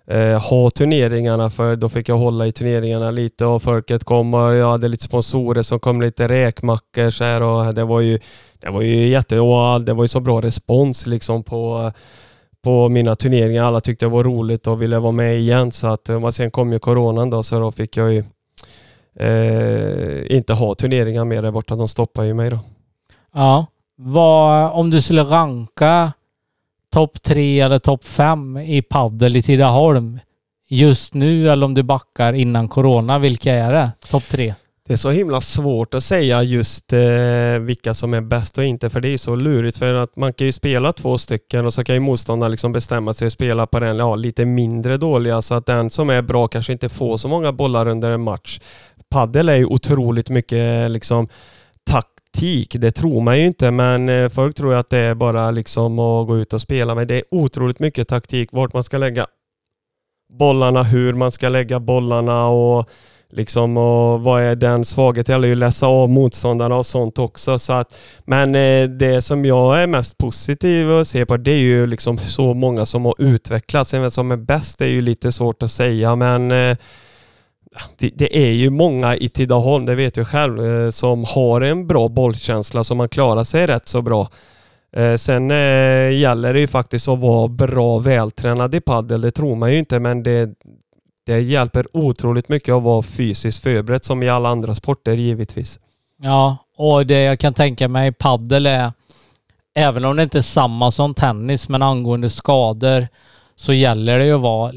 eh, 0.08 0.42
ha 0.50 0.70
turneringarna 0.70 1.50
för 1.50 1.76
då 1.76 1.90
fick 1.90 2.10
jag 2.10 2.18
hålla 2.18 2.48
i 2.48 2.52
turneringarna 2.52 3.12
lite 3.12 3.46
och 3.46 3.64
folket 3.64 4.04
kom 4.04 4.34
och 4.34 4.56
jag 4.56 4.70
hade 4.70 4.88
lite 4.88 5.04
sponsorer 5.04 5.62
som 5.62 5.80
kom 5.80 6.02
lite 6.02 6.28
räkmackor 6.28 7.10
så 7.10 7.24
här 7.24 7.42
och 7.42 7.74
det 7.74 7.84
var 7.84 8.02
ju 8.02 8.20
det 8.64 8.70
var 8.70 8.82
ju 8.82 9.08
jätte 9.08 9.40
och 9.40 9.82
det 9.82 9.94
var 9.94 10.04
ju 10.04 10.08
så 10.08 10.20
bra 10.20 10.42
respons 10.42 11.06
liksom 11.06 11.44
på, 11.44 11.92
på 12.64 12.90
mina 12.90 13.16
turneringar. 13.16 13.64
Alla 13.64 13.82
tyckte 13.82 14.06
det 14.06 14.10
var 14.10 14.24
roligt 14.24 14.68
och 14.68 14.82
ville 14.82 15.00
vara 15.00 15.12
med 15.12 15.40
igen. 15.40 15.72
Så 15.72 15.88
att, 15.88 16.10
eh, 16.10 16.30
sen 16.30 16.52
kom 16.52 16.74
ju 16.74 16.80
coronan 16.80 17.30
då 17.30 17.44
så 17.44 17.60
då 17.60 17.72
fick 17.72 17.98
jag 17.98 18.14
ju 18.14 18.24
eh, 19.20 20.36
inte 20.38 20.54
ha 20.54 20.76
turneringar 20.76 21.26
mer 21.26 21.42
där 21.42 21.52
borta. 21.52 21.76
De 21.76 21.88
stoppade 21.88 22.28
ju 22.28 22.34
mig 22.34 22.50
då. 22.50 22.60
Ja. 23.34 23.66
Vad, 23.96 24.72
om 24.72 24.90
du 24.90 25.02
skulle 25.02 25.24
ranka 25.24 26.14
topp 26.94 27.24
tre 27.24 27.60
eller 27.60 27.80
topp 27.80 28.06
fem 28.06 28.58
i 28.58 28.82
paddel 28.82 29.36
i 29.36 29.42
Tidaholm 29.42 30.20
just 30.70 31.14
nu 31.14 31.50
eller 31.50 31.66
om 31.66 31.74
du 31.74 31.84
backar 31.84 32.34
innan 32.34 32.68
corona, 32.68 33.20
vilka 33.20 33.54
är 33.54 33.74
det? 33.74 33.92
Topp 34.10 34.24
tre? 34.30 34.54
Det 34.88 34.94
är 34.94 34.98
så 34.98 35.10
himla 35.10 35.42
svårt 35.42 35.94
att 35.94 36.04
säga 36.04 36.44
just 36.44 36.94
eh, 36.94 37.60
vilka 37.60 37.94
som 37.94 38.14
är 38.14 38.22
bäst 38.22 38.58
och 38.58 38.64
inte 38.64 38.90
för 38.90 39.02
det 39.02 39.10
är 39.10 39.18
så 39.18 39.36
lurigt 39.36 39.78
för 39.78 39.94
att 39.94 40.16
man 40.16 40.34
kan 40.34 40.48
ju 40.48 40.52
spela 40.54 40.94
två 40.94 41.18
stycken 41.18 41.66
och 41.66 41.74
så 41.74 41.84
kan 41.84 41.96
ju 41.96 42.00
motståndaren 42.00 42.52
liksom 42.52 42.72
bestämma 42.72 43.14
sig 43.14 43.26
att 43.26 43.34
spela 43.34 43.68
på 43.68 43.80
den 43.80 43.98
ja, 43.98 44.16
lite 44.16 44.46
mindre 44.46 44.98
dåliga 44.98 45.42
så 45.42 45.56
att 45.56 45.66
den 45.66 45.90
som 45.90 46.10
är 46.10 46.22
bra 46.22 46.48
kanske 46.48 46.74
inte 46.74 46.90
får 46.90 47.18
så 47.18 47.28
många 47.28 47.52
bollar 47.52 47.88
under 47.88 48.12
en 48.12 48.22
match. 48.22 48.60
Paddel 49.10 49.50
är 49.50 49.56
ju 49.56 49.66
otroligt 49.66 50.30
mycket 50.30 50.92
liksom 50.92 51.28
taktik. 52.34 52.76
Det 52.80 52.92
tror 52.92 53.22
man 53.22 53.40
ju 53.40 53.46
inte 53.46 53.72
men 53.72 54.10
eh, 54.10 54.30
folk 54.30 54.56
tror 54.56 54.74
ju 54.74 54.80
att 54.80 54.90
det 54.90 54.98
är 54.98 55.16
bara 55.16 55.52
liksom 55.52 56.00
att 56.00 56.28
gå 56.28 56.38
ut 56.38 56.54
och 56.54 56.62
spela 56.62 56.96
men 56.96 57.08
det 57.08 57.16
är 57.16 57.24
otroligt 57.32 57.80
mycket 57.80 58.08
taktik 58.08 58.50
vart 58.52 58.74
man 58.74 58.84
ska 58.84 58.98
lägga 58.98 59.28
bollarna, 60.40 60.84
hur 60.84 61.14
man 61.14 61.32
ska 61.32 61.50
lägga 61.50 61.80
bollarna 61.80 62.48
och 62.48 62.90
Liksom, 63.36 63.78
och 63.78 64.22
vad 64.22 64.42
är 64.42 64.56
den 64.56 64.86
svagheten? 64.86 65.24
Det 65.26 65.32
gäller 65.32 65.48
ju 65.48 65.54
att 65.54 65.60
läsa 65.60 65.88
av 65.88 66.10
motståndarna 66.10 66.76
och 66.76 66.86
sånt 66.86 67.20
också. 67.20 67.60
Så 67.60 67.74
att, 67.74 67.94
men 68.26 68.56
eh, 68.56 68.90
det 68.90 69.22
som 69.22 69.46
jag 69.46 69.82
är 69.82 69.88
mest 69.88 70.18
positiv 70.18 70.92
att 70.92 71.08
se 71.08 71.26
på 71.26 71.38
det 71.38 71.52
är 71.52 71.58
ju 71.58 71.86
liksom 71.86 72.18
så 72.18 72.54
många 72.54 72.86
som 72.86 73.06
har 73.06 73.16
utvecklats. 73.18 73.94
Vem 73.94 74.12
som 74.12 74.32
är 74.32 74.38
bäst 74.38 74.82
är 74.82 74.88
ju 74.88 75.02
lite 75.02 75.32
svårt 75.32 75.64
att 75.64 75.72
säga 75.72 76.16
men 76.16 76.52
eh, 76.52 76.78
det, 77.98 78.10
det 78.16 78.38
är 78.38 78.52
ju 78.52 78.70
många 78.70 79.16
i 79.16 79.30
Tidaholm, 79.30 79.86
det 79.86 79.96
vet 79.96 80.18
jag 80.18 80.28
själv, 80.28 80.66
eh, 80.66 80.90
som 80.90 81.26
har 81.28 81.62
en 81.62 81.88
bra 81.88 82.08
bollkänsla 82.08 82.84
så 82.84 82.96
man 82.96 83.10
klarar 83.10 83.44
sig 83.44 83.68
rätt 83.68 83.88
så 83.88 84.02
bra. 84.02 84.30
Eh, 84.96 85.16
sen 85.16 85.52
eh, 85.52 86.20
gäller 86.20 86.54
det 86.54 86.60
ju 86.60 86.68
faktiskt 86.68 87.08
att 87.08 87.20
vara 87.20 87.48
bra 87.48 88.00
vältränad 88.00 88.76
i 88.76 88.82
paddel. 88.82 89.22
Det 89.22 89.32
tror 89.32 89.56
man 89.56 89.72
ju 89.72 89.78
inte 89.78 90.00
men 90.00 90.24
det, 90.24 90.50
det 91.26 91.40
hjälper 91.40 91.88
otroligt 91.94 92.50
mycket 92.50 92.74
att 92.74 92.84
vara 92.84 93.02
fysiskt 93.02 93.64
förberedd 93.64 94.06
som 94.06 94.24
i 94.24 94.30
alla 94.30 94.50
andra 94.50 94.76
sporter 94.76 95.14
givetvis. 95.14 95.80
Ja, 96.22 96.58
och 96.78 97.06
det 97.06 97.24
jag 97.24 97.40
kan 97.40 97.54
tänka 97.54 97.88
mig 97.88 98.10
i 98.10 98.12
paddel 98.12 98.66
är, 98.66 98.92
även 99.76 100.06
om 100.06 100.16
det 100.16 100.24
inte 100.24 100.38
är 100.38 100.42
samma 100.42 100.92
som 100.92 101.14
tennis, 101.14 101.70
men 101.70 101.82
angående 101.82 102.30
skador 102.30 103.08
så 103.56 103.74
gäller 103.74 104.20
det 104.20 104.26
ju 104.26 104.34
att 104.34 104.42
vara 104.42 104.72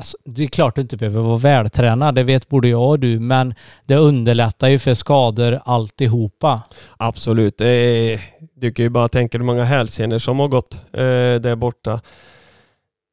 Alltså, 0.00 0.16
det 0.24 0.44
är 0.44 0.48
klart 0.48 0.74
du 0.74 0.80
inte 0.80 0.96
behöver 0.96 1.20
vara 1.20 1.36
vältränad, 1.36 2.14
det 2.14 2.22
vet 2.22 2.48
både 2.48 2.68
jag 2.68 2.88
och 2.88 3.00
du, 3.00 3.20
men 3.20 3.54
det 3.86 3.96
underlättar 3.96 4.68
ju 4.68 4.78
för 4.78 4.94
skador 4.94 5.60
alltihopa. 5.64 6.62
Absolut. 6.96 7.60
Är, 7.60 8.20
du 8.54 8.72
kan 8.72 8.82
ju 8.82 8.88
bara 8.88 9.08
tänka 9.08 9.38
hur 9.38 9.44
många 9.44 9.64
hälsenor 9.64 10.18
som 10.18 10.38
har 10.38 10.48
gått 10.48 10.74
eh, 10.92 11.40
där 11.40 11.56
borta. 11.56 12.00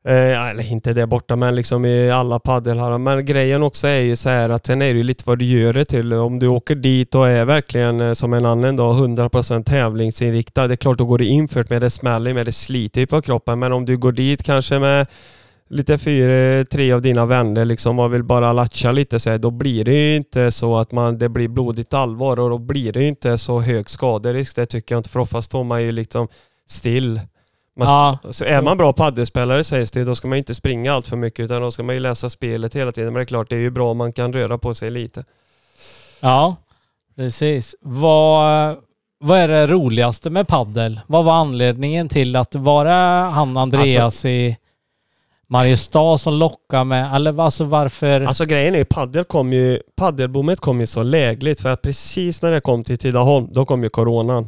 Eh, 0.07 0.49
eller 0.49 0.71
inte 0.71 0.93
där 0.93 1.05
borta, 1.05 1.35
men 1.35 1.55
liksom 1.55 1.85
i 1.85 2.11
alla 2.11 2.39
paddelhallar. 2.39 2.97
Men 2.97 3.25
grejen 3.25 3.63
också 3.63 3.88
är 3.88 3.99
ju 3.99 4.15
så 4.15 4.29
här 4.29 4.49
att 4.49 4.65
sen 4.65 4.81
är 4.81 4.93
det 4.93 4.97
ju 4.97 5.03
lite 5.03 5.23
vad 5.27 5.39
du 5.39 5.45
gör 5.45 5.73
det 5.73 5.85
till. 5.85 6.13
Om 6.13 6.39
du 6.39 6.47
åker 6.47 6.75
dit 6.75 7.15
och 7.15 7.27
är 7.27 7.45
verkligen 7.45 8.01
eh, 8.01 8.13
som 8.13 8.33
en 8.33 8.45
annan 8.45 8.75
dag 8.75 8.95
100% 8.95 9.63
tävlingsinriktad. 9.63 10.67
Det 10.67 10.73
är 10.73 10.75
klart, 10.75 10.97
då 10.97 11.05
går 11.05 11.17
det 11.17 11.25
infört 11.25 11.69
med 11.69 11.81
det 11.81 11.89
smäller 11.89 12.33
med 12.33 12.45
det 12.45 12.51
sliter 12.51 13.01
ju 13.01 13.07
på 13.07 13.21
kroppen. 13.21 13.59
Men 13.59 13.73
om 13.73 13.85
du 13.85 13.97
går 13.97 14.11
dit 14.11 14.43
kanske 14.43 14.79
med 14.79 15.07
lite 15.70 15.97
fyra, 15.97 16.65
tre 16.65 16.91
av 16.91 17.01
dina 17.01 17.26
vänner 17.26 17.65
liksom 17.65 17.99
och 17.99 18.13
vill 18.13 18.24
bara 18.24 18.53
latcha 18.53 18.91
lite 18.91 19.20
så 19.20 19.30
här, 19.30 19.38
då 19.38 19.51
blir 19.51 19.84
det 19.86 19.93
ju 19.93 20.15
inte 20.15 20.51
så 20.51 20.76
att 20.78 20.91
man, 20.91 21.18
det 21.18 21.30
blir 21.30 21.47
blodigt 21.47 21.93
allvar 21.93 22.39
och 22.39 22.49
då 22.49 22.57
blir 22.57 22.93
det 22.93 22.99
ju 23.01 23.07
inte 23.07 23.38
så 23.38 23.59
hög 23.59 23.89
skaderisk. 23.89 24.55
Det 24.55 24.65
tycker 24.65 24.95
jag 24.95 24.99
inte 24.99 25.09
för 25.09 25.20
oftast 25.20 25.45
står 25.45 25.63
man 25.63 25.84
ju 25.84 25.91
liksom 25.91 26.28
still. 26.70 27.22
Man, 27.78 27.88
Ja. 27.88 28.18
så 28.32 28.45
är 28.45 28.61
man 28.61 28.78
bra 28.78 28.93
paddelspelare 28.93 29.63
sägs 29.63 29.91
det, 29.91 30.03
då 30.03 30.15
ska 30.15 30.28
man 30.28 30.38
inte 30.38 30.55
springa 30.55 30.93
allt 30.93 31.07
för 31.07 31.15
mycket 31.18 31.45
utan 31.45 31.61
då 31.61 31.72
ska 31.72 31.84
man 31.84 31.95
ju 31.95 32.01
läsa 32.01 32.30
spelet 32.30 32.76
hela 32.76 32.91
tiden. 32.91 33.13
Men 33.13 33.20
det 33.20 33.24
är 33.24 33.26
klart, 33.26 33.49
det 33.49 33.55
är 33.55 33.59
ju 33.59 33.70
bra 33.72 33.91
om 33.91 33.97
man 33.97 34.13
kan 34.13 34.34
röra 34.34 34.57
på 34.57 34.74
sig 34.74 34.91
lite. 34.91 35.24
Ja, 36.20 36.55
precis. 37.15 37.76
Vad, 37.82 38.76
vad 39.20 39.39
är 39.39 39.47
det 39.47 39.68
roligaste 39.68 40.30
med 40.30 40.47
paddel? 40.47 40.99
Vad 41.07 41.26
var 41.26 41.34
anledningen 41.34 42.09
till 42.09 42.36
att 42.36 42.51
det 42.51 42.57
var 42.59 42.86
det 42.86 43.32
han 43.32 43.57
Andreas 43.57 44.03
Alltså- 44.03 44.28
i 44.28 44.57
Mariestad 45.50 46.18
som 46.18 46.34
lockar 46.34 46.84
med, 46.84 47.16
eller 47.16 47.41
alltså 47.41 47.64
varför? 47.64 48.22
Alltså 48.22 48.45
grejen 48.45 48.74
är 48.74 48.80
ju, 48.80 48.86
paddel 48.86 49.24
kom 49.24 49.54
ju, 49.54 49.80
paddelboomet 49.95 50.60
kom 50.60 50.80
ju 50.80 50.88
så 50.88 51.04
lägligt 51.04 51.62
för 51.62 51.70
att 51.70 51.82
precis 51.82 52.41
när 52.41 52.52
det 52.52 52.62
kom 52.62 52.84
till 52.84 52.98
Tidaholm, 52.98 53.48
då 53.52 53.66
kom 53.66 53.84
ju 53.84 53.89
coronan. 53.89 54.48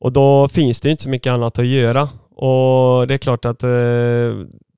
Och 0.00 0.12
då 0.12 0.48
finns 0.48 0.80
det 0.80 0.88
ju 0.88 0.90
inte 0.90 1.02
så 1.02 1.08
mycket 1.08 1.32
annat 1.32 1.58
att 1.58 1.66
göra. 1.66 2.08
Och 2.36 3.06
det 3.06 3.14
är 3.14 3.18
klart 3.18 3.44
att 3.44 3.62
eh, 3.62 3.70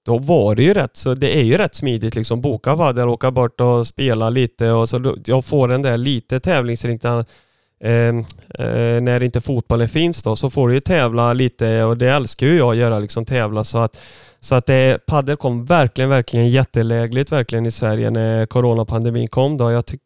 då 0.06 0.18
var 0.18 0.54
det 0.54 0.62
ju 0.62 0.74
rätt, 0.74 0.96
så 0.96 1.14
det 1.14 1.38
är 1.38 1.42
ju 1.42 1.56
rätt 1.56 1.74
smidigt 1.74 2.14
liksom. 2.14 2.40
Boka 2.40 2.76
paddel, 2.76 3.08
åka 3.08 3.30
bort 3.30 3.60
och 3.60 3.86
spela 3.86 4.30
lite 4.30 4.70
och 4.70 4.88
så 4.88 5.16
jag 5.26 5.44
får 5.44 5.68
den 5.68 5.82
där 5.82 5.96
lite 5.96 6.40
tävlingsinriktad, 6.40 7.24
eh, 7.80 7.92
eh, 7.92 9.00
när 9.00 9.22
inte 9.22 9.40
fotbollen 9.40 9.88
finns 9.88 10.22
då 10.22 10.36
så 10.36 10.50
får 10.50 10.68
du 10.68 10.74
ju 10.74 10.80
tävla 10.80 11.32
lite 11.32 11.84
och 11.84 11.96
det 11.96 12.08
älskar 12.08 12.46
ju 12.46 12.56
jag 12.56 12.70
att 12.70 12.76
göra 12.76 12.98
liksom 12.98 13.24
tävla 13.24 13.64
så 13.64 13.78
att 13.78 14.00
så 14.40 14.54
att 14.54 14.66
det, 14.66 15.06
padel 15.06 15.36
kom 15.36 15.64
verkligen, 15.64 16.10
verkligen 16.10 16.50
jättelägligt 16.50 17.32
verkligen 17.32 17.66
i 17.66 17.70
Sverige 17.70 18.10
när 18.10 18.46
coronapandemin 18.46 19.28
kom 19.28 19.56
då. 19.56 19.70
Jag 19.70 19.86
tyck, 19.86 20.00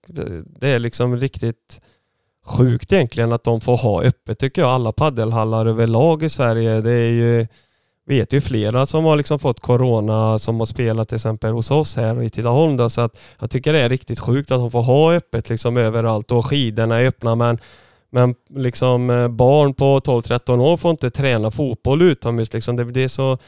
det 0.61 0.69
är 0.69 0.79
liksom 0.79 1.17
riktigt 1.17 1.81
sjukt 2.45 2.93
egentligen 2.93 3.33
att 3.33 3.45
de 3.45 3.61
får 3.61 3.77
ha 3.77 4.03
öppet 4.03 4.39
tycker 4.39 4.63
jag. 4.63 4.71
Alla 4.71 4.93
paddelhallar 4.93 5.67
överlag 5.67 6.23
i 6.23 6.29
Sverige. 6.29 6.81
Det 6.81 6.93
är 6.93 7.11
ju, 7.11 7.47
vet 8.07 8.33
ju 8.33 8.41
flera 8.41 8.87
som 8.87 9.05
har 9.05 9.17
liksom 9.17 9.39
fått 9.39 9.61
corona 9.61 10.39
som 10.39 10.59
har 10.59 10.67
spelat 10.67 11.09
till 11.09 11.17
exempel 11.17 11.53
hos 11.53 11.71
oss 11.71 11.97
här 11.97 12.23
i 12.23 12.31
Tidaholm 12.31 12.77
då. 12.77 12.91
Så 12.91 13.01
att 13.01 13.21
jag 13.39 13.51
tycker 13.51 13.73
det 13.73 13.81
är 13.81 13.89
riktigt 13.89 14.21
sjukt 14.21 14.51
att 14.51 14.59
de 14.59 14.71
får 14.71 14.83
ha 14.83 15.13
öppet 15.15 15.49
liksom 15.49 15.77
överallt 15.77 16.33
och 16.33 16.47
skidorna 16.47 17.01
är 17.01 17.07
öppna 17.07 17.35
men 17.35 17.59
men 18.11 18.35
liksom 18.49 19.11
eh, 19.11 19.29
barn 19.29 19.75
på 19.75 20.01
12-13 20.01 20.61
år 20.61 20.77
får 20.77 20.91
inte 20.91 21.11
träna 21.11 21.51
fotboll 21.51 22.03
utomhus. 22.03 22.53
Liksom. 22.53 22.77
Det, 22.77 22.85
det 22.85 23.05
är 23.05 23.09
så 23.09 23.39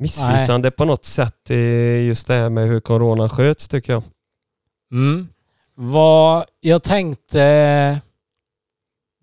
missvisande 0.00 0.70
på 0.70 0.84
något 0.84 1.04
sätt 1.04 1.50
i 1.50 2.04
just 2.06 2.26
det 2.26 2.34
här 2.34 2.50
med 2.50 2.68
hur 2.68 2.80
corona 2.80 3.28
sköts 3.28 3.68
tycker 3.68 3.92
jag. 3.92 4.02
Mm. 4.92 5.28
Vad, 5.74 6.44
jag 6.60 6.82
tänkte 6.82 8.00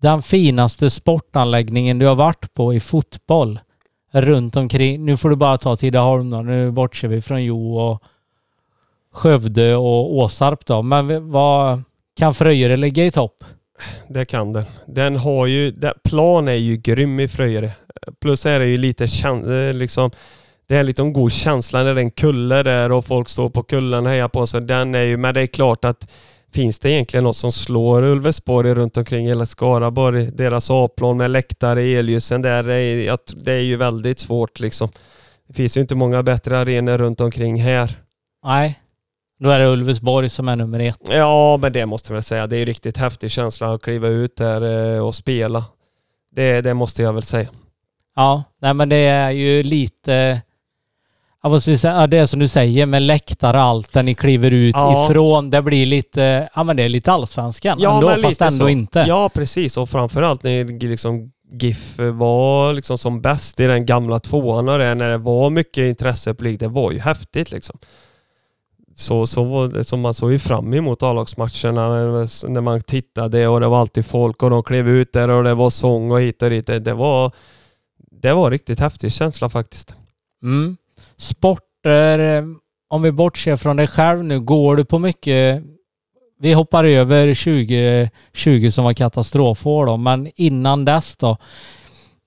den 0.02 0.22
finaste 0.22 0.90
sportanläggningen 0.90 1.98
du 1.98 2.06
har 2.06 2.14
varit 2.14 2.54
på 2.54 2.74
i 2.74 2.80
fotboll 2.80 3.60
runt 4.12 4.56
omkring. 4.56 5.04
Nu 5.04 5.16
får 5.16 5.30
du 5.30 5.36
bara 5.36 5.58
ta 5.58 5.76
Tidaholm 5.76 6.30
då. 6.30 6.42
Nu 6.42 6.70
bortser 6.70 7.08
vi 7.08 7.22
från 7.22 7.44
Jo 7.44 7.78
och 7.78 8.02
Skövde 9.12 9.76
och 9.76 10.14
Åsarp 10.14 10.66
då. 10.66 10.82
Men 10.82 11.30
vad 11.30 11.82
kan 12.16 12.34
Fröjere 12.34 12.76
ligga 12.76 13.06
i 13.06 13.10
topp? 13.10 13.44
Det 14.08 14.24
kan 14.24 14.52
den. 14.52 14.64
Den 14.86 15.16
har 15.16 15.46
ju, 15.46 15.70
den, 15.70 15.94
plan 16.04 16.48
är 16.48 16.52
ju 16.52 16.76
grym 16.76 17.20
i 17.20 17.28
Fröjere. 17.28 17.72
Plus 18.20 18.46
är 18.46 18.58
det 18.58 18.66
ju 18.66 18.78
lite 18.78 19.06
kän, 19.06 19.68
eh, 19.68 19.74
liksom, 19.74 20.10
det 20.68 20.76
är 20.76 21.00
en 21.00 21.12
god 21.12 21.32
känsla 21.32 21.82
när 21.82 21.94
det 21.94 22.00
är 22.00 22.04
en 22.04 22.10
kulle 22.10 22.62
där 22.62 22.92
och 22.92 23.04
folk 23.04 23.28
står 23.28 23.50
på 23.50 23.62
kullen 23.62 24.06
och 24.06 24.12
hejar 24.12 24.28
på 24.28 24.46
sig. 24.46 24.60
Den 24.60 24.94
är 24.94 25.02
ju, 25.02 25.16
men 25.16 25.34
det 25.34 25.40
är 25.40 25.46
klart 25.46 25.84
att 25.84 26.10
finns 26.52 26.78
det 26.78 26.90
egentligen 26.90 27.24
något 27.24 27.36
som 27.36 27.52
slår 27.52 28.02
Ulvesborg 28.02 28.74
runt 28.74 28.96
omkring 28.96 29.26
eller 29.26 29.44
Skaraborg, 29.44 30.26
deras 30.26 30.70
A-plan 30.70 31.16
med 31.16 31.30
läktare, 31.30 31.82
elljusen 31.82 32.42
där, 32.42 32.62
det 32.62 32.74
är, 32.74 33.18
det 33.44 33.52
är 33.52 33.60
ju 33.60 33.76
väldigt 33.76 34.18
svårt 34.18 34.60
liksom. 34.60 34.88
Det 35.48 35.54
finns 35.54 35.76
ju 35.76 35.80
inte 35.80 35.94
många 35.94 36.22
bättre 36.22 36.58
arenor 36.58 36.98
runt 36.98 37.20
omkring 37.20 37.62
här. 37.62 37.98
Nej, 38.44 38.80
då 39.40 39.50
är 39.50 39.58
det 39.58 39.66
Ulvesborg 39.66 40.28
som 40.28 40.48
är 40.48 40.56
nummer 40.56 40.80
ett. 40.80 41.00
Ja, 41.08 41.58
men 41.62 41.72
det 41.72 41.86
måste 41.86 42.12
jag 42.12 42.14
väl 42.14 42.22
säga. 42.22 42.46
Det 42.46 42.56
är 42.56 42.58
ju 42.58 42.64
riktigt 42.64 42.96
häftig 42.96 43.30
känsla 43.30 43.74
att 43.74 43.82
kliva 43.82 44.08
ut 44.08 44.36
där 44.36 44.94
eh, 44.94 45.06
och 45.06 45.14
spela. 45.14 45.64
Det, 46.30 46.60
det 46.60 46.74
måste 46.74 47.02
jag 47.02 47.12
väl 47.12 47.22
säga. 47.22 47.48
Ja, 48.16 48.44
nej 48.60 48.74
men 48.74 48.88
det 48.88 48.96
är 48.96 49.30
ju 49.30 49.62
lite... 49.62 50.42
Ja, 51.42 51.48
vad 51.48 51.62
ska 51.62 51.70
vi 51.70 51.78
säga? 51.78 52.00
Ja, 52.00 52.06
det 52.06 52.16
är 52.18 52.26
som 52.26 52.40
du 52.40 52.48
säger 52.48 52.86
med 52.86 53.02
läktare 53.02 53.56
och 53.56 53.62
allt 53.62 53.92
där 53.92 54.02
ni 54.02 54.14
kliver 54.14 54.50
ut 54.50 54.74
Ja. 54.76 55.04
ifrån. 55.10 55.50
Det 55.50 55.62
blir 55.62 55.86
lite... 55.86 56.48
Ja 56.54 56.64
men 56.64 56.76
det 56.76 56.82
är 56.82 56.88
lite 56.88 57.12
allsvenskan 57.12 57.78
Ja, 57.80 57.94
ändå, 57.94 58.08
men 58.08 58.20
fast 58.22 58.40
ändå 58.40 58.56
så. 58.64 58.68
inte. 58.68 59.04
Ja, 59.08 59.30
precis. 59.34 59.76
Och 59.76 59.90
framförallt 59.90 60.42
när 60.42 60.88
liksom 60.88 61.32
GIF 61.52 61.98
var 61.98 62.72
liksom 62.72 62.98
som 62.98 63.20
bäst 63.20 63.60
i 63.60 63.66
den 63.66 63.86
gamla 63.86 64.20
tvåan 64.20 64.68
och 64.68 64.78
det, 64.78 64.94
när 64.94 65.08
det 65.10 65.18
var 65.18 65.50
mycket 65.50 65.84
intresse 65.88 66.30
publik. 66.34 66.60
Det 66.60 66.68
var 66.68 66.92
ju 66.92 66.98
häftigt 66.98 67.50
liksom. 67.50 67.78
Så, 68.96 69.26
så, 69.26 69.44
var 69.44 69.82
så 69.82 69.96
man 69.96 70.14
såg 70.14 70.32
ju 70.32 70.38
fram 70.38 70.74
emot 70.74 71.02
A-lagsmatcherna 71.02 71.88
när 72.48 72.60
man 72.60 72.80
tittade 72.80 73.48
och 73.48 73.60
det 73.60 73.66
var 73.68 73.80
alltid 73.80 74.06
folk 74.06 74.42
och 74.42 74.50
de 74.50 74.62
klev 74.62 74.88
ut 74.88 75.12
där 75.12 75.28
och 75.28 75.44
det 75.44 75.54
var 75.54 75.70
sång 75.70 76.10
och 76.10 76.20
hit 76.20 76.42
och 76.42 76.50
dit. 76.50 76.66
Det, 76.66 76.78
det 76.78 76.94
var, 76.94 77.32
det 78.22 78.32
var 78.32 78.50
riktigt 78.50 78.80
häftig 78.80 79.12
känsla 79.12 79.48
faktiskt. 79.48 79.96
Mm. 80.42 80.76
Sporter, 81.18 82.38
eh, 82.38 82.44
om 82.90 83.02
vi 83.02 83.12
bortser 83.12 83.56
från 83.56 83.76
dig 83.76 83.86
själv 83.86 84.24
nu, 84.24 84.40
går 84.40 84.76
du 84.76 84.84
på 84.84 84.98
mycket... 84.98 85.62
Vi 86.40 86.52
hoppar 86.52 86.84
över 86.84 87.34
2020 87.34 88.70
som 88.70 88.84
var 88.84 88.92
katastrofår 88.92 89.86
då, 89.86 89.96
men 89.96 90.30
innan 90.36 90.84
dess 90.84 91.16
då? 91.16 91.36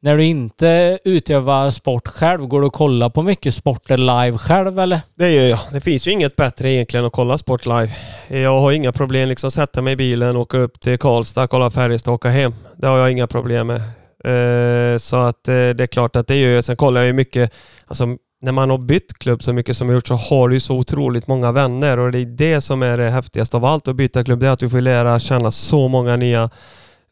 När 0.04 0.18
du 0.18 0.24
inte 0.24 1.00
utövar 1.04 1.72
sport 1.72 2.08
själv, 2.08 2.48
går 2.48 2.62
du 2.62 2.68
och 2.68 2.74
kollar 2.74 3.10
på 3.10 3.22
mycket 3.22 3.56
sporter 3.56 3.98
live 3.98 4.38
själv 4.38 4.80
eller? 4.80 5.02
Det 5.16 5.32
gör 5.32 5.46
jag. 5.46 5.60
Det 5.72 5.82
finns 5.82 6.08
ju 6.08 6.12
inget 6.12 6.36
bättre 6.36 6.70
egentligen 6.72 7.06
att 7.06 7.14
kolla 7.14 7.38
sport 7.38 7.66
live. 7.66 7.92
Jag 8.28 8.62
har 8.62 8.72
inga 8.72 8.92
problem 8.92 9.30
liksom 9.30 9.52
sätta 9.52 9.82
mig 9.82 9.94
i 9.94 9.96
bilen, 9.96 10.38
åka 10.38 10.58
upp 10.58 10.80
till 10.80 10.98
Karlstad, 10.98 11.48
kolla 11.48 11.72
Färjestad 11.72 12.12
och 12.12 12.16
åka 12.16 12.30
hem. 12.30 12.54
Det 12.78 12.88
har 12.88 12.98
jag 12.98 13.12
inga 13.12 13.28
problem 13.28 13.68
med. 13.68 13.82
Eh, 14.24 14.98
så 14.98 15.16
att 15.16 15.48
eh, 15.48 15.54
det 15.54 15.84
är 15.84 15.88
klart 15.88 16.16
att 16.16 16.28
det 16.28 16.36
gör 16.36 16.50
jag. 16.50 16.64
Sen 16.64 16.76
kollar 16.76 17.02
jag 17.02 17.08
ju 17.08 17.14
mycket, 17.14 17.54
alltså 17.88 18.18
när 18.42 18.52
man 18.52 18.70
har 18.70 18.78
bytt 18.78 19.14
klubb 19.20 19.44
så 19.44 19.54
mycket 19.54 19.78
som 19.78 19.88
jag 19.88 19.96
gjort 19.96 20.08
så 20.08 20.16
har 20.16 20.50
du 20.50 20.56
ju 20.56 20.60
så 20.60 20.76
otroligt 20.76 21.28
många 21.28 21.52
vänner 21.52 22.00
och 22.00 22.12
det 22.12 22.20
är 22.20 22.26
det 22.26 22.62
som 22.62 22.84
är 22.84 22.98
det 22.98 23.10
häftigaste 23.10 23.58
av 23.58 23.66
allt 23.66 23.88
att 23.88 23.96
byta 23.96 24.24
klubb. 24.24 24.40
Det 24.40 24.48
är 24.48 24.52
att 24.52 24.60
du 24.60 24.70
får 24.70 24.82
lära 24.82 25.20
känna 25.20 25.52
så 25.52 25.88
många 25.88 26.16
nya 26.16 26.50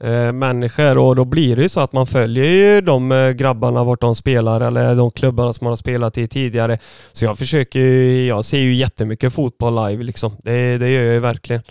eh, 0.04 0.32
människor 0.32 0.98
och 0.98 1.16
då 1.16 1.26
blir 1.26 1.56
det 1.56 1.62
ju 1.62 1.70
så 1.70 1.80
att 1.80 1.94
man 1.94 2.08
följer 2.08 2.46
ju 2.46 2.82
de 2.82 3.12
eh, 3.12 3.32
grabbarna 3.32 3.84
vart 3.84 4.02
de 4.02 4.16
spelar 4.16 4.62
eller 4.62 4.96
de 4.96 5.12
klubbarna 5.12 5.54
som 5.54 5.66
man 5.66 5.72
har 5.72 5.76
spelat 5.76 6.18
i 6.18 6.28
tidigare. 6.28 6.78
Så 7.12 7.26
jag 7.26 7.38
försöker 7.38 7.80
ju, 7.80 8.26
jag 8.28 8.46
ser 8.46 8.60
ju 8.60 8.74
jättemycket 8.74 9.34
fotboll 9.34 9.90
live 9.90 10.04
liksom. 10.04 10.36
Det, 10.44 10.78
det 10.78 10.90
gör 10.90 11.04
jag 11.04 11.14
ju 11.14 11.20
verkligen. 11.20 11.62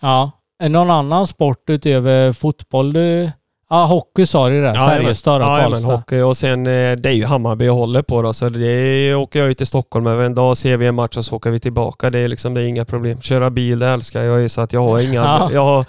Ja. 0.00 0.30
Är 0.58 0.68
någon 0.68 0.90
annan 0.90 1.26
sport 1.26 1.70
utöver 1.70 2.32
fotboll 2.32 2.92
du... 2.92 3.30
Ja, 3.70 3.84
hockey 3.84 4.26
sa 4.26 4.48
du 4.48 4.62
där. 4.62 4.74
Färjestad 4.74 5.42
och 5.42 5.48
ja, 5.48 5.58
Karlstad. 5.62 5.96
hockey 5.96 6.20
och 6.20 6.36
sen 6.36 6.66
eh, 6.66 6.92
det 6.96 7.08
är 7.08 7.12
ju 7.12 7.24
Hammarby 7.24 7.64
jag 7.64 7.74
håller 7.74 8.02
på 8.02 8.22
då 8.22 8.32
så 8.32 8.48
det 8.48 9.14
åker 9.14 9.38
jag 9.38 9.48
ju 9.48 9.54
till 9.54 9.66
Stockholm 9.66 10.06
över 10.06 10.24
en 10.24 10.34
dag, 10.34 10.56
ser 10.56 10.76
vi 10.76 10.86
en 10.86 10.94
match 10.94 11.16
och 11.16 11.24
så 11.24 11.36
åker 11.36 11.50
vi 11.50 11.60
tillbaka. 11.60 12.10
Det 12.10 12.18
är 12.18 12.28
liksom, 12.28 12.54
det 12.54 12.62
är 12.62 12.66
inga 12.66 12.84
problem. 12.84 13.20
Köra 13.20 13.50
bil 13.50 13.78
det 13.78 13.86
älskar 13.88 14.22
jag 14.22 14.40
ju 14.40 14.48
så 14.48 14.60
att 14.60 14.72
jag 14.72 14.82
har 14.86 15.00
inga, 15.00 15.14
Ja. 15.24 15.50
jag 15.52 15.64
har 15.64 15.84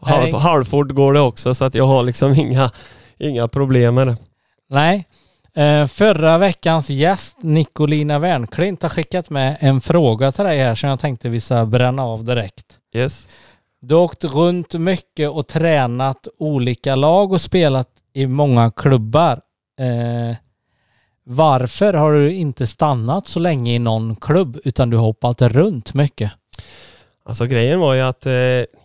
halv, 0.00 0.34
halvfort 0.34 0.88
går 0.90 1.12
det 1.12 1.20
också 1.20 1.54
så 1.54 1.64
att 1.64 1.74
jag 1.74 1.86
har 1.86 2.02
liksom 2.02 2.34
inga, 2.34 2.70
inga 3.18 3.48
problem 3.48 3.94
med 3.94 4.06
det. 4.06 4.16
Nej. 4.70 5.06
Eh, 5.56 5.86
förra 5.86 6.38
veckans 6.38 6.90
gäst, 6.90 7.36
Nicolina 7.40 8.18
Wernklint, 8.18 8.82
har 8.82 8.88
skickat 8.88 9.30
med 9.30 9.56
en 9.60 9.80
fråga 9.80 10.32
till 10.32 10.44
dig 10.44 10.58
här 10.58 10.74
som 10.74 10.88
jag 10.88 10.98
tänkte 11.00 11.28
vi 11.28 11.40
ska 11.40 11.64
bränna 11.64 12.02
av 12.02 12.24
direkt. 12.24 12.64
Yes. 12.94 13.28
Du 13.84 13.94
har 13.94 14.02
åkt 14.02 14.24
runt 14.24 14.74
mycket 14.74 15.30
och 15.30 15.46
tränat 15.46 16.28
olika 16.38 16.96
lag 16.96 17.32
och 17.32 17.40
spelat 17.40 17.88
i 18.12 18.26
många 18.26 18.70
klubbar. 18.70 19.40
Eh, 19.80 20.36
varför 21.24 21.94
har 21.94 22.12
du 22.12 22.32
inte 22.32 22.66
stannat 22.66 23.28
så 23.28 23.38
länge 23.40 23.74
i 23.74 23.78
någon 23.78 24.16
klubb 24.16 24.58
utan 24.64 24.90
du 24.90 24.96
har 24.96 25.04
hoppat 25.04 25.42
runt 25.42 25.94
mycket? 25.94 26.32
Alltså 27.24 27.46
grejen 27.46 27.80
var 27.80 27.94
ju 27.94 28.00
att 28.00 28.26
eh, 28.26 28.32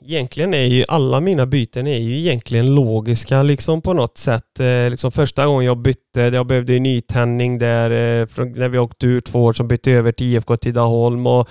egentligen 0.06 0.54
är 0.54 0.66
ju 0.66 0.86
alla 0.88 1.20
mina 1.20 1.46
byten 1.46 1.88
är 1.88 1.98
ju 1.98 2.20
egentligen 2.20 2.76
logiska 2.76 3.44
liksom 3.44 3.82
på 3.82 3.94
något 3.94 4.18
sätt. 4.18 4.60
Eh, 4.60 4.90
liksom 4.90 5.12
första 5.12 5.46
gången 5.46 5.66
jag 5.66 5.78
bytte, 5.78 6.22
jag 6.22 6.48
behövde 6.48 6.74
ju 6.74 6.80
nytändning 6.80 7.58
där 7.58 7.92
eh, 7.92 8.28
när 8.56 8.70
vi 8.70 8.78
åkte 8.78 9.08
ur 9.08 9.22
två 9.22 9.44
år 9.44 9.54
som 9.54 9.68
bytte 9.68 9.92
över 9.92 10.12
till 10.12 10.34
IFK 10.34 10.56
Tidaholm 10.56 11.28
och 11.28 11.50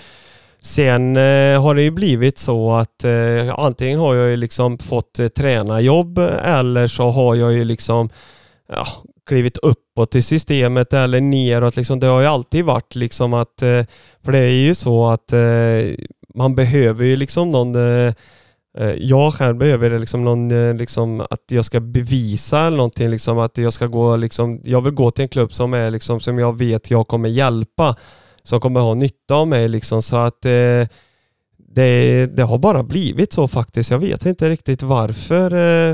sen 0.66 1.16
eh, 1.16 1.62
har 1.62 1.74
det 1.74 1.82
ju 1.82 1.90
blivit 1.90 2.38
så 2.38 2.72
att 2.72 3.04
eh, 3.04 3.58
antingen 3.58 3.98
har 3.98 4.14
jag 4.14 4.30
ju 4.30 4.36
liksom 4.36 4.78
fått 4.78 5.18
eh, 5.18 5.28
tränarjobb 5.28 6.18
eller 6.44 6.86
så 6.86 7.10
har 7.10 7.34
jag 7.34 7.52
ju 7.52 7.64
liksom 7.64 8.10
ja, 8.68 8.86
klivit 9.26 9.58
uppåt 9.58 10.14
i 10.14 10.22
systemet 10.22 10.92
eller 10.92 11.20
neråt. 11.20 11.76
Liksom. 11.76 12.00
Det 12.00 12.06
har 12.06 12.20
ju 12.20 12.26
alltid 12.26 12.64
varit 12.64 12.94
liksom 12.94 13.34
att, 13.34 13.62
eh, 13.62 13.82
för 14.24 14.32
det 14.32 14.38
är 14.38 14.50
ju 14.50 14.74
så 14.74 15.06
att 15.06 15.32
eh, 15.32 15.94
man 16.34 16.54
behöver 16.54 17.04
ju 17.04 17.16
liksom 17.16 17.50
någon 17.50 17.74
eh, 17.74 18.14
eh 18.78 18.94
jag 18.98 19.34
själv 19.34 19.56
behöver 19.56 19.98
liksom 19.98 20.24
någon, 20.24 20.50
eh, 20.50 20.74
liksom, 20.74 21.20
att 21.20 21.44
jag 21.48 21.64
ska 21.64 21.80
bevisa 21.80 22.60
eller 22.60 22.76
någonting, 22.76 23.10
liksom, 23.10 23.38
att 23.38 23.58
jag 23.58 23.72
ska 23.72 23.86
gå, 23.86 24.16
liksom, 24.16 24.60
jag 24.64 24.80
vill 24.80 24.94
gå 24.94 25.10
till 25.10 25.22
en 25.22 25.28
klubb 25.28 25.52
som 25.52 25.74
är 25.74 25.90
liksom, 25.90 26.20
som 26.20 26.38
jag 26.38 26.58
vet 26.58 26.90
jag 26.90 27.08
kommer 27.08 27.28
hjälpa, 27.28 27.96
som 28.46 28.60
kommer 28.60 28.80
ha 28.80 28.94
nytta 28.94 29.34
av 29.34 29.48
mig 29.48 29.68
liksom, 29.68 30.02
så 30.02 30.16
att 30.16 30.44
eh, 30.44 30.88
det, 31.56 32.26
det 32.26 32.42
har 32.42 32.58
bara 32.58 32.82
blivit 32.82 33.32
så 33.32 33.48
faktiskt. 33.48 33.90
Jag 33.90 33.98
vet 33.98 34.26
inte 34.26 34.50
riktigt 34.50 34.82
varför 34.82 35.54
eh, 35.54 35.90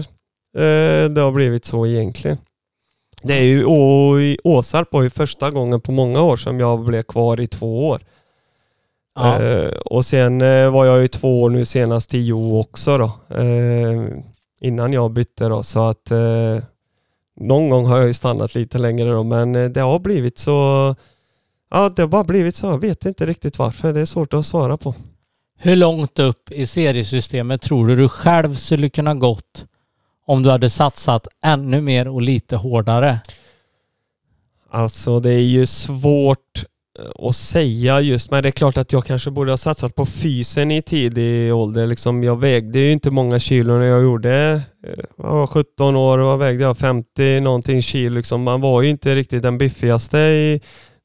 eh, 0.65 1.09
det 1.09 1.21
har 1.21 1.33
blivit 1.33 1.65
så 1.65 1.87
egentligen. 1.87 2.39
Det 3.23 3.35
är 3.35 3.43
ju 3.43 3.61
i 4.23 4.39
Åsarp 4.45 4.93
var 4.93 5.03
ju 5.03 5.11
första 5.11 5.51
gången 5.51 5.81
på 5.81 5.93
många 5.93 6.23
år 6.23 6.37
som 6.37 6.61
jag 6.61 6.85
blev 6.85 7.03
kvar 7.03 7.41
i 7.41 7.47
två 7.47 7.89
år. 7.89 8.03
Ja. 9.15 9.43
Eh, 9.43 9.71
och 9.85 10.05
sen 10.05 10.41
eh, 10.43 10.71
var 10.71 10.85
jag 10.85 11.01
ju 11.03 11.09
två 11.09 11.43
år 11.43 11.51
nu 11.51 11.65
senast 11.65 12.15
i 12.15 12.25
Jo 12.25 12.61
också 12.61 12.99
då. 12.99 13.37
Eh, 13.37 14.03
innan 14.61 14.93
jag 14.93 15.13
bytte 15.13 15.49
då. 15.49 15.63
Så 15.63 15.81
att 15.81 16.13
någon 17.41 17.69
gång 17.69 17.87
har 17.87 17.97
jag 17.97 18.07
ju 18.07 18.15
stannat 18.15 18.55
lite 18.55 18.79
längre 18.79 19.11
då. 19.11 19.23
Men 19.23 19.73
det 19.73 19.81
har 19.81 19.99
blivit 19.99 20.39
så. 20.39 20.95
Ja, 21.75 21.89
det 21.89 22.03
har 22.03 22.09
bara 22.09 22.25
blivit 22.25 22.57
så. 22.57 22.67
Jag 22.67 22.79
vet 22.79 23.05
inte 23.05 23.27
riktigt 23.27 23.59
varför. 23.59 23.93
Det 23.93 24.01
är 24.01 24.05
svårt 24.05 24.35
att 24.35 24.47
svara 24.47 24.77
på. 24.77 24.95
Hur 25.59 25.77
långt 25.77 26.19
upp 26.19 26.53
i 26.53 26.67
seriesystemet 26.67 27.63
tror 27.63 27.87
du 27.87 27.97
du 27.97 28.09
själv 28.09 28.55
skulle 28.55 28.91
kunna 28.91 29.15
gått 29.15 29.67
om 30.27 30.43
du 30.43 30.51
hade 30.51 30.71
satsat 30.71 31.27
ännu 31.45 31.81
mer 31.81 32.09
och 32.09 32.23
lite 32.23 32.57
hårdare? 32.57 33.21
Alltså 34.71 35.21
det 35.21 35.31
är 35.31 35.41
ju 35.41 35.67
svårt 35.67 36.65
eh, 36.99 37.27
att 37.29 37.37
säga 37.37 38.01
just, 38.01 38.31
men 38.31 38.43
det 38.43 38.49
är 38.49 38.51
klart 38.51 38.77
att 38.77 38.93
jag 38.93 39.05
kanske 39.05 39.31
borde 39.31 39.53
ha 39.53 39.57
satsat 39.57 39.95
på 39.95 40.07
fysen 40.07 40.71
i 40.71 40.83
tidig 40.83 41.55
ålder. 41.55 41.87
Liksom 41.87 42.23
jag 42.23 42.41
vägde 42.41 42.79
ju 42.79 42.93
inte 42.93 43.11
många 43.11 43.39
kilo 43.39 43.79
när 43.79 43.87
jag 43.87 44.03
gjorde, 44.03 44.63
eh, 44.87 45.05
jag 45.17 45.33
var 45.33 45.47
17 45.47 45.97
år 45.97 46.19
och 46.19 46.27
vad 46.27 46.39
vägde 46.39 46.63
jag? 46.63 46.79
50 46.79 47.41
någonting 47.41 47.83
kilo. 47.83 48.17
Liksom. 48.17 48.43
Man 48.43 48.61
var 48.61 48.83
ju 48.83 48.89
inte 48.89 49.15
riktigt 49.15 49.43
den 49.43 49.59
biffigaste 49.59 50.19
i, 50.19 50.61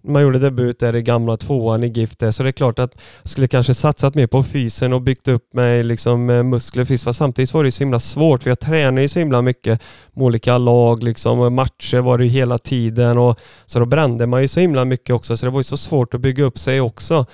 man 0.07 0.21
gjorde 0.21 0.39
debut 0.39 0.79
där 0.79 0.95
i 0.95 1.01
gamla 1.01 1.37
tvåan 1.37 1.83
i 1.83 1.87
Gifte. 1.87 2.31
Så 2.31 2.43
det 2.43 2.49
är 2.49 2.51
klart 2.51 2.79
att 2.79 2.91
jag 3.21 3.29
skulle 3.29 3.47
kanske 3.47 3.73
satsat 3.73 4.15
mer 4.15 4.27
på 4.27 4.43
fysen 4.43 4.93
och 4.93 5.01
byggt 5.01 5.27
upp 5.27 5.53
mig 5.53 5.83
liksom 5.83 6.25
med 6.25 6.45
muskler 6.45 6.81
och 6.81 6.87
fys. 6.87 7.03
Fast 7.03 7.19
samtidigt 7.19 7.53
var 7.53 7.63
det 7.63 7.67
ju 7.67 7.71
så 7.71 7.83
himla 7.83 7.99
svårt 7.99 8.43
för 8.43 8.49
jag 8.49 8.59
tränade 8.59 9.01
ju 9.01 9.07
så 9.07 9.19
himla 9.19 9.41
mycket 9.41 9.81
med 10.13 10.25
olika 10.25 10.57
lag 10.57 11.03
liksom. 11.03 11.39
Och 11.39 11.51
matcher 11.51 11.97
var 11.97 12.17
det 12.17 12.23
ju 12.23 12.29
hela 12.29 12.57
tiden 12.57 13.17
och 13.17 13.39
så 13.65 13.79
då 13.79 13.85
brände 13.85 14.27
man 14.27 14.41
ju 14.41 14.47
så 14.47 14.59
himla 14.59 14.85
mycket 14.85 15.15
också 15.15 15.37
så 15.37 15.45
det 15.45 15.51
var 15.51 15.59
ju 15.59 15.63
så 15.63 15.77
svårt 15.77 16.13
att 16.13 16.21
bygga 16.21 16.43
upp 16.43 16.57
sig 16.57 16.81
också. 16.81 17.25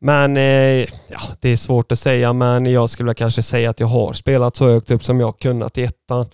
Men 0.00 0.36
eh, 0.36 0.86
ja, 1.08 1.20
det 1.40 1.48
är 1.48 1.56
svårt 1.56 1.92
att 1.92 1.98
säga 1.98 2.32
men 2.32 2.66
jag 2.66 2.90
skulle 2.90 3.06
väl 3.06 3.14
kanske 3.14 3.42
säga 3.42 3.70
att 3.70 3.80
jag 3.80 3.86
har 3.86 4.12
spelat 4.12 4.56
så 4.56 4.68
högt 4.68 4.90
upp 4.90 5.04
som 5.04 5.20
jag 5.20 5.38
kunnat 5.38 5.78
i 5.78 5.82
ettan. 5.82 6.26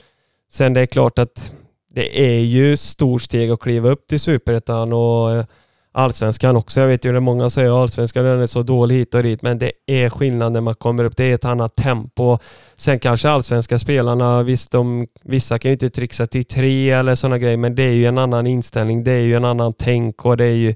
Sen 0.53 0.74
det 0.74 0.81
är 0.81 0.87
klart 0.87 1.18
att 1.18 1.53
det 1.95 2.20
är 2.20 2.41
ju 2.41 2.76
stort 2.76 3.22
steg 3.22 3.51
att 3.51 3.61
kliva 3.61 3.91
upp 3.91 4.07
till 4.07 4.20
superettan 4.20 4.93
och 4.93 5.33
eh, 5.33 5.45
allsvenskan 5.93 6.57
också. 6.57 6.80
Jag 6.80 6.88
vet 6.88 7.05
ju 7.05 7.12
det 7.12 7.20
många 7.20 7.51
säger 7.51 7.70
att 7.70 7.82
allsvenskan 7.82 8.24
den 8.24 8.41
är 8.41 8.47
så 8.47 8.62
dålig 8.62 8.95
hit 8.95 9.14
och 9.14 9.22
dit 9.22 9.43
men 9.43 9.59
det 9.59 9.72
är 9.86 10.11
skillnad 10.11 10.53
när 10.53 10.61
man 10.61 10.74
kommer 10.74 11.05
upp. 11.05 11.16
Det 11.16 11.24
är 11.24 11.34
ett 11.34 11.45
annat 11.45 11.76
tempo. 11.76 12.38
Sen 12.76 12.99
kanske 12.99 13.30
allsvenska 13.30 13.78
spelarna, 13.78 14.43
visst 14.43 14.72
de, 14.72 15.07
vissa 15.22 15.59
kan 15.59 15.68
ju 15.68 15.72
inte 15.72 15.91
trixa 15.91 16.26
till 16.26 16.45
tre 16.45 16.91
eller 16.91 17.14
sådana 17.14 17.38
grejer 17.38 17.57
men 17.57 17.74
det 17.74 17.82
är 17.82 17.93
ju 17.93 18.07
en 18.07 18.18
annan 18.18 18.47
inställning. 18.47 19.05
Det 19.05 19.12
är 19.12 19.20
ju 19.20 19.34
en 19.34 19.45
annan 19.45 19.72
tänk 19.72 20.24
och 20.24 20.36
det 20.36 20.45
är 20.45 20.55
ju 20.55 20.74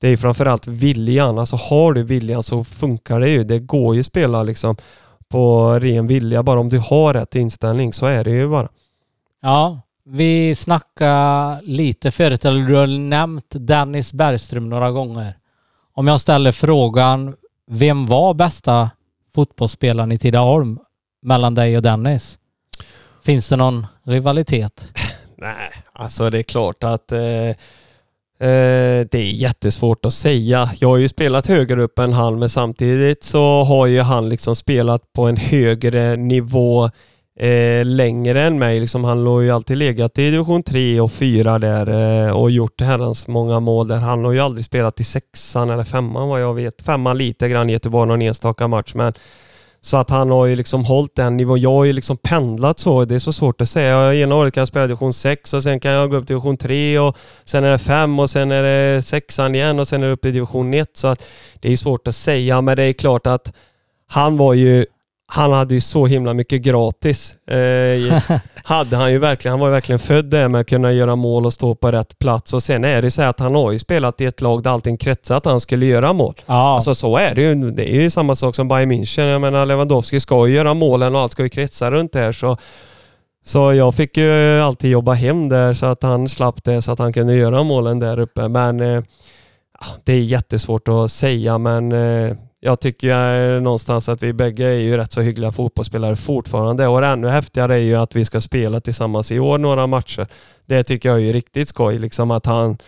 det 0.00 0.08
är 0.08 0.16
framförallt 0.16 0.66
viljan. 0.66 1.38
Alltså 1.38 1.56
har 1.56 1.92
du 1.92 2.02
viljan 2.02 2.42
så 2.42 2.64
funkar 2.64 3.20
det 3.20 3.28
ju. 3.28 3.44
Det 3.44 3.58
går 3.58 3.94
ju 3.94 4.00
att 4.00 4.06
spela 4.06 4.42
liksom 4.42 4.76
på 5.28 5.72
ren 5.78 6.06
vilja. 6.06 6.42
Bara 6.42 6.60
om 6.60 6.68
du 6.68 6.78
har 6.78 7.14
rätt 7.14 7.34
inställning 7.34 7.92
så 7.92 8.06
är 8.06 8.24
det 8.24 8.30
ju 8.30 8.48
bara. 8.48 8.68
Ja, 9.42 9.80
vi 10.14 10.54
snackade 10.54 11.60
lite 11.62 12.10
förut, 12.10 12.44
eller 12.44 12.62
du 12.62 12.74
har 12.74 12.86
nämnt 12.86 13.46
Dennis 13.48 14.12
Bergström 14.12 14.68
några 14.68 14.90
gånger. 14.90 15.36
Om 15.94 16.06
jag 16.06 16.20
ställer 16.20 16.52
frågan, 16.52 17.34
vem 17.70 18.06
var 18.06 18.34
bästa 18.34 18.90
fotbollsspelaren 19.34 20.12
i 20.12 20.18
Tidaholm 20.18 20.78
mellan 21.22 21.54
dig 21.54 21.76
och 21.76 21.82
Dennis? 21.82 22.38
Finns 23.24 23.48
det 23.48 23.56
någon 23.56 23.86
rivalitet? 24.02 24.86
Nej, 25.36 25.72
alltså 25.92 26.30
det 26.30 26.38
är 26.38 26.42
klart 26.42 26.84
att 26.84 27.12
eh, 27.12 27.20
eh, 27.20 27.54
det 29.10 29.14
är 29.14 29.32
jättesvårt 29.32 30.04
att 30.04 30.14
säga. 30.14 30.70
Jag 30.80 30.88
har 30.88 30.96
ju 30.96 31.08
spelat 31.08 31.46
högre 31.46 31.82
upp 31.82 31.98
än 31.98 32.12
han 32.12 32.38
men 32.38 32.48
samtidigt 32.48 33.24
så 33.24 33.64
har 33.64 33.86
ju 33.86 34.00
han 34.00 34.28
liksom 34.28 34.56
spelat 34.56 35.12
på 35.12 35.24
en 35.24 35.36
högre 35.36 36.16
nivå 36.16 36.90
eh, 37.38 37.84
längre 37.84 38.42
än 38.42 38.58
mig. 38.58 38.80
Liksom, 38.80 39.04
han 39.04 39.26
har 39.26 39.40
ju 39.40 39.50
alltid 39.50 39.76
legat 39.76 40.18
i 40.18 40.30
division 40.30 40.62
3 40.62 41.00
och 41.00 41.12
4 41.12 41.58
där 41.58 41.88
eh, 42.26 42.36
och 42.36 42.50
gjort 42.50 42.80
herrans 42.80 43.28
många 43.28 43.60
mål 43.60 43.88
där. 43.88 43.96
Han 43.96 44.24
har 44.24 44.32
ju 44.32 44.40
aldrig 44.40 44.64
spelat 44.64 45.00
i 45.00 45.04
sexan 45.04 45.70
eller 45.70 45.84
femman 45.84 46.28
vad 46.28 46.42
jag 46.42 46.54
vet. 46.54 46.82
Femman 46.82 47.18
lite 47.18 47.48
grann 47.48 47.70
i 47.70 47.72
Göteborg 47.72 48.08
någon 48.08 48.22
enstaka 48.22 48.68
match 48.68 48.94
men 48.94 49.12
så 49.84 49.96
att 49.96 50.10
han 50.10 50.30
har 50.30 50.46
ju 50.46 50.56
liksom 50.56 50.84
hållit 50.84 51.14
den 51.14 51.36
nivån. 51.36 51.60
Jag 51.60 51.70
har 51.70 51.84
ju 51.84 51.92
liksom 51.92 52.16
pendlat 52.16 52.78
så. 52.78 53.04
Det 53.04 53.14
är 53.14 53.18
så 53.18 53.32
svårt 53.32 53.60
att 53.60 53.68
säga. 53.68 54.14
Ena 54.14 54.34
året 54.34 54.54
kan 54.54 54.60
jag 54.60 54.68
spela 54.68 54.86
division 54.86 55.12
6 55.12 55.54
och 55.54 55.62
sen 55.62 55.80
kan 55.80 55.90
jag 55.90 56.10
gå 56.10 56.16
upp 56.16 56.26
till 56.26 56.34
division 56.34 56.56
3 56.56 56.98
och 56.98 57.16
sen 57.44 57.64
är 57.64 57.70
det 57.70 57.78
5 57.78 58.18
och 58.18 58.30
sen 58.30 58.52
är 58.52 58.62
det 58.62 59.02
6 59.02 59.38
igen 59.38 59.80
och 59.80 59.88
sen 59.88 60.02
är 60.02 60.06
det 60.06 60.12
upp 60.12 60.24
i 60.24 60.30
division 60.30 60.74
1. 60.74 60.90
Så 60.96 61.08
att 61.08 61.24
det 61.60 61.72
är 61.72 61.76
svårt 61.76 62.08
att 62.08 62.14
säga 62.14 62.60
men 62.60 62.76
det 62.76 62.82
är 62.82 62.92
klart 62.92 63.26
att 63.26 63.52
han 64.06 64.36
var 64.36 64.54
ju 64.54 64.86
han 65.26 65.52
hade 65.52 65.74
ju 65.74 65.80
så 65.80 66.06
himla 66.06 66.34
mycket 66.34 66.62
gratis. 66.62 67.34
Eh, 67.46 68.22
hade 68.64 68.96
han 68.96 69.12
ju 69.12 69.18
verkligen. 69.18 69.52
Han 69.52 69.60
var 69.60 69.66
ju 69.66 69.72
verkligen 69.72 69.98
född 69.98 70.24
där 70.24 70.48
med 70.48 70.60
att 70.60 70.68
kunna 70.68 70.92
göra 70.92 71.16
mål 71.16 71.46
och 71.46 71.52
stå 71.52 71.74
på 71.74 71.92
rätt 71.92 72.18
plats. 72.18 72.52
Och 72.54 72.62
sen 72.62 72.84
är 72.84 73.02
det 73.02 73.10
så 73.10 73.22
här 73.22 73.28
att 73.28 73.40
han 73.40 73.54
har 73.54 73.72
ju 73.72 73.78
spelat 73.78 74.20
i 74.20 74.24
ett 74.24 74.40
lag 74.40 74.62
där 74.62 74.70
allting 74.70 74.96
kretsat 74.96 75.36
att 75.36 75.50
han 75.50 75.60
skulle 75.60 75.86
göra 75.86 76.12
mål. 76.12 76.34
Ja, 76.46 76.74
Alltså 76.74 76.94
så 76.94 77.16
är 77.16 77.34
det 77.34 77.42
ju. 77.42 77.70
Det 77.70 77.90
är 77.94 78.00
ju 78.02 78.10
samma 78.10 78.34
sak 78.34 78.54
som 78.54 78.68
Bayern 78.68 78.92
München. 78.92 79.22
Jag 79.22 79.40
menar 79.40 79.66
Lewandowski 79.66 80.20
ska 80.20 80.46
ju 80.46 80.54
göra 80.54 80.74
målen 80.74 81.14
och 81.14 81.20
allt 81.20 81.32
ska 81.32 81.42
ju 81.42 81.48
kretsa 81.48 81.90
runt 81.90 82.12
det 82.12 82.18
här. 82.20 82.32
Så, 82.32 82.56
så 83.44 83.74
jag 83.74 83.94
fick 83.94 84.16
ju 84.16 84.60
alltid 84.60 84.90
jobba 84.90 85.12
hem 85.12 85.48
där 85.48 85.74
så 85.74 85.86
att 85.86 86.02
han 86.02 86.28
slapp 86.28 86.64
det 86.64 86.82
så 86.82 86.92
att 86.92 86.98
han 86.98 87.12
kunde 87.12 87.34
göra 87.36 87.62
målen 87.62 87.98
där 87.98 88.18
uppe. 88.18 88.48
Men 88.48 88.80
eh, 88.80 89.02
det 90.04 90.12
är 90.12 90.22
jättesvårt 90.22 90.88
att 90.88 91.10
säga 91.10 91.58
men 91.58 91.92
eh, 91.92 92.36
jag 92.64 92.80
tycker 92.80 93.54
eh, 93.54 93.62
någonstans 93.62 94.08
att 94.08 94.22
vi 94.22 94.32
bägge 94.32 94.64
är 94.64 94.78
ju 94.78 94.96
rätt 94.96 95.12
så 95.12 95.20
hyggliga 95.20 95.52
fotbollsspelare 95.52 96.16
fortfarande 96.16 96.86
och 96.86 97.00
det 97.00 97.06
ännu 97.06 97.28
häftigare 97.28 97.74
är 97.74 97.78
ju 97.78 97.96
att 97.96 98.16
vi 98.16 98.24
ska 98.24 98.40
spela 98.40 98.80
tillsammans 98.80 99.32
i 99.32 99.38
år 99.38 99.58
några 99.58 99.86
matcher. 99.86 100.26
Det 100.66 100.82
tycker 100.82 101.08
jag 101.08 101.18
är 101.18 101.22
ju 101.22 101.32
riktigt 101.32 101.68
skoj 101.68 101.98
liksom 101.98 102.30
att 102.30 102.46
han 102.46 102.78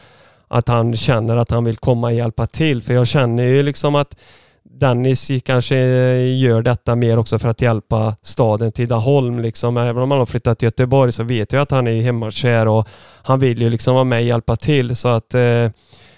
att 0.49 0.69
han 0.69 0.97
känner 0.97 1.37
att 1.37 1.51
han 1.51 1.65
vill 1.65 1.77
komma 1.77 2.07
och 2.07 2.13
hjälpa 2.13 2.47
till. 2.47 2.83
För 2.83 2.95
jag 2.95 3.07
känner 3.07 3.45
ju 3.45 3.63
liksom 3.63 3.95
att 3.95 4.17
Dennis 4.63 5.31
kanske 5.45 5.77
eh, 5.77 6.39
gör 6.39 6.63
detta 6.63 6.95
mer 6.97 7.19
också 7.19 7.39
för 7.39 7.49
att 7.49 7.61
hjälpa 7.61 8.17
staden 8.23 8.73
Tidaholm. 8.73 9.39
Liksom. 9.39 9.77
Även 9.77 10.03
om 10.03 10.11
han 10.11 10.21
har 10.21 10.27
flyttat 10.27 10.59
till 10.59 10.67
Göteborg 10.67 11.13
så 11.13 11.23
vet 11.23 11.53
jag 11.53 11.63
att 11.63 11.71
han 11.71 11.87
är 11.87 12.03
hemmakär 12.03 12.69
och 12.69 12.89
han 13.23 13.39
vill 13.39 13.63
ju 13.63 13.71
liksom 13.71 13.95
vara 13.95 14.05
med 14.05 14.19
och 14.19 14.25
hjälpa 14.25 14.57
till. 14.57 14.97
Så 14.97 15.09
att 15.09 15.35
eh, 15.35 15.71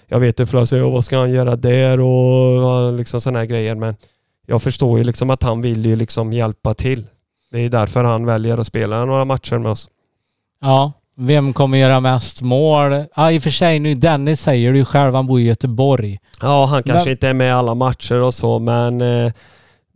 jag 0.09 0.21
vet 0.21 0.41
ju 0.41 0.47
Flas, 0.47 0.73
vad 0.73 1.05
ska 1.05 1.19
han 1.19 1.31
göra 1.33 1.57
där 1.57 2.01
och 2.01 2.93
liksom 2.93 3.21
sådana 3.21 3.39
här 3.39 3.47
grejer. 3.47 3.75
Men 3.75 3.97
jag 4.47 4.63
förstår 4.63 4.99
ju 4.99 5.05
liksom 5.05 5.31
att 5.31 5.43
han 5.43 5.61
vill 5.63 5.87
ju 5.87 5.97
liksom 5.97 6.33
hjälpa 6.33 6.75
till. 6.75 7.07
Det 7.53 7.59
är 7.59 7.69
därför 7.69 8.05
han 8.05 8.27
väljer 8.27 8.59
att 8.59 8.67
spela 8.67 9.05
några 9.05 9.25
matcher 9.25 9.59
med 9.59 9.71
oss. 9.73 9.89
ja. 10.63 10.93
Vem 11.19 11.53
kommer 11.53 11.79
göra 11.79 12.01
mest 12.01 12.43
mål? 12.43 13.05
Ja, 13.17 13.33
i 13.33 13.39
och 13.39 13.43
för 13.43 13.51
sig 13.51 13.79
nu 13.79 13.95
Dennis 13.95 14.41
säger 14.41 14.73
du 14.73 14.79
ju 14.79 14.85
själv, 14.85 15.15
han 15.15 15.27
bor 15.27 15.41
i 15.41 15.43
Göteborg. 15.45 16.19
Ja, 16.43 16.65
han 16.67 16.83
kanske 16.83 17.05
Men- 17.09 17.13
inte 17.13 17.29
är 17.29 17.33
med 17.35 17.49
i 17.49 17.51
alla 17.51 17.75
matcher 17.75 18.21
och 18.21 18.35
så, 18.35 18.59
men 18.59 19.01
eh, 19.01 19.33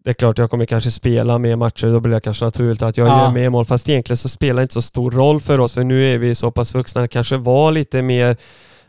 det 0.04 0.10
är 0.10 0.14
klart 0.14 0.38
jag 0.38 0.50
kommer 0.50 0.64
kanske 0.66 0.90
spela 0.90 1.38
mer 1.38 1.56
matcher. 1.56 1.86
Då 1.86 2.00
blir 2.00 2.12
det 2.14 2.20
kanske 2.20 2.44
naturligt 2.44 2.82
att 2.82 2.96
jag 2.96 3.08
Ja. 3.08 3.22
gör 3.24 3.30
mer 3.30 3.48
mål. 3.48 3.64
Fast 3.64 3.88
egentligen 3.88 4.16
så 4.16 4.28
spelar 4.28 4.56
det 4.56 4.62
inte 4.62 4.74
så 4.74 4.82
stor 4.82 5.10
roll 5.10 5.40
för 5.40 5.60
oss, 5.60 5.72
för 5.72 5.84
nu 5.84 6.14
är 6.14 6.18
vi 6.18 6.34
så 6.34 6.50
pass 6.50 6.74
vuxna. 6.74 7.00
Det 7.02 7.08
kanske 7.08 7.36
var 7.36 7.72
lite 7.72 8.02
mer 8.02 8.36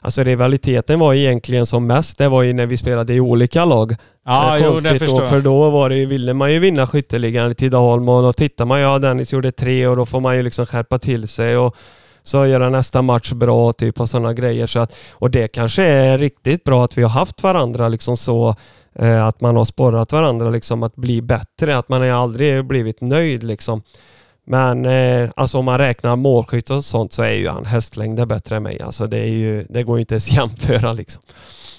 Alltså 0.03 0.23
rivaliteten 0.23 0.99
var 0.99 1.13
egentligen 1.13 1.65
som 1.65 1.87
mest, 1.87 2.17
det 2.17 2.29
var 2.29 2.41
ju 2.43 2.53
när 2.53 2.65
vi 2.65 2.77
spelade 2.77 3.13
i 3.13 3.19
olika 3.19 3.65
lag. 3.65 3.95
Ja, 4.25 4.57
är 4.57 4.63
jo, 4.65 4.75
det 4.75 4.99
förstår 4.99 5.17
då, 5.17 5.21
jag. 5.23 5.29
För 5.29 5.41
då 5.41 5.69
var 5.69 5.89
det, 5.89 5.97
ju- 5.97 6.05
ville 6.05 6.33
man 6.33 6.53
ju 6.53 6.59
vinna 6.59 6.87
skytteligan 6.87 7.51
i 7.51 7.53
Tidaholm 7.55 8.09
och 8.09 8.21
då 8.23 8.33
tittar 8.33 8.65
man, 8.65 8.79
ja 8.79 8.99
Dennis 8.99 9.33
gjorde 9.33 9.51
tre 9.51 9.87
och 9.87 9.95
då 9.95 10.05
får 10.05 10.19
man 10.19 10.35
ju 10.37 10.43
liksom 10.43 10.65
skärpa 10.65 10.99
till 10.99 11.27
sig 11.27 11.57
och 11.57 11.75
så 12.23 12.45
göra 12.45 12.69
nästa 12.69 13.01
match 13.01 13.31
bra 13.31 13.73
typ 13.73 13.99
och 13.99 14.09
sådana 14.09 14.33
grejer. 14.33 14.67
Så 14.67 14.79
att, 14.79 14.95
och 15.11 15.31
det 15.31 15.47
kanske 15.47 15.83
är 15.83 16.17
riktigt 16.17 16.63
bra 16.63 16.83
att 16.83 16.97
vi 16.97 17.01
har 17.03 17.09
haft 17.09 17.43
varandra 17.43 17.87
liksom 17.87 18.17
så 18.17 18.55
eh, 18.95 19.25
att 19.25 19.41
man 19.41 19.55
har 19.55 19.65
sporrat 19.65 20.11
varandra 20.11 20.49
liksom 20.49 20.83
att 20.83 20.95
bli 20.95 21.21
bättre. 21.21 21.77
Att 21.77 21.89
man 21.89 22.01
har 22.01 22.07
aldrig 22.09 22.65
blivit 22.65 23.01
nöjd 23.01 23.43
liksom. 23.43 23.81
Men 24.51 24.85
eh, 24.85 25.29
alltså 25.35 25.59
om 25.59 25.65
man 25.65 25.77
räknar 25.77 26.15
målskytt 26.15 26.69
och 26.69 26.85
sånt 26.85 27.13
så 27.13 27.23
är 27.23 27.31
ju 27.31 27.49
han 27.49 27.65
hästlängder 27.65 28.25
bättre 28.25 28.55
än 28.55 28.63
mig. 28.63 28.81
Alltså 28.81 29.07
det, 29.07 29.17
är 29.17 29.27
ju, 29.27 29.65
det 29.69 29.83
går 29.83 29.97
ju 29.97 29.99
inte 29.99 30.13
ens 30.13 30.31
jämföra 30.33 30.93
liksom. 30.93 31.23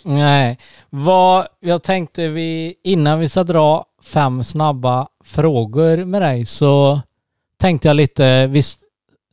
Nej. 0.05 0.59
Vad, 0.91 1.47
jag 1.61 1.83
tänkte 1.83 2.29
vi, 2.29 2.75
innan 2.85 3.19
vi 3.19 3.29
ska 3.29 3.45
dra 3.45 3.85
fem 4.03 4.45
snabba 4.45 5.09
frågor 5.25 6.05
med 6.05 6.23
dig 6.23 6.45
så 6.45 7.01
tänkte 7.61 7.89
jag 7.89 7.97
lite, 7.97 8.47
vi 8.47 8.63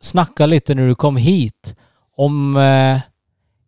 snackade 0.01 0.47
lite 0.47 0.75
när 0.75 0.87
du 0.87 0.95
kom 0.95 1.17
hit 1.17 1.75
om 2.15 2.57
eh, 2.57 2.99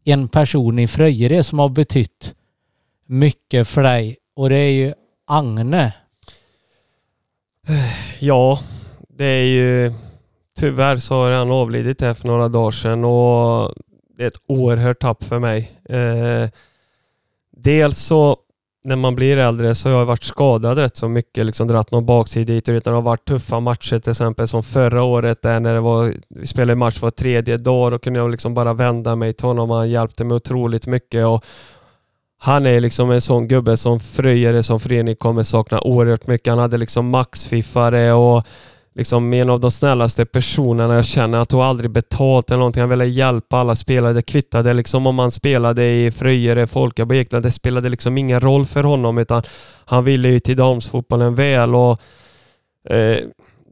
en 0.03 0.28
person 0.28 0.80
i 0.80 0.88
Fröjere 0.88 1.43
som 1.43 1.59
har 1.59 1.69
betytt 1.69 2.34
mycket 3.05 3.67
för 3.67 3.84
dig 3.84 4.17
och 4.36 4.49
det 4.49 4.57
är 4.57 4.72
ju 4.72 4.93
Agne. 5.28 5.93
Ja, 8.19 8.59
det 9.22 9.28
är 9.28 9.45
ju 9.45 9.93
tyvärr 10.59 10.97
så 10.97 11.15
har 11.15 11.32
han 11.32 11.51
avlidit 11.51 12.01
här 12.01 12.13
för 12.13 12.28
några 12.28 12.47
dagar 12.47 12.72
sedan 12.72 13.05
och 13.05 13.74
det 14.17 14.24
är 14.24 14.28
ett 14.28 14.41
oerhört 14.47 14.99
tapp 14.99 15.24
för 15.24 15.39
mig. 15.39 15.72
Eh, 15.89 16.49
dels 17.57 17.97
så 17.97 18.38
när 18.84 18.95
man 18.95 19.15
blir 19.15 19.38
äldre 19.38 19.76
så 19.76 19.89
har 19.89 19.99
jag 19.99 20.05
varit 20.05 20.24
skadad 20.24 20.78
rätt 20.78 20.97
så 20.97 21.07
mycket, 21.07 21.45
liksom 21.45 21.67
dratt 21.67 21.91
någon 21.91 22.05
baksida 22.05 22.53
hit 22.53 22.67
och 22.67 22.74
dit. 22.74 22.84
Det 22.84 22.91
har 22.91 23.01
varit 23.01 23.26
tuffa 23.26 23.59
matcher 23.59 23.99
till 23.99 24.11
exempel 24.11 24.47
som 24.47 24.63
förra 24.63 25.03
året 25.03 25.41
där 25.41 25.59
när 25.59 25.74
det 25.74 25.80
var, 25.80 26.13
vi 26.30 26.47
spelade 26.47 26.76
match 26.76 27.01
var 27.01 27.11
tredje 27.11 27.57
dag, 27.57 27.91
då 27.91 27.99
kunde 27.99 28.19
jag 28.19 28.32
liksom 28.32 28.53
bara 28.53 28.74
vända 28.74 29.15
mig 29.15 29.34
till 29.34 29.45
honom. 29.45 29.69
Han 29.69 29.89
hjälpte 29.89 30.24
mig 30.24 30.36
otroligt 30.36 30.88
mycket 30.88 31.26
och 31.26 31.45
han 32.39 32.65
är 32.65 32.80
liksom 32.80 33.11
en 33.11 33.22
sån 33.22 33.47
gubbe 33.47 33.78
som 33.78 33.99
Fröjere 33.99 34.63
som 34.63 34.80
förening 34.80 35.15
kommer 35.15 35.43
sakna 35.43 35.82
oerhört 35.82 36.28
mycket. 36.28 36.51
Han 36.51 36.59
hade 36.59 36.78
liksom 36.78 37.09
maxfiffare 37.09 38.13
och 38.13 38.45
liksom 38.95 39.33
en 39.33 39.49
av 39.49 39.59
de 39.59 39.71
snällaste 39.71 40.25
personerna 40.25 40.95
jag 40.95 41.05
känner. 41.05 41.37
Han 41.37 41.47
tog 41.47 41.61
aldrig 41.61 41.91
betalt 41.91 42.51
eller 42.51 42.57
någonting. 42.57 42.81
Han 42.81 42.89
ville 42.89 43.05
hjälpa 43.05 43.57
alla 43.57 43.75
spelare. 43.75 44.13
Det 44.13 44.21
kvittade 44.21 44.73
liksom 44.73 45.07
om 45.07 45.15
man 45.15 45.31
spelade 45.31 45.83
i 45.83 46.11
Fröjere, 46.11 46.67
Folkabo, 46.67 47.15
Ekland. 47.15 47.45
Det 47.45 47.51
spelade 47.51 47.89
liksom 47.89 48.17
ingen 48.17 48.39
roll 48.39 48.65
för 48.65 48.83
honom 48.83 49.17
utan 49.17 49.43
han 49.85 50.03
ville 50.03 50.29
ju 50.29 50.39
till 50.39 50.57
damsfotbollen 50.57 51.35
väl 51.35 51.75
och 51.75 52.01
eh, 52.89 53.17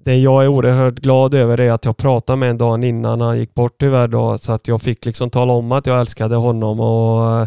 det 0.06 0.16
jag 0.16 0.44
är 0.44 0.48
oerhört 0.48 0.96
glad 0.96 1.34
över 1.34 1.60
är 1.60 1.72
att 1.72 1.86
jag 1.86 1.98
pratade 1.98 2.38
med 2.38 2.50
en 2.50 2.58
dag 2.58 2.86
innan 2.86 3.22
han 3.22 3.40
gick 3.40 3.54
bort 3.54 3.76
tyvärr 3.80 4.08
då, 4.08 4.38
så 4.38 4.52
att 4.52 4.68
jag 4.68 4.82
fick 4.82 5.06
liksom 5.06 5.30
tala 5.30 5.54
om 5.54 5.72
att 5.72 5.86
jag 5.86 6.00
älskade 6.00 6.36
honom 6.36 6.80
och, 6.80 7.42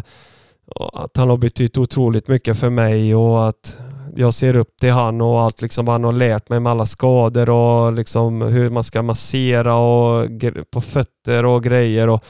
och 0.75 1.03
att 1.03 1.17
han 1.17 1.29
har 1.29 1.37
betytt 1.37 1.77
otroligt 1.77 2.27
mycket 2.27 2.59
för 2.59 2.69
mig 2.69 3.15
och 3.15 3.47
att 3.47 3.77
jag 4.15 4.33
ser 4.33 4.55
upp 4.55 4.77
till 4.77 4.91
han 4.91 5.21
och 5.21 5.41
allt 5.41 5.61
liksom 5.61 5.87
han 5.87 6.03
har 6.03 6.11
lärt 6.11 6.49
mig 6.49 6.59
med 6.59 6.71
alla 6.71 6.85
skador 6.85 7.49
och 7.49 7.93
liksom 7.93 8.41
hur 8.41 8.69
man 8.69 8.83
ska 8.83 9.01
massera 9.01 9.75
och 9.75 10.29
på 10.71 10.81
fötter 10.81 11.45
och 11.45 11.63
grejer. 11.63 12.09
Och 12.09 12.23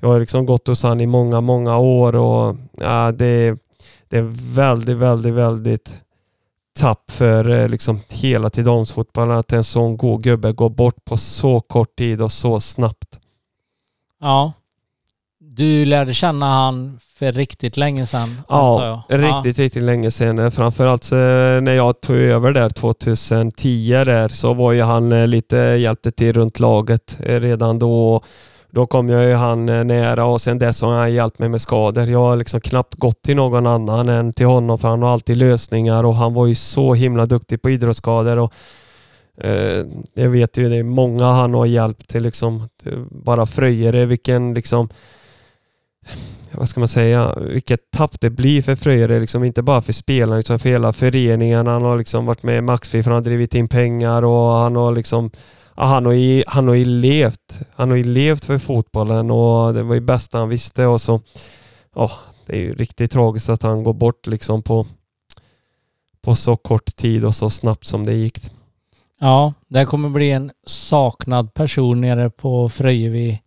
jag 0.00 0.08
har 0.08 0.20
liksom 0.20 0.46
gått 0.46 0.66
hos 0.66 0.82
han 0.82 1.00
i 1.00 1.06
många, 1.06 1.40
många 1.40 1.78
år 1.78 2.16
och 2.16 2.56
ja, 2.72 3.12
det, 3.12 3.58
det 4.08 4.18
är 4.18 4.54
väldigt, 4.54 4.96
väldigt, 4.96 5.34
väldigt 5.34 6.02
tapp 6.80 7.10
för 7.10 7.50
eh, 7.50 7.68
liksom 7.68 8.00
hela 8.08 8.50
till 8.50 8.68
att 8.68 9.52
en 9.52 9.64
sån 9.64 9.96
god 9.96 10.22
gubbe 10.22 10.52
går 10.52 10.70
bort 10.70 11.04
på 11.04 11.16
så 11.16 11.60
kort 11.60 11.96
tid 11.96 12.22
och 12.22 12.32
så 12.32 12.60
snabbt. 12.60 13.20
Ja. 14.20 14.52
Du 15.54 15.84
lärde 15.84 16.14
känna 16.14 16.46
han 16.46 16.98
för 17.18 17.32
riktigt 17.32 17.76
länge 17.76 18.06
sedan 18.06 18.40
Ja, 18.48 19.02
riktigt, 19.08 19.58
riktigt 19.58 19.82
länge 19.82 20.10
sedan. 20.10 20.52
Framförallt 20.52 21.12
eh, 21.12 21.18
när 21.60 21.72
jag 21.72 22.00
tog 22.00 22.16
över 22.16 22.52
där 22.52 22.68
2010 22.68 24.04
där 24.04 24.28
så 24.28 24.54
var 24.54 24.72
ju 24.72 24.82
han 24.82 25.12
eh, 25.12 25.26
lite 25.26 25.56
hjälpte 25.56 26.12
till 26.12 26.32
runt 26.32 26.60
laget 26.60 27.18
eh, 27.22 27.40
redan 27.40 27.78
då. 27.78 28.22
Då 28.70 28.86
kom 28.86 29.08
jag 29.08 29.24
ju 29.24 29.34
han 29.34 29.66
nära 29.66 30.24
och 30.24 30.40
sen 30.40 30.58
dess 30.58 30.82
har 30.82 30.92
han 30.92 31.12
hjälpt 31.12 31.38
mig 31.38 31.48
med 31.48 31.60
skador. 31.60 32.06
Jag 32.08 32.18
har 32.18 32.36
liksom 32.36 32.60
knappt 32.60 32.94
gått 32.94 33.22
till 33.22 33.36
någon 33.36 33.66
annan 33.66 34.08
än 34.08 34.32
till 34.32 34.46
honom 34.46 34.78
för 34.78 34.88
han 34.88 35.02
har 35.02 35.12
alltid 35.12 35.36
lösningar 35.36 36.04
och 36.04 36.14
han 36.14 36.34
var 36.34 36.46
ju 36.46 36.54
så 36.54 36.94
himla 36.94 37.26
duktig 37.26 37.62
på 37.62 37.70
idrottsskador. 37.70 38.38
Och, 38.38 38.52
eh, 39.44 39.84
jag 40.14 40.30
vet 40.30 40.56
ju 40.56 40.68
det 40.68 40.76
är 40.76 40.82
många 40.82 41.24
han 41.24 41.54
har 41.54 41.66
hjälpt 41.66 42.08
till 42.08 42.22
liksom 42.22 42.68
bara 43.10 43.46
Fröjere 43.46 44.06
vilken 44.06 44.54
liksom 44.54 44.88
vad 46.52 46.68
ska 46.68 46.80
man 46.80 46.88
säga, 46.88 47.34
vilket 47.40 47.90
tapp 47.90 48.20
det 48.20 48.30
blir 48.30 48.62
för 48.62 48.76
Fröjere, 48.76 49.20
liksom 49.20 49.44
inte 49.44 49.62
bara 49.62 49.82
för 49.82 49.92
spelarna 49.92 50.38
utan 50.38 50.58
för 50.58 50.68
hela 50.68 50.92
föreningen. 50.92 51.66
Han 51.66 51.82
har 51.82 51.98
liksom 51.98 52.26
varit 52.26 52.42
med 52.42 52.58
i 52.58 52.60
Maxfif, 52.60 53.06
han 53.06 53.14
har 53.14 53.20
drivit 53.20 53.54
in 53.54 53.68
pengar 53.68 54.22
och 54.22 54.50
han 54.50 54.76
har 54.76 54.92
liksom 54.92 55.30
ja, 55.76 55.82
han 55.84 56.06
har 56.06 56.12
ju, 56.12 56.42
han 56.46 56.68
har 56.68 56.74
ju 56.74 56.84
levt. 56.84 57.60
Han 57.74 57.90
har 57.90 57.96
ju 57.96 58.04
levt 58.04 58.44
för 58.44 58.58
fotbollen 58.58 59.30
och 59.30 59.74
det 59.74 59.82
var 59.82 59.94
ju 59.94 60.00
bästa 60.00 60.38
han 60.38 60.48
visste 60.48 60.86
och 60.86 61.00
så 61.00 61.20
ja, 61.94 62.10
det 62.46 62.56
är 62.56 62.60
ju 62.60 62.74
riktigt 62.74 63.10
tragiskt 63.10 63.48
att 63.48 63.62
han 63.62 63.82
går 63.82 63.94
bort 63.94 64.26
liksom 64.26 64.62
på 64.62 64.86
på 66.22 66.34
så 66.34 66.56
kort 66.56 66.96
tid 66.96 67.24
och 67.24 67.34
så 67.34 67.50
snabbt 67.50 67.86
som 67.86 68.06
det 68.06 68.14
gick. 68.14 68.50
Ja, 69.20 69.52
det 69.68 69.86
kommer 69.86 70.08
bli 70.08 70.30
en 70.30 70.50
saknad 70.66 71.54
person 71.54 72.00
nere 72.00 72.30
på 72.30 72.68
Fröjevi 72.68 73.42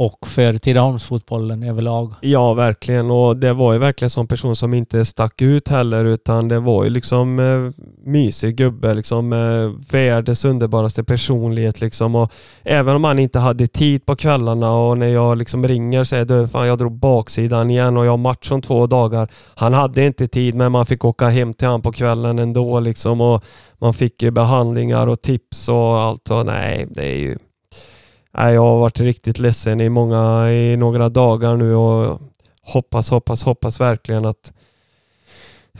och 0.00 0.26
för 0.26 0.58
Tidaholmsfotbollen 0.58 1.62
överlag. 1.62 2.14
Ja, 2.20 2.54
verkligen. 2.54 3.10
Och 3.10 3.36
det 3.36 3.52
var 3.52 3.72
ju 3.72 3.78
verkligen 3.78 4.06
en 4.06 4.10
sån 4.10 4.26
person 4.26 4.56
som 4.56 4.74
inte 4.74 5.04
stack 5.04 5.42
ut 5.42 5.68
heller 5.68 6.04
utan 6.04 6.48
det 6.48 6.60
var 6.60 6.84
ju 6.84 6.90
liksom 6.90 7.38
eh, 7.38 7.84
mysig 8.04 8.56
gubbe, 8.56 8.94
liksom 8.94 9.32
eh, 9.32 9.92
världens 9.92 10.44
underbaraste 10.44 11.04
personlighet 11.04 11.80
liksom. 11.80 12.14
Och 12.14 12.32
även 12.62 12.96
om 12.96 13.04
han 13.04 13.18
inte 13.18 13.38
hade 13.38 13.66
tid 13.66 14.06
på 14.06 14.16
kvällarna 14.16 14.72
och 14.72 14.98
när 14.98 15.08
jag 15.08 15.38
liksom 15.38 15.68
ringer 15.68 16.04
säger 16.04 16.24
du, 16.24 16.48
fan 16.48 16.66
jag 16.66 16.78
drog 16.78 16.92
baksidan 16.92 17.70
igen 17.70 17.96
och 17.96 18.06
jag 18.06 18.10
har 18.10 18.16
match 18.16 18.50
om 18.50 18.62
två 18.62 18.86
dagar. 18.86 19.30
Han 19.54 19.74
hade 19.74 20.06
inte 20.06 20.28
tid 20.28 20.54
men 20.54 20.72
man 20.72 20.86
fick 20.86 21.04
åka 21.04 21.28
hem 21.28 21.54
till 21.54 21.68
han 21.68 21.82
på 21.82 21.92
kvällen 21.92 22.38
ändå 22.38 22.80
liksom 22.80 23.20
och 23.20 23.44
man 23.78 23.94
fick 23.94 24.22
ju 24.22 24.30
behandlingar 24.30 25.06
och 25.06 25.22
tips 25.22 25.68
och 25.68 26.00
allt 26.00 26.30
och 26.30 26.46
nej, 26.46 26.86
det 26.90 27.04
är 27.04 27.16
ju 27.16 27.38
Nej, 28.32 28.54
jag 28.54 28.62
har 28.62 28.80
varit 28.80 29.00
riktigt 29.00 29.38
ledsen 29.38 29.80
i 29.80 29.88
många, 29.88 30.50
i 30.50 30.76
några 30.76 31.08
dagar 31.08 31.56
nu 31.56 31.74
och 31.74 32.20
hoppas, 32.62 33.10
hoppas, 33.10 33.44
hoppas 33.44 33.80
verkligen 33.80 34.24
att 34.24 34.52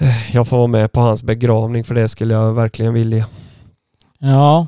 eh, 0.01 0.34
jag 0.34 0.48
får 0.48 0.57
vara 0.57 0.66
med 0.66 0.92
på 0.92 1.01
hans 1.01 1.22
begravning 1.22 1.84
för 1.84 1.94
det 1.94 2.09
skulle 2.09 2.34
jag 2.34 2.53
verkligen 2.53 2.94
vilja. 2.94 3.26
Ja. 4.18 4.66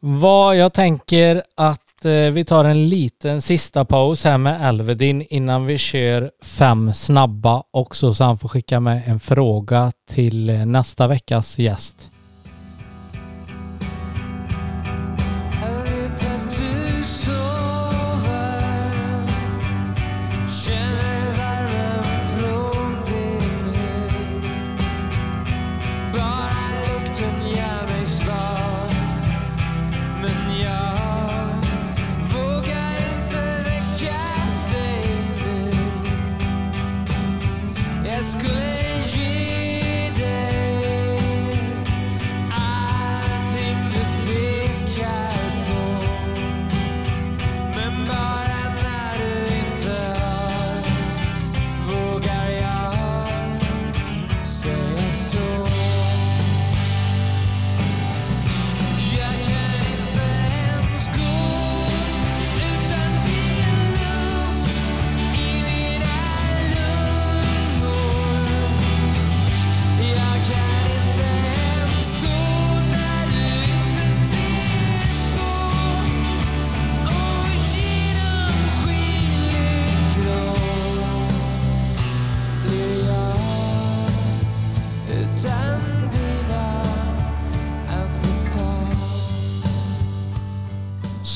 Vad 0.00 0.56
jag 0.56 0.72
tänker 0.72 1.42
att 1.54 2.04
eh, 2.04 2.32
vi 2.32 2.44
tar 2.44 2.64
en 2.64 2.88
liten 2.88 3.42
sista 3.42 3.84
paus 3.84 4.24
här 4.24 4.38
med 4.38 4.68
Elvedin 4.68 5.26
innan 5.30 5.66
vi 5.66 5.78
kör 5.78 6.30
fem 6.42 6.94
snabba 6.94 7.62
också 7.70 8.14
så 8.14 8.24
han 8.24 8.38
får 8.38 8.48
skicka 8.48 8.80
med 8.80 9.02
en 9.06 9.20
fråga 9.20 9.92
till 10.10 10.50
eh, 10.50 10.66
nästa 10.66 11.06
veckas 11.06 11.58
gäst. 11.58 12.10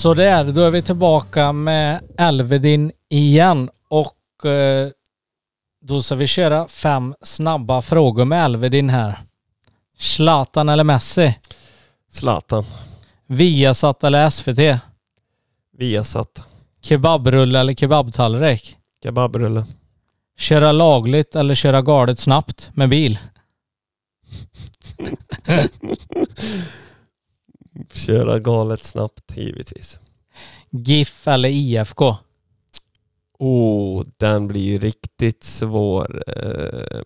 Så 0.01 0.15
där, 0.15 0.45
då 0.45 0.61
är 0.61 0.71
vi 0.71 0.83
tillbaka 0.83 1.53
med 1.53 2.01
Elvedin 2.19 2.93
igen 3.09 3.71
och 3.89 4.47
eh, 4.47 4.89
då 5.83 6.03
ska 6.03 6.15
vi 6.15 6.27
köra 6.27 6.69
fem 6.69 7.15
snabba 7.23 7.83
frågor 7.83 8.25
med 8.25 8.45
Elvedin 8.45 8.91
här. 8.91 9.19
Zlatan 9.99 10.69
eller 10.69 10.85
Messi? 10.85 11.35
Zlatan. 12.13 12.65
Viasat 13.27 14.05
eller 14.05 14.31
SVT? 14.31 14.81
Viasat. 15.79 16.47
Kebabrulle 16.83 17.61
eller 17.61 17.75
kebabtallrik? 17.75 18.77
Kebabrulle. 19.03 19.65
Köra 20.39 20.73
lagligt 20.73 21.35
eller 21.37 21.55
köra 21.55 21.83
galet 21.83 22.19
snabbt 22.19 22.71
med 22.75 22.89
bil? 22.89 23.19
Köra 27.93 28.39
galet 28.39 28.85
snabbt 28.85 29.37
givetvis. 29.37 30.01
GIF 30.71 31.29
eller 31.29 31.49
IFK? 31.49 32.17
Oh, 33.39 34.05
den 34.17 34.49
blir 34.49 34.61
ju 34.63 34.79
riktigt 34.79 35.45
svår. 35.45 36.23
Eh, 36.27 37.01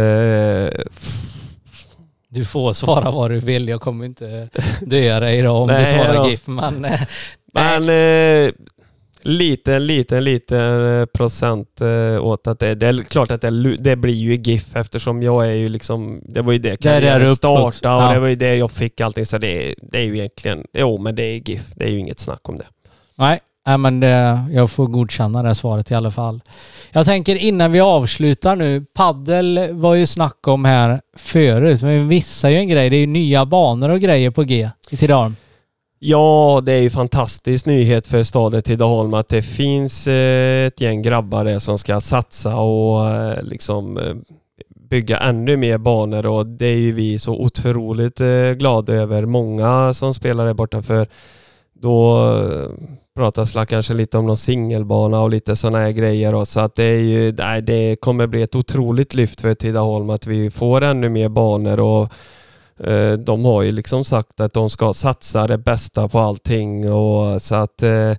eh, 0.00 0.70
Du 2.28 2.44
får 2.44 2.72
svara 2.72 3.10
vad 3.10 3.30
du 3.30 3.40
vill. 3.40 3.68
Jag 3.68 3.80
kommer 3.80 4.04
inte 4.04 4.48
döda 4.80 5.20
dig 5.20 5.38
idag 5.38 5.62
om 5.62 5.68
du 5.68 5.74
Nej 5.74 5.86
svarar 5.86 6.14
då. 6.14 6.28
GIF. 6.28 6.46
Men 6.46 6.84
eh, 6.84 7.00
Men 7.54 7.82
eh, 7.88 8.52
liten, 9.22 9.86
liten, 9.86 10.24
liten 10.24 11.00
eh, 11.00 11.06
procent 11.06 11.80
eh, 11.80 12.24
åt 12.24 12.46
att 12.46 12.58
det, 12.58 12.74
det 12.74 12.86
är 12.86 13.02
klart 13.02 13.30
att 13.30 13.40
det, 13.40 13.76
det 13.76 13.96
blir 13.96 14.14
ju 14.14 14.34
GIF 14.36 14.76
eftersom 14.76 15.22
jag 15.22 15.46
är 15.46 15.52
ju 15.52 15.68
liksom, 15.68 16.20
det 16.28 16.42
var 16.42 16.52
ju 16.52 16.58
det 16.58 16.76
karriären 16.76 17.36
startade 17.36 17.66
och 17.66 17.74
Ja. 18.02 18.12
det 18.14 18.20
var 18.20 18.28
ju 18.28 18.36
det 18.36 18.56
jag 18.56 18.70
fick 18.70 19.00
allting 19.00 19.26
så 19.26 19.38
det, 19.38 19.74
det 19.82 19.98
är 19.98 20.02
ju 20.04 20.16
egentligen, 20.18 20.64
jo 20.72 20.98
men 20.98 21.14
det 21.14 21.22
är 21.22 21.36
GIF, 21.50 21.62
det 21.74 21.84
är 21.84 21.88
ju 21.88 21.98
inget 21.98 22.20
snack 22.20 22.48
om 22.48 22.58
det. 22.58 22.64
Nej, 23.14 23.40
nej 23.66 23.78
men 23.78 24.00
det, 24.00 24.40
jag 24.52 24.70
får 24.70 24.86
godkänna 24.86 25.42
det 25.42 25.54
svaret 25.54 25.90
i 25.90 25.94
alla 25.94 26.10
fall. 26.10 26.40
Jag 26.90 27.06
tänker 27.06 27.36
innan 27.36 27.72
vi 27.72 27.80
avslutar 27.80 28.56
nu. 28.56 28.84
Paddel 28.94 29.68
var 29.72 29.94
ju 29.94 30.06
snack 30.06 30.48
om 30.48 30.64
här 30.64 31.00
förut, 31.16 31.82
men 31.82 31.90
vi 31.98 32.04
missar 32.04 32.48
ju 32.48 32.56
en 32.56 32.68
grej. 32.68 32.90
Det 32.90 32.96
är 32.96 33.00
ju 33.00 33.06
nya 33.06 33.44
banor 33.46 33.88
och 33.88 34.00
grejer 34.00 34.30
på 34.30 34.42
G 34.42 34.70
i 34.90 34.96
Tidaholm. 34.96 35.36
Ja, 36.02 36.62
det 36.64 36.72
är 36.72 36.80
ju 36.80 36.90
fantastisk 36.90 37.66
nyhet 37.66 38.06
för 38.06 38.22
staden 38.22 38.62
Tidaholm 38.62 39.14
att 39.14 39.28
det 39.28 39.42
finns 39.42 40.06
eh, 40.06 40.66
ett 40.66 40.80
gäng 40.80 41.02
grabbar 41.02 41.44
där 41.44 41.58
som 41.58 41.78
ska 41.78 42.00
satsa 42.00 42.56
och 42.56 43.08
eh, 43.08 43.42
liksom 43.42 43.96
eh, 43.96 44.14
bygga 44.90 45.18
ännu 45.18 45.56
mer 45.56 45.78
banor 45.78 46.26
och 46.26 46.46
det 46.46 46.66
är 46.66 46.76
ju 46.76 46.92
vi 46.92 47.18
så 47.18 47.34
otroligt 47.34 48.20
glada 48.56 48.92
över. 48.92 49.26
Många 49.26 49.94
som 49.94 50.14
spelar 50.14 50.46
där 50.46 50.54
borta 50.54 50.82
för 50.82 51.06
då 51.72 52.32
pratas 53.16 53.52
det 53.52 53.66
kanske 53.66 53.94
lite 53.94 54.18
om 54.18 54.26
någon 54.26 54.36
singelbana 54.36 55.22
och 55.22 55.30
lite 55.30 55.56
sådana 55.56 55.78
här 55.78 55.90
grejer 55.90 56.34
och 56.34 56.48
så 56.48 56.60
att 56.60 56.74
det 56.74 56.84
är 56.84 57.00
ju, 57.00 57.32
nej, 57.32 57.62
det 57.62 57.96
kommer 58.00 58.26
bli 58.26 58.42
ett 58.42 58.56
otroligt 58.56 59.14
lyft 59.14 59.40
för 59.40 59.54
Tidaholm 59.54 60.10
att 60.10 60.26
vi 60.26 60.50
får 60.50 60.82
ännu 60.82 61.08
mer 61.08 61.28
banor 61.28 61.80
och 61.80 62.12
Eh, 62.84 63.12
de 63.12 63.44
har 63.44 63.62
ju 63.62 63.72
liksom 63.72 64.04
sagt 64.04 64.40
att 64.40 64.52
de 64.52 64.70
ska 64.70 64.94
satsa 64.94 65.46
det 65.46 65.58
bästa 65.58 66.08
på 66.08 66.18
allting 66.18 66.92
och 66.92 67.42
så 67.42 67.54
att 67.54 67.82
eh, 67.82 68.12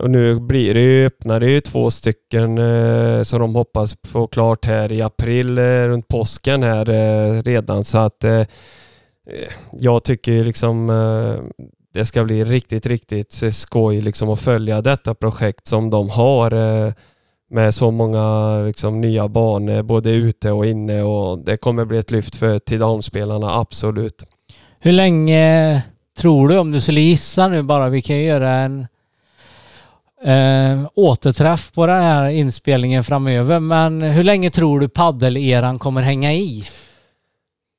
och 0.00 0.10
nu 0.10 0.40
blir 0.40 0.74
det 0.74 0.80
ju, 0.80 1.06
öppnar 1.06 1.40
det 1.40 1.50
ju 1.50 1.60
två 1.60 1.90
stycken 1.90 2.58
eh, 2.58 3.22
som 3.22 3.40
de 3.40 3.54
hoppas 3.54 3.96
få 4.06 4.26
klart 4.26 4.64
här 4.64 4.92
i 4.92 5.02
april 5.02 5.58
eh, 5.58 5.62
runt 5.62 6.08
påsken 6.08 6.62
här 6.62 6.90
eh, 6.90 7.42
redan. 7.42 7.84
Så 7.84 7.98
att 7.98 8.24
eh, 8.24 8.46
jag 9.72 10.04
tycker 10.04 10.32
ju 10.32 10.44
liksom 10.44 10.90
det 11.94 12.06
ska 12.06 12.24
bli 12.24 12.44
riktigt, 12.44 12.86
riktigt 12.86 13.54
skoj 13.54 14.00
liksom 14.00 14.30
att 14.30 14.40
följa 14.40 14.82
detta 14.82 15.14
projekt 15.14 15.66
som 15.66 15.90
de 15.90 16.10
har 16.10 16.52
eh, 16.52 16.92
med 17.50 17.74
så 17.74 17.90
många 17.90 18.56
liksom, 18.66 19.00
nya 19.00 19.28
banor 19.28 19.82
både 19.82 20.10
ute 20.10 20.50
och 20.50 20.66
inne 20.66 21.02
och 21.02 21.38
det 21.38 21.56
kommer 21.56 21.84
bli 21.84 21.98
ett 21.98 22.10
lyft 22.10 22.36
för 22.36 22.58
Tidaholmsspelarna, 22.58 23.54
absolut. 23.54 24.24
Hur 24.78 24.92
länge 24.92 25.82
tror 26.18 26.48
du, 26.48 26.58
om 26.58 26.72
du 26.72 26.80
skulle 26.80 27.00
gissa 27.00 27.48
nu 27.48 27.62
bara, 27.62 27.88
vi 27.88 28.02
kan 28.02 28.18
göra 28.18 28.50
en 28.50 28.86
eh, 30.24 30.88
återträff 30.94 31.72
på 31.72 31.86
den 31.86 32.02
här 32.02 32.28
inspelningen 32.28 33.04
framöver, 33.04 33.60
men 33.60 34.02
hur 34.02 34.24
länge 34.24 34.50
tror 34.50 34.80
du 34.80 34.88
paddeleran 34.88 35.78
kommer 35.78 36.02
hänga 36.02 36.32
i? 36.32 36.64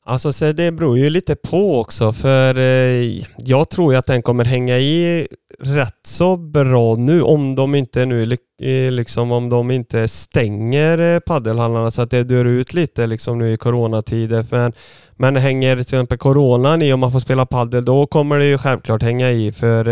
Alltså 0.08 0.34
så 0.34 0.52
det 0.52 0.72
beror 0.72 0.98
ju 0.98 1.10
lite 1.10 1.36
på 1.36 1.80
också 1.80 2.14
för 2.14 2.58
eh, 2.58 3.24
jag 3.38 3.70
tror 3.70 3.94
ju 3.94 4.00
att 4.00 4.06
den 4.06 4.22
kommer 4.22 4.46
hänga 4.46 4.78
i 4.78 5.28
rätt 5.60 6.00
så 6.06 6.38
bra 6.38 6.96
nu 6.96 7.22
om 7.22 7.56
de 7.56 7.76
inte 7.76 8.06
nu 8.06 8.38
eh, 8.62 8.92
liksom 8.92 9.32
om 9.32 9.50
de 9.50 9.72
inte 9.72 10.08
stänger 10.08 10.98
eh, 10.98 11.20
paddelhallarna 11.20 11.92
så 11.92 12.02
att 12.02 12.12
det 12.12 12.24
dör 12.24 12.46
ut 12.46 12.74
lite 12.74 13.08
liksom 13.08 13.38
nu 13.38 13.54
i 13.54 13.58
coronatider. 13.58 14.46
Men, 14.52 14.74
men 15.16 15.36
hänger 15.36 15.76
till 15.76 15.82
exempel 15.82 16.18
coronan 16.18 16.82
i 16.82 16.94
om 16.94 17.00
man 17.00 17.12
får 17.12 17.20
spela 17.20 17.46
paddel 17.46 17.86
då 17.86 18.08
kommer 18.08 18.40
det 18.40 18.46
ju 18.46 18.58
självklart 18.58 19.04
hänga 19.04 19.32
i 19.32 19.52
för 19.52 19.86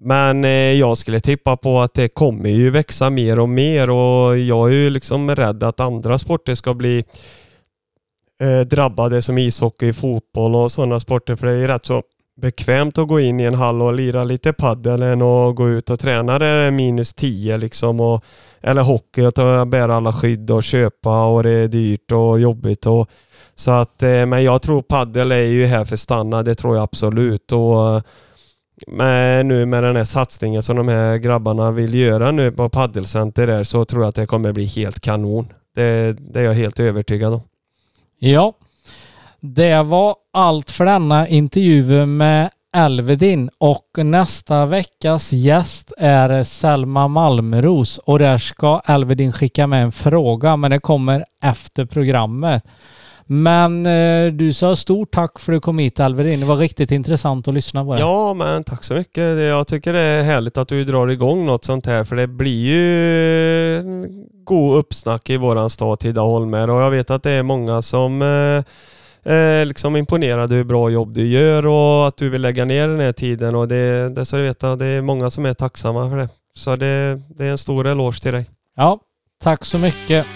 men 0.00 0.44
jag 0.78 0.98
skulle 0.98 1.20
tippa 1.20 1.56
på 1.56 1.80
att 1.80 1.94
det 1.94 2.08
kommer 2.08 2.48
ju 2.48 2.70
växa 2.70 3.10
mer 3.10 3.38
och 3.38 3.48
mer 3.48 3.90
och 3.90 4.38
jag 4.38 4.68
är 4.68 4.74
ju 4.74 4.90
liksom 4.90 5.36
rädd 5.36 5.62
att 5.62 5.80
andra 5.80 6.18
sporter 6.18 6.54
ska 6.54 6.74
bli 6.74 7.04
eh, 8.42 8.60
drabbade 8.60 9.22
som 9.22 9.38
ishockey, 9.38 9.92
fotboll 9.92 10.54
och 10.54 10.72
sådana 10.72 11.00
sporter. 11.00 11.36
För 11.36 11.46
det 11.46 11.52
är 11.52 11.56
ju 11.56 11.68
rätt 11.68 11.86
så 11.86 12.02
bekvämt 12.40 12.98
att 12.98 13.08
gå 13.08 13.20
in 13.20 13.40
i 13.40 13.44
en 13.44 13.54
hall 13.54 13.82
och 13.82 13.92
lira 13.92 14.24
lite 14.24 14.52
padel 14.52 15.02
än 15.02 15.22
att 15.22 15.56
gå 15.56 15.68
ut 15.68 15.90
och 15.90 16.00
träna 16.00 16.38
där 16.38 16.60
det 16.60 16.66
är 16.66 16.70
minus 16.70 17.14
10 17.14 17.56
liksom. 17.56 18.00
Och, 18.00 18.24
eller 18.60 18.82
hockey, 18.82 19.24
att 19.24 19.68
bära 19.68 19.96
alla 19.96 20.12
skydd 20.12 20.50
och 20.50 20.62
köpa 20.62 21.26
och 21.26 21.42
det 21.42 21.50
är 21.50 21.68
dyrt 21.68 22.12
och 22.12 22.40
jobbigt. 22.40 22.86
Och, 22.86 23.10
så 23.54 23.70
att, 23.70 24.02
eh, 24.02 24.26
men 24.26 24.44
jag 24.44 24.62
tror 24.62 24.82
paddel 24.82 25.32
är 25.32 25.44
ju 25.44 25.66
här 25.66 25.84
för 25.84 25.94
att 25.94 26.00
stanna, 26.00 26.42
det 26.42 26.54
tror 26.54 26.76
jag 26.76 26.82
absolut. 26.82 27.52
Och, 27.52 27.94
eh, 27.94 28.02
men 28.86 29.48
nu 29.48 29.66
med 29.66 29.82
den 29.82 29.96
här 29.96 30.04
satsningen 30.04 30.62
som 30.62 30.76
de 30.76 30.88
här 30.88 31.16
grabbarna 31.16 31.70
vill 31.70 31.94
göra 31.94 32.30
nu 32.30 32.52
på 32.52 32.68
paddelcenter 32.68 33.46
där 33.46 33.64
så 33.64 33.84
tror 33.84 34.02
jag 34.02 34.08
att 34.08 34.14
det 34.14 34.26
kommer 34.26 34.52
bli 34.52 34.64
helt 34.64 35.00
kanon. 35.00 35.52
Det, 35.74 36.16
det 36.20 36.40
är 36.40 36.44
jag 36.44 36.54
helt 36.54 36.80
övertygad 36.80 37.32
om. 37.32 37.40
Ja, 38.26 38.52
det 39.40 39.82
var 39.82 40.16
allt 40.32 40.70
för 40.70 40.84
denna 40.84 41.28
intervju 41.28 42.06
med 42.06 42.50
Elvedin. 42.76 43.50
Och 43.58 43.86
nästa 43.96 44.66
veckas 44.66 45.32
gäst 45.32 45.92
är 45.98 46.44
Selma 46.44 47.08
Malmros. 47.08 47.98
Och 47.98 48.18
där 48.18 48.38
ska 48.38 48.80
Elvedin 48.86 49.32
skicka 49.32 49.66
med 49.66 49.82
en 49.82 49.92
fråga 49.92 50.56
men 50.56 50.70
det 50.70 50.78
kommer 50.78 51.24
efter 51.42 51.84
programmet. 51.84 52.64
Men 53.26 53.86
eh, 53.86 54.32
du 54.32 54.52
sa 54.52 54.76
stort 54.76 55.14
tack 55.14 55.38
för 55.38 55.52
att 55.52 55.56
du 55.56 55.60
kom 55.60 55.78
hit 55.78 56.00
Elvedin. 56.00 56.40
Det 56.40 56.46
var 56.46 56.56
riktigt 56.56 56.90
intressant 56.90 57.48
att 57.48 57.54
lyssna 57.54 57.84
på 57.84 57.94
det. 57.94 58.00
Ja, 58.00 58.34
men 58.34 58.64
tack 58.64 58.84
så 58.84 58.94
mycket. 58.94 59.38
Jag 59.40 59.66
tycker 59.66 59.92
det 59.92 60.00
är 60.00 60.22
härligt 60.22 60.58
att 60.58 60.68
du 60.68 60.84
drar 60.84 61.08
igång 61.08 61.46
något 61.46 61.64
sånt 61.64 61.86
här 61.86 62.04
för 62.04 62.16
det 62.16 62.26
blir 62.26 62.66
ju 62.66 63.84
god 64.44 64.76
uppsnack 64.76 65.30
i 65.30 65.36
våran 65.36 65.70
stad 65.70 65.98
Tidaholm 65.98 66.52
här. 66.52 66.70
och 66.70 66.80
jag 66.80 66.90
vet 66.90 67.10
att 67.10 67.22
det 67.22 67.30
är 67.30 67.42
många 67.42 67.82
som 67.82 68.22
eh, 68.22 68.64
är 69.32 69.64
liksom 69.64 69.96
imponerade 69.96 70.54
hur 70.54 70.64
bra 70.64 70.90
jobb 70.90 71.14
du 71.14 71.26
gör 71.26 71.66
och 71.66 72.08
att 72.08 72.16
du 72.16 72.28
vill 72.28 72.42
lägga 72.42 72.64
ner 72.64 72.88
den 72.88 73.00
här 73.00 73.12
tiden 73.12 73.54
och 73.54 73.68
det, 73.68 74.14
det 74.14 74.24
ska 74.24 74.36
du 74.36 74.42
veta, 74.42 74.76
det 74.76 74.86
är 74.86 75.02
många 75.02 75.30
som 75.30 75.46
är 75.46 75.54
tacksamma 75.54 76.10
för 76.10 76.16
det. 76.16 76.28
Så 76.56 76.76
det, 76.76 77.20
det 77.28 77.44
är 77.44 77.50
en 77.50 77.58
stor 77.58 77.86
eloge 77.86 78.22
till 78.22 78.32
dig. 78.32 78.46
Ja, 78.76 79.00
tack 79.42 79.64
så 79.64 79.78
mycket. 79.78 80.26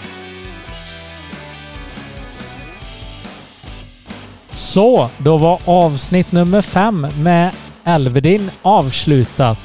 Så, 4.59 5.09
då 5.17 5.37
var 5.37 5.59
avsnitt 5.65 6.31
nummer 6.31 6.61
fem 6.61 7.07
med 7.17 7.51
Elvedin 7.83 8.51
avslutat. 8.61 9.59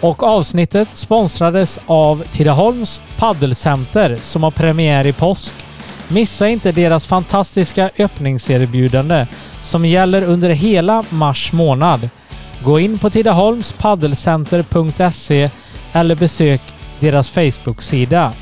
Och 0.00 0.22
avsnittet 0.22 0.88
sponsrades 0.94 1.78
av 1.86 2.24
Tidaholms 2.32 3.00
Paddelcenter 3.16 4.18
som 4.22 4.42
har 4.42 4.50
premiär 4.50 5.06
i 5.06 5.12
påsk. 5.12 5.52
Missa 6.08 6.48
inte 6.48 6.72
deras 6.72 7.06
fantastiska 7.06 7.90
öppningserbjudande 7.98 9.26
som 9.62 9.84
gäller 9.84 10.22
under 10.22 10.50
hela 10.50 11.04
mars 11.08 11.52
månad. 11.52 12.08
Gå 12.64 12.80
in 12.80 12.98
på 12.98 13.10
tidaholmspaddelcenter.se 13.10 15.50
eller 15.92 16.14
besök 16.14 16.62
deras 17.00 17.30
Facebook-sida. 17.30 18.32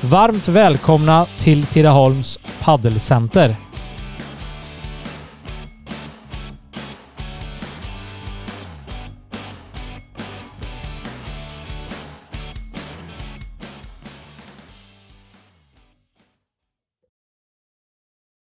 Varmt 0.00 0.48
välkomna 0.48 1.26
till 1.38 1.66
Tidaholms 1.66 2.38
Paddelcenter. 2.60 3.56